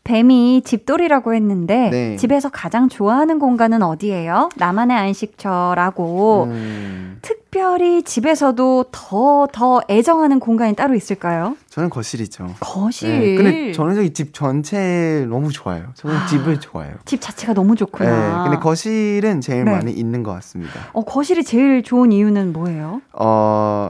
뱀이 0.07 0.61
집돌이라고 0.63 1.33
했는데 1.33 1.89
네. 1.89 2.15
집에서 2.15 2.47
가장 2.47 2.87
좋아하는 2.87 3.39
공간은 3.39 3.83
어디예요? 3.83 4.47
나만의 4.55 4.95
안식처라고 4.95 6.43
음. 6.45 7.19
특별히 7.21 8.03
집에서도 8.03 8.85
더더 8.91 9.81
애정하는 9.89 10.39
공간이 10.39 10.75
따로 10.75 10.95
있을까요? 10.95 11.57
저는 11.69 11.89
거실이죠. 11.89 12.55
거실. 12.61 13.19
네, 13.19 13.35
근데 13.35 13.71
저는 13.73 13.95
저기 13.95 14.13
집 14.13 14.33
전체 14.33 15.25
너무 15.29 15.51
좋아요. 15.51 15.87
저는 15.95 16.15
아, 16.15 16.25
집을 16.27 16.61
좋아해요. 16.61 16.95
집 17.03 17.19
자체가 17.19 17.53
너무 17.53 17.75
좋구나. 17.75 18.09
네, 18.09 18.43
근데 18.49 18.63
거실은 18.63 19.41
제일 19.41 19.65
네. 19.65 19.71
많이 19.71 19.91
있는 19.91 20.23
것 20.23 20.31
같습니다. 20.35 20.79
어 20.93 21.03
거실이 21.03 21.43
제일 21.43 21.83
좋은 21.83 22.13
이유는 22.13 22.53
뭐예요? 22.53 23.01
어 23.11 23.89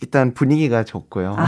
일단 0.00 0.32
분위기가 0.34 0.84
좋고요. 0.84 1.34
아, 1.36 1.46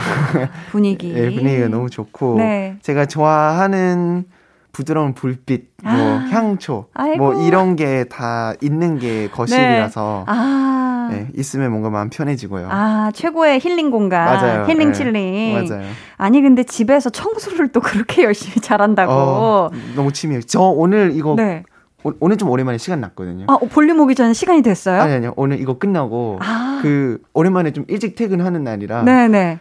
분위기. 0.70 1.12
네, 1.12 1.30
분위기가 1.34 1.68
너무 1.68 1.88
좋고 1.90 2.36
네. 2.38 2.76
제가 2.82 3.06
좋아하는 3.06 4.24
부드러운 4.72 5.14
불빛, 5.14 5.68
뭐 5.82 5.92
아, 5.92 6.28
향초, 6.30 6.72
뭐 6.72 6.86
아이고. 6.94 7.16
뭐 7.32 7.42
이런 7.46 7.74
게 7.76 8.04
다 8.08 8.54
있는 8.60 8.98
게 8.98 9.28
거실이라서 9.30 10.24
네. 10.26 10.32
아. 10.32 11.08
네, 11.10 11.26
있으면 11.36 11.70
뭔가 11.72 11.90
마음 11.90 12.08
편해지고요. 12.08 12.68
아 12.70 13.10
최고의 13.12 13.58
힐링 13.58 13.90
공간, 13.90 14.24
맞아요. 14.26 14.64
힐링 14.68 14.88
네. 14.88 14.92
칠링. 14.92 15.66
맞아요. 15.68 15.86
아니 16.16 16.40
근데 16.40 16.62
집에서 16.62 17.10
청소를 17.10 17.68
또 17.72 17.80
그렇게 17.80 18.22
열심히 18.24 18.56
잘한다고. 18.60 19.12
어, 19.12 19.70
너무 19.96 20.12
취미예요. 20.12 20.42
저 20.42 20.60
오늘 20.60 21.12
이거 21.16 21.34
네. 21.36 21.64
오, 22.04 22.28
늘좀 22.28 22.48
오랜만에 22.48 22.78
시간 22.78 23.00
났거든요. 23.02 23.44
아, 23.48 23.58
볼륨 23.58 24.00
오기 24.00 24.14
전에 24.14 24.32
시간이 24.32 24.62
됐어요? 24.62 25.02
아니, 25.02 25.12
아니요. 25.14 25.34
오늘 25.36 25.60
이거 25.60 25.78
끝나고, 25.78 26.38
아. 26.40 26.69
그, 26.82 27.18
오랜만에 27.32 27.72
좀 27.72 27.84
일찍 27.88 28.14
퇴근하는 28.16 28.64
날이라. 28.64 29.02
네네. 29.04 29.58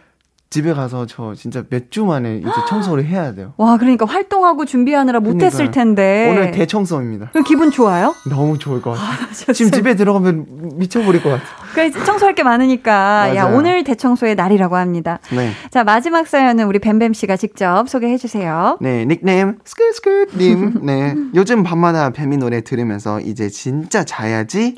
집에 0.52 0.72
가서 0.74 1.06
저 1.06 1.32
진짜 1.36 1.62
몇 1.70 1.90
주 1.90 2.04
만에 2.04 2.38
이제 2.38 2.48
청소를 2.68 3.04
해야 3.04 3.32
돼요. 3.34 3.52
와, 3.56 3.76
그러니까 3.76 4.04
활동하고 4.04 4.64
준비하느라 4.64 5.20
못했을 5.20 5.70
텐데. 5.70 6.28
오늘 6.28 6.50
대청소입니다. 6.50 7.28
그럼 7.30 7.44
기분 7.44 7.70
좋아요? 7.70 8.16
너무 8.28 8.58
좋을 8.58 8.82
것 8.82 8.90
같아요. 8.90 9.08
아, 9.48 9.52
지금 9.52 9.70
집에 9.70 9.94
들어가면 9.94 10.72
미쳐버릴 10.74 11.22
것 11.22 11.28
같아요. 11.30 11.46
그래, 11.72 11.90
청소할 11.92 12.34
게 12.34 12.42
많으니까. 12.42 13.36
야, 13.36 13.44
오늘 13.44 13.84
대청소의 13.84 14.34
날이라고 14.34 14.74
합니다. 14.74 15.20
네. 15.32 15.52
자, 15.70 15.84
마지막 15.84 16.26
사연은 16.26 16.66
우리 16.66 16.80
뱀뱀 16.80 17.12
씨가 17.12 17.36
직접 17.36 17.88
소개해 17.88 18.16
주세요. 18.16 18.76
네, 18.80 19.04
닉네임 19.06 19.58
스크스크님. 19.64 20.80
네. 20.84 21.14
요즘 21.36 21.62
밤마다 21.62 22.10
뱀이 22.10 22.38
노래 22.38 22.62
들으면서 22.62 23.20
이제 23.20 23.48
진짜 23.48 24.02
자야지 24.02 24.74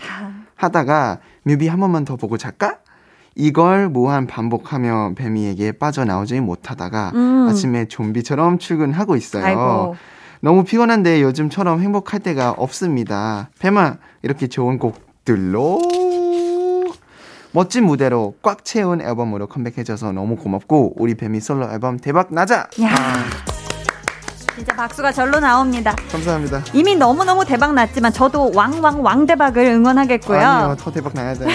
하다가 0.57 1.19
뮤비 1.45 1.69
한 1.69 1.81
번만 1.81 2.05
더 2.05 2.17
보고 2.17 2.37
잘까? 2.37 2.79
이걸 3.35 3.89
무한 3.89 4.27
반복하며 4.27 5.13
뱀이에게 5.17 5.73
빠져나오지 5.73 6.41
못하다가 6.41 7.13
음. 7.15 7.49
아침에 7.49 7.87
좀비처럼 7.87 8.59
출근하고 8.59 9.17
있어요. 9.17 9.45
아이고. 9.45 9.97
너무 10.41 10.65
피곤한데 10.65 11.23
요즘처럼 11.23 11.81
행복할 11.81 12.21
때가 12.21 12.51
없습니다. 12.51 13.49
뱀아, 13.61 13.97
이렇게 14.23 14.49
좋은 14.49 14.79
곡들로 14.79 15.81
멋진 17.53 17.85
무대로 17.85 18.35
꽉 18.43 18.65
채운 18.65 19.01
앨범으로 19.01 19.47
컴백해줘서 19.47 20.13
너무 20.13 20.37
고맙고 20.37 20.95
우리 20.97 21.15
뱀이 21.15 21.41
솔로 21.41 21.71
앨범 21.71 21.99
대박 21.99 22.35
나자. 22.35 22.69
야. 22.83 23.52
아. 24.53 24.57
진짜 24.57 24.75
박수가 24.75 25.13
절로 25.13 25.41
나옵니다. 25.41 25.95
감사합니다. 26.11 26.63
이미 26.73 26.95
너무너무 26.95 27.45
대박 27.45 27.75
났지만 27.75 28.13
저도 28.13 28.53
왕왕 28.55 29.05
왕대박을 29.05 29.65
응원하겠고요. 29.65 30.41
아니요, 30.41 30.77
더 30.79 30.93
대박 30.93 31.15
나야 31.15 31.35
돼요. 31.35 31.49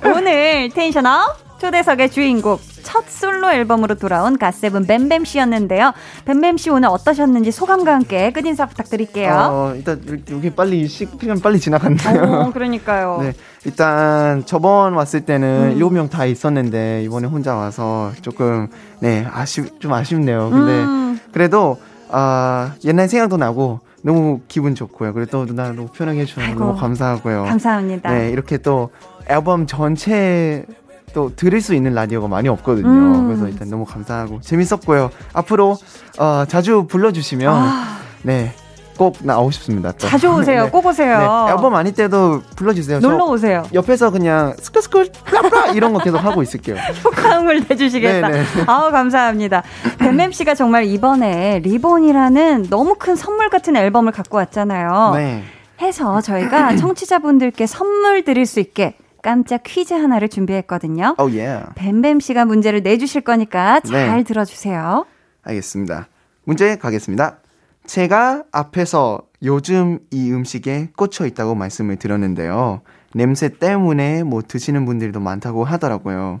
오늘 0.16 0.70
텐션업 0.70 1.44
초대석의 1.60 2.10
주인공 2.10 2.58
첫 2.82 3.08
솔로 3.08 3.50
앨범으로 3.50 3.94
돌아온 3.94 4.38
가세븐 4.38 4.86
뱀뱀 4.86 5.24
씨였는데요. 5.24 5.92
뱀뱀 6.26 6.58
씨 6.58 6.68
오늘 6.68 6.88
어떠셨는지 6.90 7.50
소감과 7.50 7.94
함께 7.94 8.30
끝인사 8.32 8.66
부탁드릴게요. 8.66 9.48
어, 9.50 9.72
일단 9.74 10.00
여기 10.30 10.50
빨리 10.50 10.86
시간 10.86 11.40
빨리 11.40 11.58
지나갔네요. 11.58 12.22
어, 12.22 12.52
그러니까요. 12.52 13.18
네, 13.22 13.32
일단 13.64 14.44
저번 14.44 14.92
왔을 14.92 15.22
때는 15.22 15.72
일곱 15.76 15.92
음. 15.92 15.94
명다 15.94 16.26
있었는데 16.26 17.02
이번에 17.04 17.26
혼자 17.26 17.54
와서 17.54 18.12
조금 18.20 18.68
네 19.00 19.26
아쉽 19.32 19.80
좀 19.80 19.92
아쉽네요. 19.92 20.50
근데 20.50 20.72
음. 20.72 21.03
그래도 21.34 21.78
아 22.10 22.74
옛날 22.84 23.08
생각도 23.08 23.36
나고 23.36 23.80
너무 24.02 24.40
기분 24.46 24.74
좋고요. 24.76 25.12
그리고 25.12 25.30
또 25.30 25.46
누나 25.46 25.72
너무 25.72 25.88
편하게 25.88 26.20
해주셔서 26.20 26.54
너무 26.54 26.76
감사하고요. 26.76 27.44
감사합니다. 27.44 28.12
네 28.12 28.30
이렇게 28.30 28.56
또 28.56 28.90
앨범 29.28 29.66
전체 29.66 30.64
또 31.12 31.34
들을 31.34 31.60
수 31.60 31.74
있는 31.74 31.92
라디오가 31.92 32.28
많이 32.28 32.48
없거든요. 32.48 32.88
음. 32.88 33.26
그래서 33.26 33.48
일단 33.48 33.68
너무 33.68 33.84
감사하고 33.84 34.40
재밌었고요. 34.42 35.10
앞으로 35.32 35.76
어, 36.18 36.44
자주 36.46 36.86
불러주시면 36.88 37.52
아. 37.52 37.98
네. 38.22 38.52
꼭 38.96 39.16
나오고 39.20 39.50
싶습니다. 39.52 39.92
또. 39.92 40.06
자주 40.08 40.28
오세요. 40.28 40.64
네. 40.66 40.70
꼭 40.70 40.86
오세요. 40.86 41.46
네. 41.46 41.52
앨범 41.52 41.74
아닐 41.74 41.92
때도 41.94 42.42
불러주세요. 42.56 43.00
놀러 43.00 43.24
오세요. 43.26 43.64
옆에서 43.72 44.10
그냥 44.10 44.54
skrr 44.58 44.84
skrr 44.84 45.10
플라플라 45.24 45.66
이런 45.72 45.92
거 45.92 45.98
계속 46.00 46.18
하고 46.18 46.42
있을게요. 46.42 46.76
효과음을 47.04 47.64
내주시겠다. 47.68 48.28
네, 48.28 48.38
네. 48.40 48.44
아우 48.66 48.90
감사합니다. 48.90 49.62
뱀뱀 49.98 50.32
씨가 50.32 50.54
정말 50.54 50.84
이번에 50.84 51.60
리본이라는 51.60 52.68
너무 52.70 52.96
큰 52.98 53.16
선물 53.16 53.50
같은 53.50 53.76
앨범을 53.76 54.12
갖고 54.12 54.36
왔잖아요. 54.36 55.12
네. 55.14 55.42
해서 55.80 56.20
저희가 56.20 56.76
청취자분들께 56.76 57.66
선물 57.66 58.24
드릴 58.24 58.46
수 58.46 58.60
있게 58.60 58.94
깜짝 59.22 59.62
퀴즈 59.64 59.94
하나를 59.94 60.28
준비했거든요. 60.28 61.16
Oh, 61.18 61.34
yeah. 61.34 61.66
뱀뱀 61.76 62.20
씨가 62.20 62.44
문제를 62.44 62.82
내주실 62.82 63.22
거니까 63.22 63.80
잘 63.80 64.18
네. 64.18 64.22
들어주세요. 64.22 65.06
알겠습니다. 65.42 66.08
문제 66.44 66.76
가겠습니다. 66.76 67.38
제가 67.86 68.44
앞에서 68.50 69.20
요즘 69.42 69.98
이 70.10 70.30
음식에 70.32 70.88
꽂혀 70.96 71.26
있다고 71.26 71.54
말씀을 71.54 71.96
드렸는데요. 71.96 72.80
냄새 73.14 73.48
때문에 73.48 74.22
뭐 74.22 74.42
드시는 74.42 74.84
분들도 74.86 75.20
많다고 75.20 75.64
하더라고요. 75.64 76.40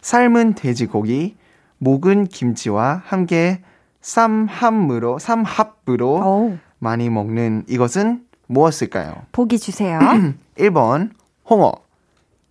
삶은 0.00 0.54
돼지고기, 0.54 1.36
목은 1.78 2.26
김치와 2.26 3.02
함께 3.04 3.60
쌈함으로, 4.00 5.18
삼합으로 5.18 6.14
오. 6.14 6.58
많이 6.78 7.10
먹는 7.10 7.64
이것은 7.68 8.24
무엇일까요? 8.46 9.14
보기 9.32 9.58
주세요. 9.58 9.98
1번 10.58 11.10
홍어, 11.48 11.72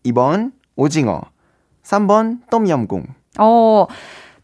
2번 0.05 0.51
오징어, 0.75 1.21
3번 1.83 2.39
똠얌꿍. 2.49 3.05
어, 3.39 3.87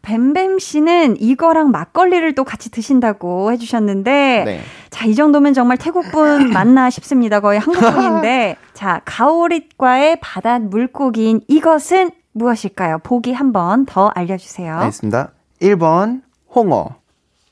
뱀뱀 0.02 0.58
씨는 0.58 1.20
이거랑 1.20 1.70
막걸리를 1.70 2.34
또 2.34 2.44
같이 2.44 2.70
드신다고 2.70 3.52
해주셨는데, 3.52 4.42
네. 4.44 4.60
자, 4.90 5.06
이 5.06 5.14
정도면 5.14 5.52
정말 5.54 5.76
태국분 5.76 6.50
맞나 6.52 6.88
싶습니다. 6.90 7.40
거의 7.40 7.58
한국분인데, 7.60 8.56
자, 8.74 9.02
가오릿과의 9.04 10.18
바다 10.20 10.58
물고기인 10.58 11.40
이것은 11.48 12.10
무엇일까요? 12.32 12.98
보기 13.02 13.32
한 13.32 13.52
번 13.52 13.84
더 13.86 14.08
알려주세요. 14.14 14.74
알겠습니다. 14.78 15.32
1번 15.60 16.22
홍어, 16.54 16.96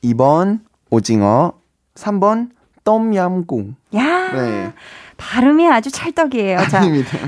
2번 0.04 0.60
오징어, 0.90 1.52
3번 1.94 2.48
똠얌꿍. 2.84 3.76
야. 3.96 4.32
네. 4.32 4.72
발음이 5.18 5.68
아주 5.68 5.90
찰떡이에요. 5.90 6.58
자, 6.70 6.80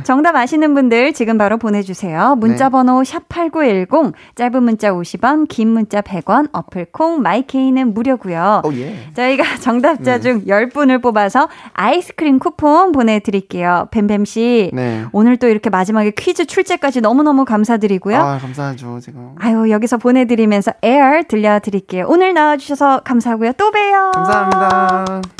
정답 0.05 0.37
아시는 0.37 0.75
분들 0.75 1.13
지금 1.13 1.37
바로 1.37 1.59
보내주세요. 1.59 2.37
문자번호 2.37 3.03
네. 3.03 3.19
샵8910, 3.19 4.15
짧은 4.37 4.63
문자 4.63 4.93
50원, 4.93 5.47
긴 5.49 5.69
문자 5.69 6.01
100원, 6.01 6.49
어플 6.53 6.87
콩, 6.93 7.21
마이케이는 7.21 7.93
무료고요. 7.93 8.63
Oh, 8.65 8.73
yeah. 8.75 8.95
저희가 9.15 9.57
정답자 9.61 10.15
네. 10.15 10.21
중 10.21 10.45
10분을 10.45 11.03
뽑아서 11.03 11.49
아이스크림 11.73 12.39
쿠폰 12.39 12.93
보내드릴게요. 12.93 13.89
뱀뱀 13.91 14.25
씨, 14.25 14.71
네. 14.73 15.05
오늘 15.13 15.37
또 15.37 15.49
이렇게 15.49 15.69
마지막에 15.69 16.13
퀴즈 16.13 16.47
출제까지 16.47 17.01
너무너무 17.01 17.45
감사드리고요. 17.45 18.17
아, 18.17 18.39
감사하죠, 18.39 19.01
지금. 19.01 19.35
아유, 19.41 19.69
여기서 19.71 19.99
보내드리면서 19.99 20.73
에어 20.83 21.23
들려드릴게요. 21.29 22.07
오늘 22.09 22.35
나와주셔서 22.35 23.01
감사하고요. 23.01 23.53
또 23.57 23.71
봬요. 23.73 24.13
감사합니다. 24.15 25.40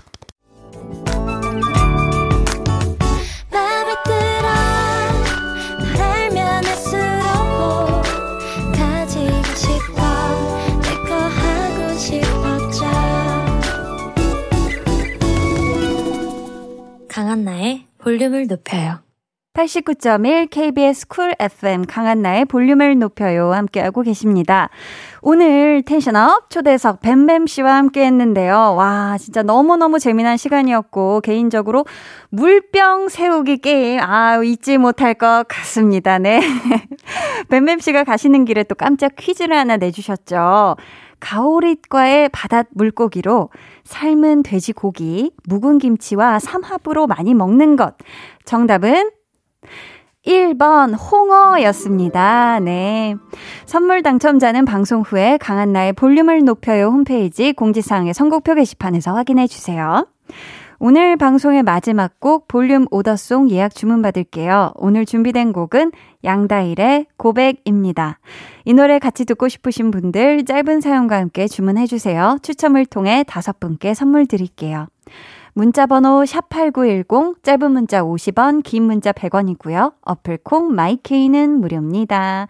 강한나의 17.21 17.85
볼륨을 17.99 18.47
높여요. 18.47 19.01
89.1 19.53 20.49
KBS 20.49 21.07
쿨 21.07 21.35
FM 21.39 21.85
강한나의 21.85 22.47
볼륨을 22.47 22.99
높여요. 22.99 23.53
함께하고 23.53 24.01
계십니다. 24.01 24.71
오늘 25.21 25.83
텐션업 25.83 26.49
초대석 26.49 27.01
뱀뱀 27.03 27.47
씨와 27.47 27.77
함께 27.77 28.07
했는데요. 28.07 28.75
와, 28.75 29.19
진짜 29.19 29.43
너무너무 29.43 29.99
재미난 29.99 30.39
시간이었고, 30.39 31.21
개인적으로 31.21 31.85
물병 32.31 33.11
세우기 33.11 33.59
게임, 33.59 34.01
아, 34.01 34.41
잊지 34.43 34.79
못할 34.79 35.13
것 35.13 35.45
같습니다. 35.47 36.19
네. 36.19 36.41
뱀뱀 37.51 37.81
씨가 37.81 38.05
가시는 38.05 38.47
길에 38.47 38.63
또 38.63 38.75
깜짝 38.75 39.13
퀴즈를 39.15 39.59
하나 39.59 39.77
내주셨죠. 39.77 40.77
가오릿과의 41.21 42.31
바닷 42.31 42.67
물고기로 42.71 43.51
삶은 43.85 44.43
돼지고기, 44.43 45.33
묵은 45.47 45.79
김치와 45.79 46.39
삼합으로 46.39 47.07
많이 47.07 47.35
먹는 47.35 47.77
것. 47.77 47.95
정답은 48.45 49.11
1번 50.27 50.95
홍어였습니다. 50.99 52.61
네. 52.61 53.15
선물 53.65 54.03
당첨자는 54.03 54.65
방송 54.65 55.01
후에 55.03 55.39
강한나의 55.39 55.95
볼륨을 55.95 56.45
높여요 56.45 56.87
홈페이지 56.87 57.53
공지사항의 57.53 58.13
선곡표 58.13 58.55
게시판에서 58.55 59.15
확인해 59.15 59.47
주세요. 59.47 60.07
오늘 60.83 61.19
방송의 61.19 61.63
마지막 61.63 62.19
곡 62.21 62.49
볼륨 62.49 62.87
오더송 62.91 63.51
예약 63.51 63.75
주문 63.75 64.01
받을게요. 64.01 64.73
오늘 64.77 65.05
준비된 65.05 65.53
곡은 65.53 65.93
양다일의 66.25 67.05
고백입니다. 67.19 68.19
이 68.65 68.73
노래 68.73 68.99
같이 68.99 69.27
듣고 69.27 69.51
싶으신 69.51 69.91
분들 69.91 70.47
짧은 70.47 70.81
사연과 70.81 71.19
함께 71.19 71.49
주문해 71.49 71.87
주세요. 71.87 72.39
추첨을 72.41 72.87
통해 72.87 73.27
다섯 73.29 73.61
분께 73.61 73.93
선물 73.93 74.25
드릴게요. 74.25 74.87
문자 75.53 75.85
번호 75.85 76.23
샵8910 76.23 77.43
짧은 77.43 77.73
문자 77.73 78.03
50원 78.03 78.63
긴 78.63 78.85
문자 78.85 79.13
100원이고요. 79.13 79.93
어플 80.01 80.39
콩 80.43 80.75
마이케이는 80.75 81.61
무료입니다. 81.61 82.47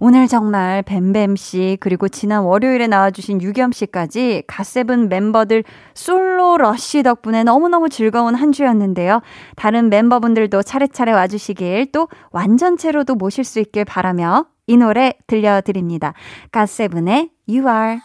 오늘 0.00 0.28
정말 0.28 0.82
뱀뱀 0.82 1.36
씨 1.36 1.76
그리고 1.80 2.08
지난 2.08 2.42
월요일에 2.42 2.86
나와주신 2.86 3.42
유겸 3.42 3.72
씨까지 3.72 4.44
갓세븐 4.46 5.08
멤버들 5.08 5.64
솔로 5.94 6.56
러쉬 6.56 7.02
덕분에 7.02 7.42
너무너무 7.42 7.88
즐거운 7.88 8.34
한 8.34 8.52
주였는데요. 8.52 9.20
다른 9.56 9.90
멤버분들도 9.90 10.62
차례차례 10.62 11.12
와주시길 11.12 11.92
또 11.92 12.08
완전체로도 12.30 13.16
모실 13.16 13.44
수 13.44 13.58
있길 13.58 13.84
바라며 13.84 14.46
이 14.66 14.76
노래 14.76 15.14
들려드립니다. 15.26 16.14
갓세븐의 16.52 17.30
You 17.48 17.68
Are 17.68 17.98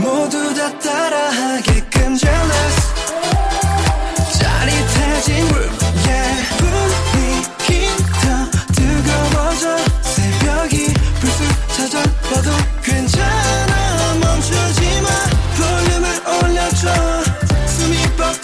모두 0.00 0.54
다 0.54 0.78
따라하게끔 0.78 2.16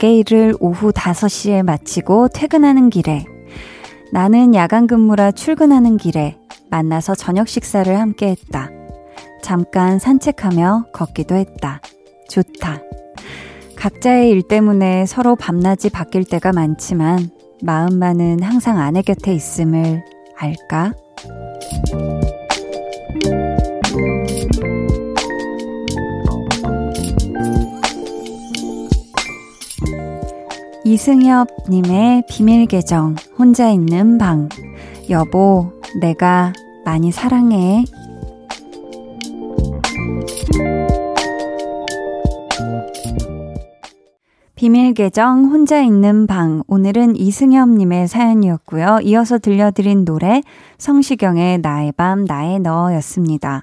가게 0.00 0.16
일을 0.16 0.54
오후 0.60 0.92
5시에 0.92 1.62
마치고 1.62 2.28
퇴근하는 2.28 2.88
길에 2.88 3.26
나는 4.14 4.54
야간 4.54 4.86
근무라 4.86 5.30
출근하는 5.30 5.98
길에 5.98 6.38
만나서 6.70 7.14
저녁 7.14 7.48
식사를 7.48 8.00
함께 8.00 8.28
했다. 8.28 8.70
잠깐 9.42 9.98
산책하며 9.98 10.86
걷기도 10.94 11.34
했다. 11.34 11.82
좋다. 12.30 12.80
각자의 13.76 14.30
일 14.30 14.48
때문에 14.48 15.04
서로 15.04 15.36
밤낮이 15.36 15.90
바뀔 15.90 16.24
때가 16.24 16.52
많지만 16.54 17.28
마음만은 17.62 18.42
항상 18.42 18.78
아내 18.78 19.02
곁에 19.02 19.34
있음을 19.34 20.02
알까? 20.38 20.94
이승엽님의 30.92 32.24
비밀 32.28 32.66
계정, 32.66 33.14
혼자 33.38 33.70
있는 33.70 34.18
방. 34.18 34.48
여보, 35.08 35.70
내가 36.00 36.52
많이 36.84 37.12
사랑해. 37.12 37.84
비밀 44.56 44.92
계정 44.94 45.44
혼자 45.44 45.80
있는 45.80 46.26
방 46.26 46.64
오늘은 46.66 47.14
이승엽님의 47.14 48.08
사연이었고요. 48.08 48.98
이어서 49.04 49.38
들려드린 49.38 50.04
노래 50.04 50.42
성시경의 50.78 51.58
나의 51.58 51.92
밤 51.92 52.24
나의 52.24 52.58
너였습니다. 52.58 53.62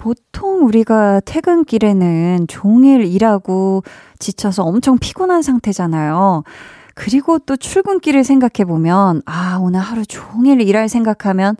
보통 0.00 0.64
우리가 0.64 1.20
퇴근길에는 1.20 2.46
종일 2.48 3.04
일하고 3.04 3.82
지쳐서 4.18 4.64
엄청 4.64 4.96
피곤한 4.98 5.42
상태잖아요. 5.42 6.42
그리고 6.94 7.38
또 7.38 7.56
출근길을 7.56 8.24
생각해 8.24 8.66
보면, 8.66 9.20
아, 9.26 9.58
오늘 9.60 9.80
하루 9.80 10.06
종일 10.06 10.62
일할 10.62 10.88
생각하면 10.88 11.56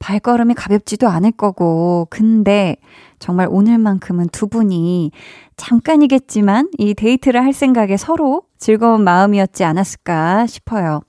발걸음이 0.00 0.52
가볍지도 0.52 1.08
않을 1.08 1.32
거고, 1.32 2.06
근데 2.10 2.76
정말 3.18 3.48
오늘만큼은 3.50 4.28
두 4.32 4.48
분이 4.48 5.10
잠깐이겠지만 5.56 6.68
이 6.76 6.92
데이트를 6.92 7.42
할 7.42 7.54
생각에 7.54 7.96
서로 7.96 8.42
즐거운 8.58 9.02
마음이었지 9.02 9.64
않았을까 9.64 10.46
싶어요. 10.46 11.00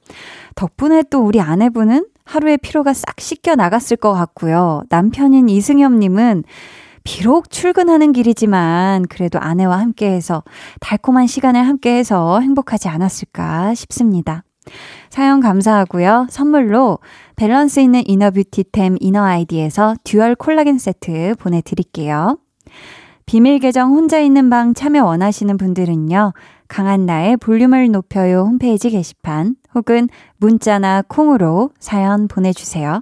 덕분에 0.55 1.03
또 1.09 1.19
우리 1.19 1.41
아내분은 1.41 2.05
하루의 2.29 2.59
피로가 2.59 2.93
싹 2.93 3.19
씻겨 3.19 3.55
나갔을 3.55 3.97
것 3.97 4.13
같고요. 4.13 4.83
남편인 4.89 5.49
이승엽님은 5.49 6.43
비록 7.03 7.49
출근하는 7.49 8.11
길이지만 8.11 9.07
그래도 9.09 9.39
아내와 9.39 9.79
함께해서 9.79 10.43
달콤한 10.79 11.25
시간을 11.25 11.67
함께해서 11.67 12.39
행복하지 12.39 12.87
않았을까 12.87 13.73
싶습니다. 13.73 14.43
사연 15.09 15.39
감사하고요. 15.39 16.27
선물로 16.29 16.99
밸런스 17.35 17.79
있는 17.79 18.03
inner 18.05 18.38
beauty템 18.38 18.97
이너아이디에서 18.99 19.95
dual 20.03 20.35
콜라겐 20.35 20.77
세트 20.77 21.33
보내드릴게요. 21.39 22.37
비밀 23.25 23.57
계정 23.57 23.93
혼자 23.93 24.19
있는 24.19 24.51
방 24.51 24.75
참여 24.75 25.03
원하시는 25.03 25.57
분들은요. 25.57 26.33
강한나의 26.67 27.37
볼륨을 27.37 27.89
높여요 27.89 28.41
홈페이지 28.41 28.91
게시판 28.91 29.55
혹은 29.75 30.09
문자나 30.37 31.03
콩으로 31.07 31.71
사연 31.79 32.27
보내주세요. 32.27 33.01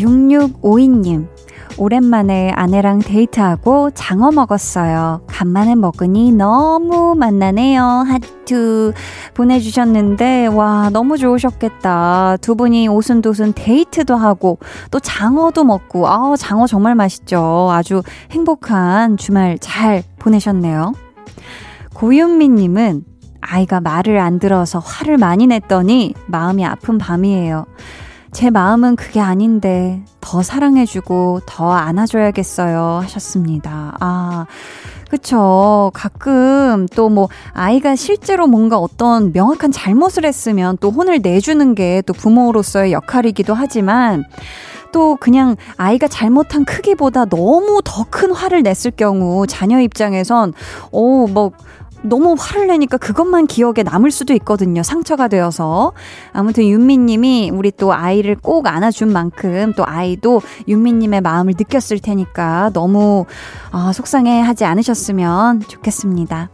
6652님, 0.00 1.28
오랜만에 1.76 2.50
아내랑 2.50 3.00
데이트하고 3.00 3.90
장어 3.92 4.32
먹었어요. 4.32 5.22
간만에 5.26 5.74
먹으니 5.74 6.32
너무 6.32 7.14
맛나네요. 7.14 7.82
하트 7.82 8.92
보내주셨는데, 9.34 10.46
와, 10.48 10.90
너무 10.90 11.16
좋으셨겠다. 11.16 12.38
두 12.40 12.54
분이 12.54 12.88
오순도순 12.88 13.52
데이트도 13.54 14.16
하고, 14.16 14.58
또 14.90 14.98
장어도 14.98 15.64
먹고, 15.64 16.08
아 16.08 16.34
장어 16.36 16.66
정말 16.66 16.94
맛있죠. 16.94 17.68
아주 17.70 18.02
행복한 18.30 19.16
주말 19.16 19.58
잘 19.58 20.02
보내셨네요. 20.18 20.92
고윤미님은 21.94 23.04
아이가 23.40 23.80
말을 23.80 24.18
안 24.18 24.38
들어서 24.38 24.78
화를 24.78 25.16
많이 25.16 25.46
냈더니 25.46 26.14
마음이 26.26 26.64
아픈 26.64 26.98
밤이에요. 26.98 27.66
제 28.32 28.48
마음은 28.50 28.96
그게 28.96 29.20
아닌데 29.20 30.02
더 30.20 30.42
사랑해주고 30.42 31.40
더 31.46 31.72
안아줘야겠어요 31.72 33.00
하셨습니다. 33.02 33.96
아 34.00 34.46
그쵸. 35.10 35.90
가끔 35.94 36.86
또 36.94 37.08
뭐 37.10 37.28
아이가 37.52 37.96
실제로 37.96 38.46
뭔가 38.46 38.78
어떤 38.78 39.32
명확한 39.32 39.72
잘못을 39.72 40.24
했으면 40.24 40.76
또 40.80 40.90
혼을 40.90 41.20
내주는 41.22 41.74
게 41.74 42.02
또 42.06 42.12
부모로서의 42.12 42.92
역할이기도 42.92 43.52
하지만 43.54 44.24
또 44.92 45.16
그냥 45.16 45.56
아이가 45.76 46.06
잘못한 46.08 46.64
크기보다 46.64 47.24
너무 47.24 47.80
더 47.84 48.04
큰 48.10 48.32
화를 48.32 48.62
냈을 48.62 48.92
경우 48.92 49.46
자녀 49.48 49.80
입장에선 49.80 50.52
어, 50.92 51.26
뭐 51.28 51.50
너무 52.02 52.34
화를 52.38 52.66
내니까 52.66 52.96
그것만 52.96 53.46
기억에 53.46 53.82
남을 53.84 54.10
수도 54.10 54.32
있거든요. 54.34 54.82
상처가 54.82 55.28
되어서. 55.28 55.92
아무튼 56.32 56.64
윤미님이 56.64 57.50
우리 57.52 57.70
또 57.70 57.92
아이를 57.92 58.36
꼭 58.36 58.66
안아준 58.66 59.12
만큼 59.12 59.72
또 59.76 59.84
아이도 59.86 60.40
윤미님의 60.68 61.20
마음을 61.20 61.54
느꼈을 61.58 61.98
테니까 61.98 62.70
너무 62.72 63.26
어, 63.72 63.92
속상해 63.92 64.40
하지 64.40 64.64
않으셨으면 64.64 65.60
좋겠습니다. 65.60 66.50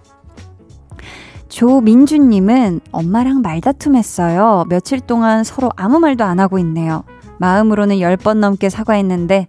조민주님은 1.48 2.80
엄마랑 2.90 3.40
말다툼했어요. 3.40 4.66
며칠 4.68 5.00
동안 5.00 5.44
서로 5.44 5.70
아무 5.76 6.00
말도 6.00 6.24
안 6.24 6.40
하고 6.40 6.58
있네요. 6.58 7.04
마음으로는 7.38 7.96
10번 7.96 8.38
넘게 8.38 8.68
사과했는데 8.68 9.46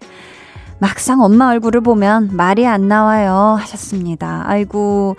막상 0.79 1.21
엄마 1.21 1.49
얼굴을 1.49 1.81
보면 1.81 2.29
말이 2.33 2.67
안 2.67 2.87
나와요. 2.87 3.57
하셨습니다. 3.59 4.43
아이고, 4.45 5.15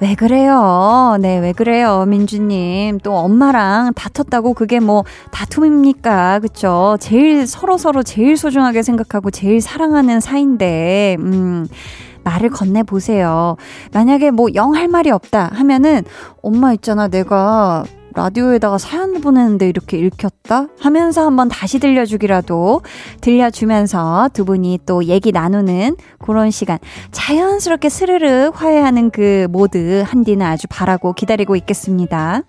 왜 0.00 0.14
그래요? 0.14 1.16
네, 1.20 1.38
왜 1.38 1.52
그래요, 1.52 2.04
민주님. 2.06 2.98
또 3.00 3.14
엄마랑 3.16 3.92
다퉜다고 3.94 4.54
그게 4.54 4.80
뭐 4.80 5.04
다툼입니까? 5.30 6.40
그쵸? 6.40 6.96
제일 6.98 7.46
서로서로 7.46 8.02
제일 8.02 8.36
소중하게 8.36 8.82
생각하고 8.82 9.30
제일 9.30 9.60
사랑하는 9.60 10.20
사이인데, 10.20 11.16
음. 11.20 11.68
말을 12.24 12.50
건네보세요. 12.50 13.56
만약에 13.92 14.30
뭐 14.30 14.46
영 14.54 14.74
할 14.76 14.86
말이 14.88 15.10
없다 15.10 15.50
하면은, 15.54 16.04
엄마 16.40 16.72
있잖아, 16.72 17.08
내가 17.08 17.84
라디오에다가 18.14 18.78
사연 18.78 19.20
보내는데 19.20 19.68
이렇게 19.68 19.98
읽혔다? 19.98 20.68
하면서 20.78 21.24
한번 21.24 21.48
다시 21.48 21.78
들려주기라도 21.78 22.82
들려주면서 23.20 24.30
두 24.32 24.44
분이 24.44 24.80
또 24.86 25.04
얘기 25.04 25.32
나누는 25.32 25.96
그런 26.18 26.50
시간. 26.50 26.78
자연스럽게 27.10 27.88
스르르 27.88 28.50
화해하는 28.54 29.10
그 29.10 29.46
모드 29.50 30.02
한디는 30.06 30.44
아주 30.44 30.66
바라고 30.68 31.12
기다리고 31.12 31.56
있겠습니다. 31.56 32.42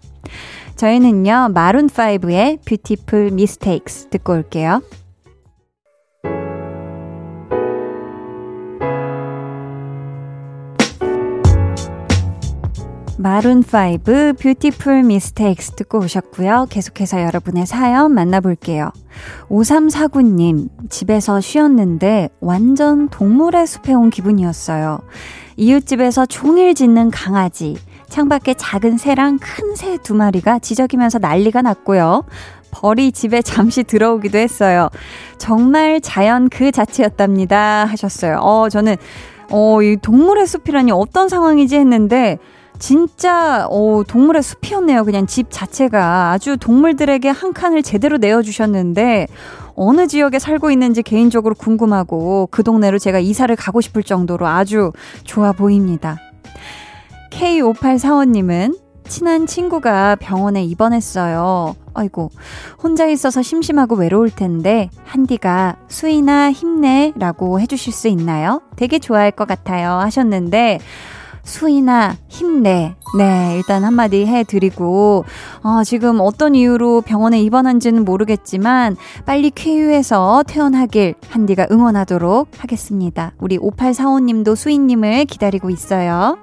저희는요, 0.75 1.51
마룬5의 1.53 2.65
Beautiful 2.65 3.31
Mistakes 3.31 4.09
듣고 4.09 4.33
올게요. 4.33 4.81
마룬5 13.23 14.37
뷰티풀 14.37 15.03
미스테이크스 15.03 15.75
듣고 15.75 15.99
오셨고요. 15.99 16.67
계속해서 16.69 17.21
여러분의 17.21 17.65
사연 17.65 18.13
만나볼게요. 18.13 18.91
5349님, 19.49 20.67
집에서 20.89 21.39
쉬었는데 21.39 22.29
완전 22.41 23.07
동물의 23.07 23.65
숲에 23.65 23.93
온 23.93 24.09
기분이었어요. 24.09 24.99
이웃집에서 25.55 26.25
종일 26.25 26.75
짖는 26.75 27.11
강아지, 27.11 27.77
창밖에 28.09 28.55
작은 28.55 28.97
새랑 28.97 29.39
큰 29.39 29.73
새 29.75 29.97
두 30.03 30.15
마리가 30.15 30.59
지저귀면서 30.59 31.19
난리가 31.19 31.61
났고요. 31.61 32.25
벌이 32.71 33.11
집에 33.13 33.41
잠시 33.41 33.83
들어오기도 33.83 34.37
했어요. 34.37 34.89
정말 35.37 36.01
자연 36.01 36.49
그 36.49 36.71
자체였답니다. 36.71 37.85
하셨어요. 37.85 38.39
어, 38.39 38.67
저는, 38.69 38.97
어, 39.49 39.81
이 39.81 39.95
동물의 40.01 40.45
숲이라니 40.45 40.91
어떤 40.91 41.29
상황이지 41.29 41.77
했는데, 41.77 42.39
진짜 42.83 43.65
어, 43.69 44.03
동물의 44.05 44.43
숲이었네요. 44.43 45.05
그냥 45.05 45.25
집 45.25 45.47
자체가 45.49 46.31
아주 46.31 46.57
동물들에게 46.57 47.29
한 47.29 47.53
칸을 47.53 47.81
제대로 47.81 48.17
내어주셨는데 48.17 49.27
어느 49.75 50.05
지역에 50.07 50.37
살고 50.37 50.69
있는지 50.69 51.01
개인적으로 51.01 51.55
궁금하고 51.55 52.49
그 52.51 52.61
동네로 52.61 52.99
제가 52.99 53.19
이사를 53.19 53.55
가고 53.55 53.79
싶을 53.79 54.03
정도로 54.03 54.47
아주 54.47 54.91
좋아 55.23 55.53
보입니다. 55.53 56.17
K5845님은 57.31 58.77
친한 59.07 59.47
친구가 59.47 60.17
병원에 60.17 60.65
입원했어요. 60.65 61.77
아이고, 61.93 62.31
혼자 62.81 63.07
있어서 63.07 63.41
심심하고 63.41 63.95
외로울 63.95 64.29
텐데, 64.29 64.89
한디가 65.05 65.77
수이나 65.87 66.51
힘내 66.51 67.13
라고 67.15 67.59
해주실 67.59 67.93
수 67.93 68.07
있나요? 68.07 68.61
되게 68.75 68.99
좋아할 68.99 69.31
것 69.31 69.47
같아요. 69.47 69.91
하셨는데, 69.91 70.79
수이나 71.43 72.15
힘내. 72.27 72.95
네, 73.17 73.55
일단 73.57 73.83
한마디 73.83 74.25
해드리고, 74.25 75.25
어, 75.61 75.83
지금 75.83 76.19
어떤 76.19 76.55
이유로 76.55 77.01
병원에 77.01 77.41
입원한지는 77.41 78.05
모르겠지만, 78.05 78.95
빨리 79.25 79.51
쾌유해서 79.51 80.43
퇴원하길 80.47 81.15
한디가 81.29 81.67
응원하도록 81.69 82.47
하겠습니다. 82.57 83.33
우리 83.39 83.57
5845님도 83.59 84.55
수이님을 84.55 85.25
기다리고 85.25 85.69
있어요. 85.69 86.37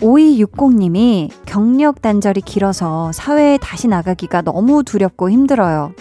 5260님이 0.00 1.30
경력 1.44 2.02
단절이 2.02 2.40
길어서 2.42 3.12
사회에 3.12 3.58
다시 3.58 3.88
나가기가 3.88 4.42
너무 4.42 4.82
두렵고 4.84 5.28
힘들어요. 5.30 5.92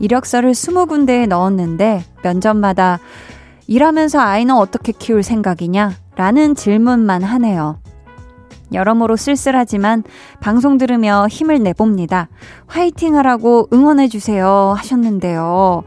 이력서를 0.00 0.52
20군데에 0.52 1.26
넣었는데 1.26 2.04
면접마다 2.22 2.98
일하면서 3.66 4.18
아이는 4.18 4.54
어떻게 4.56 4.92
키울 4.92 5.22
생각이냐? 5.22 6.07
라는 6.18 6.56
질문만 6.56 7.22
하네요. 7.22 7.78
여러모로 8.72 9.14
쓸쓸하지만 9.14 10.02
방송 10.40 10.76
들으며 10.76 11.28
힘을 11.30 11.62
내봅니다. 11.62 12.28
화이팅 12.66 13.16
하라고 13.16 13.68
응원해주세요 13.72 14.74
하셨는데요. 14.76 15.84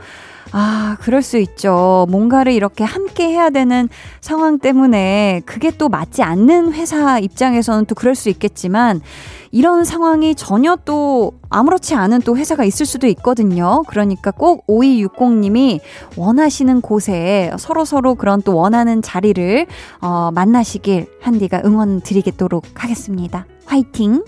아, 0.54 0.98
그럴 1.00 1.22
수 1.22 1.38
있죠. 1.38 2.06
뭔가를 2.10 2.52
이렇게 2.52 2.84
함께 2.84 3.30
해야 3.30 3.50
되는 3.50 3.88
상황 4.20 4.60
때문에 4.60 5.42
그게 5.46 5.72
또 5.72 5.88
맞지 5.88 6.24
않는 6.24 6.74
회사 6.74 7.20
입장에서는 7.20 7.86
또 7.86 7.96
그럴 7.96 8.16
수 8.16 8.30
있겠지만 8.30 9.02
이런 9.52 9.86
상황이 9.86 10.36
전혀 10.36 10.78
또 10.84 11.34
아무렇지 11.50 11.96
않은 11.96 12.22
또 12.22 12.38
회사가 12.38 12.66
있을 12.66 12.86
수도 12.86 13.08
있거든요. 13.08 13.84
그러니까 13.88 14.32
꼭 14.32 14.66
5260님이 14.68 15.80
원하시는 16.18 16.82
곳에 16.82 17.52
서로서로 17.58 18.16
그런 18.16 18.42
또 18.42 18.56
원하는 18.56 19.02
자리를 19.02 19.68
어, 20.02 20.32
만나시길 20.34 21.08
한디가 21.22 21.62
응원 21.66 22.02
드리겠도록 22.02 22.66
하겠습니다. 22.76 23.46
화이팅! 23.66 24.24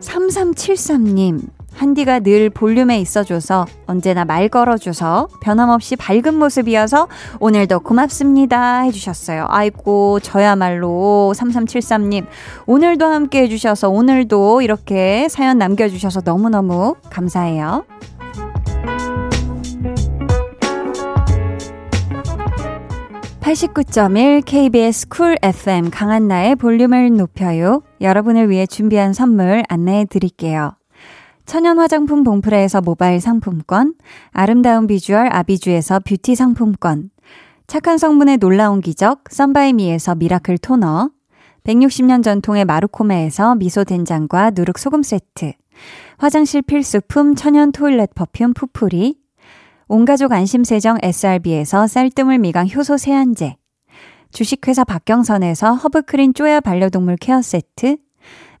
3373님, 0.00 1.40
한디가 1.74 2.20
늘 2.20 2.50
볼륨에 2.50 3.00
있어줘서 3.00 3.66
언제나 3.86 4.24
말 4.24 4.48
걸어줘서 4.48 5.28
변함없이 5.40 5.96
밝은 5.96 6.34
모습이어서 6.34 7.08
오늘도 7.40 7.80
고맙습니다 7.80 8.80
해주셨어요. 8.82 9.46
아이고 9.48 10.20
저야말로 10.20 11.32
3373님 11.36 12.26
오늘도 12.66 13.04
함께 13.06 13.42
해주셔서 13.42 13.88
오늘도 13.88 14.62
이렇게 14.62 15.28
사연 15.28 15.58
남겨주셔서 15.58 16.22
너무너무 16.24 16.94
감사해요. 17.10 17.84
(89.1) 23.40 24.44
KBS 24.46 25.08
쿨 25.08 25.36
FM 25.42 25.90
강한나의 25.90 26.54
볼륨을 26.56 27.16
높여요. 27.16 27.82
여러분을 28.00 28.48
위해 28.48 28.66
준비한 28.66 29.12
선물 29.12 29.64
안내해 29.68 30.04
드릴게요. 30.04 30.70
천연 31.44 31.78
화장품 31.78 32.22
봉프레에서 32.22 32.80
모바일 32.80 33.20
상품권, 33.20 33.94
아름다운 34.30 34.86
비주얼 34.86 35.28
아비주에서 35.32 36.00
뷰티 36.00 36.34
상품권, 36.34 37.10
착한 37.66 37.98
성분의 37.98 38.38
놀라운 38.38 38.80
기적 38.80 39.24
썬바이미에서 39.30 40.14
miracle 40.14 40.58
토너, 40.58 41.10
160년 41.64 42.22
전통의 42.22 42.64
마루코메에서 42.64 43.54
미소 43.56 43.84
된장과 43.84 44.50
누룩 44.50 44.78
소금 44.78 45.02
세트, 45.02 45.52
화장실 46.18 46.62
필수품 46.62 47.34
천연 47.34 47.72
toilet 47.72 48.14
perfume 48.14 48.54
푸풀이, 48.54 49.16
온가족 49.88 50.32
안심세정 50.32 50.98
SRB에서 51.02 51.86
쌀뜨물 51.86 52.38
미강 52.38 52.68
효소 52.68 52.96
세안제, 52.96 53.56
주식회사 54.30 54.84
박경선에서 54.84 55.74
허브크린 55.74 56.34
쪼야 56.34 56.60
반려동물 56.60 57.16
케어 57.16 57.42
세트, 57.42 57.96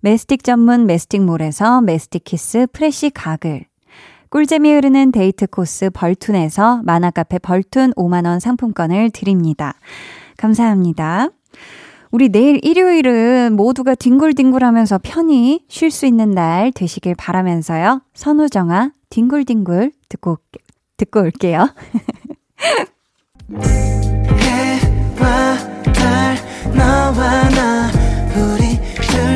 메스틱 0.04 0.42
전문 0.42 0.86
메스틱몰에서 0.86 1.80
메스틱 1.80 2.24
키스 2.24 2.66
프레쉬 2.72 3.10
가글. 3.10 3.66
꿀잼이 4.30 4.72
흐르는 4.74 5.12
데이트 5.12 5.46
코스 5.46 5.90
벌툰에서 5.90 6.80
만화카페 6.82 7.38
벌툰 7.38 7.92
5만원 7.92 8.40
상품권을 8.40 9.10
드립니다. 9.10 9.74
감사합니다. 10.38 11.28
우리 12.10 12.30
내일 12.30 12.58
일요일은 12.64 13.54
모두가 13.54 13.94
뒹굴뒹굴 13.94 14.64
하면서 14.64 14.98
편히 15.00 15.64
쉴 15.68 15.92
수 15.92 16.04
있는 16.04 16.32
날 16.32 16.72
되시길 16.72 17.14
바라면서요. 17.14 18.02
선우정아, 18.14 18.90
뒹굴뒹굴 19.08 19.92
듣고, 20.08 20.38
듣고 20.96 21.20
올게요. 21.20 21.68
해와 25.22 25.56
달 25.92 26.36
우리 26.66 26.80
사 27.54 28.01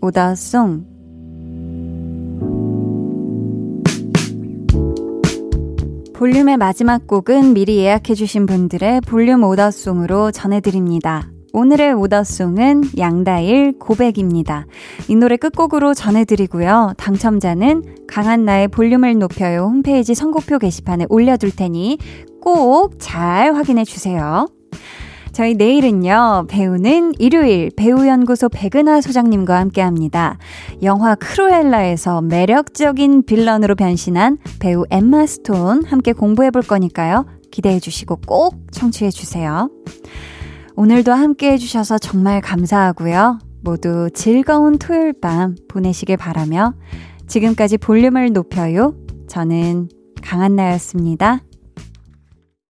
오더송. 0.00 0.84
볼륨의 6.14 6.56
마지막 6.56 7.06
곡은 7.06 7.54
미리 7.54 7.78
예약해주신 7.78 8.46
분들의 8.46 9.02
볼륨 9.02 9.44
오더송으로 9.44 10.32
전해드립니다. 10.32 11.30
오늘의 11.52 11.94
오더송은 11.94 12.82
양다일 12.98 13.78
고백입니다. 13.78 14.66
이 15.08 15.16
노래 15.16 15.36
끝곡으로 15.36 15.94
전해드리고요. 15.94 16.94
당첨자는 16.96 18.06
강한나의 18.08 18.68
볼륨을 18.68 19.18
높여요 19.18 19.64
홈페이지 19.64 20.14
선곡표 20.14 20.58
게시판에 20.58 21.06
올려둘 21.08 21.54
테니 21.54 21.98
꼭 22.40 22.98
잘 22.98 23.54
확인해 23.54 23.84
주세요. 23.84 24.46
저희 25.38 25.54
내일은요, 25.54 26.46
배우는 26.48 27.12
일요일 27.20 27.70
배우연구소 27.76 28.48
백은하 28.48 29.00
소장님과 29.00 29.56
함께 29.56 29.80
합니다. 29.80 30.36
영화 30.82 31.14
크루엘라에서 31.14 32.22
매력적인 32.22 33.22
villain으로 33.24 33.76
변신한 33.76 34.38
배우 34.58 34.84
엠마 34.90 35.26
스톤 35.26 35.84
함께 35.84 36.12
공부해 36.12 36.50
볼 36.50 36.62
거니까요. 36.62 37.24
기대해 37.52 37.78
주시고 37.78 38.16
꼭 38.26 38.56
청취해 38.72 39.12
주세요. 39.12 39.70
오늘도 40.74 41.12
함께 41.12 41.52
해주셔서 41.52 41.98
정말 41.98 42.40
감사하고요. 42.40 43.38
모두 43.62 44.10
즐거운 44.12 44.76
토요일 44.76 45.12
밤 45.12 45.54
보내시길 45.68 46.16
바라며 46.16 46.74
지금까지 47.28 47.78
볼륨을 47.78 48.32
높여요. 48.32 48.96
저는 49.28 49.88
강한나였습니다. 50.20 51.42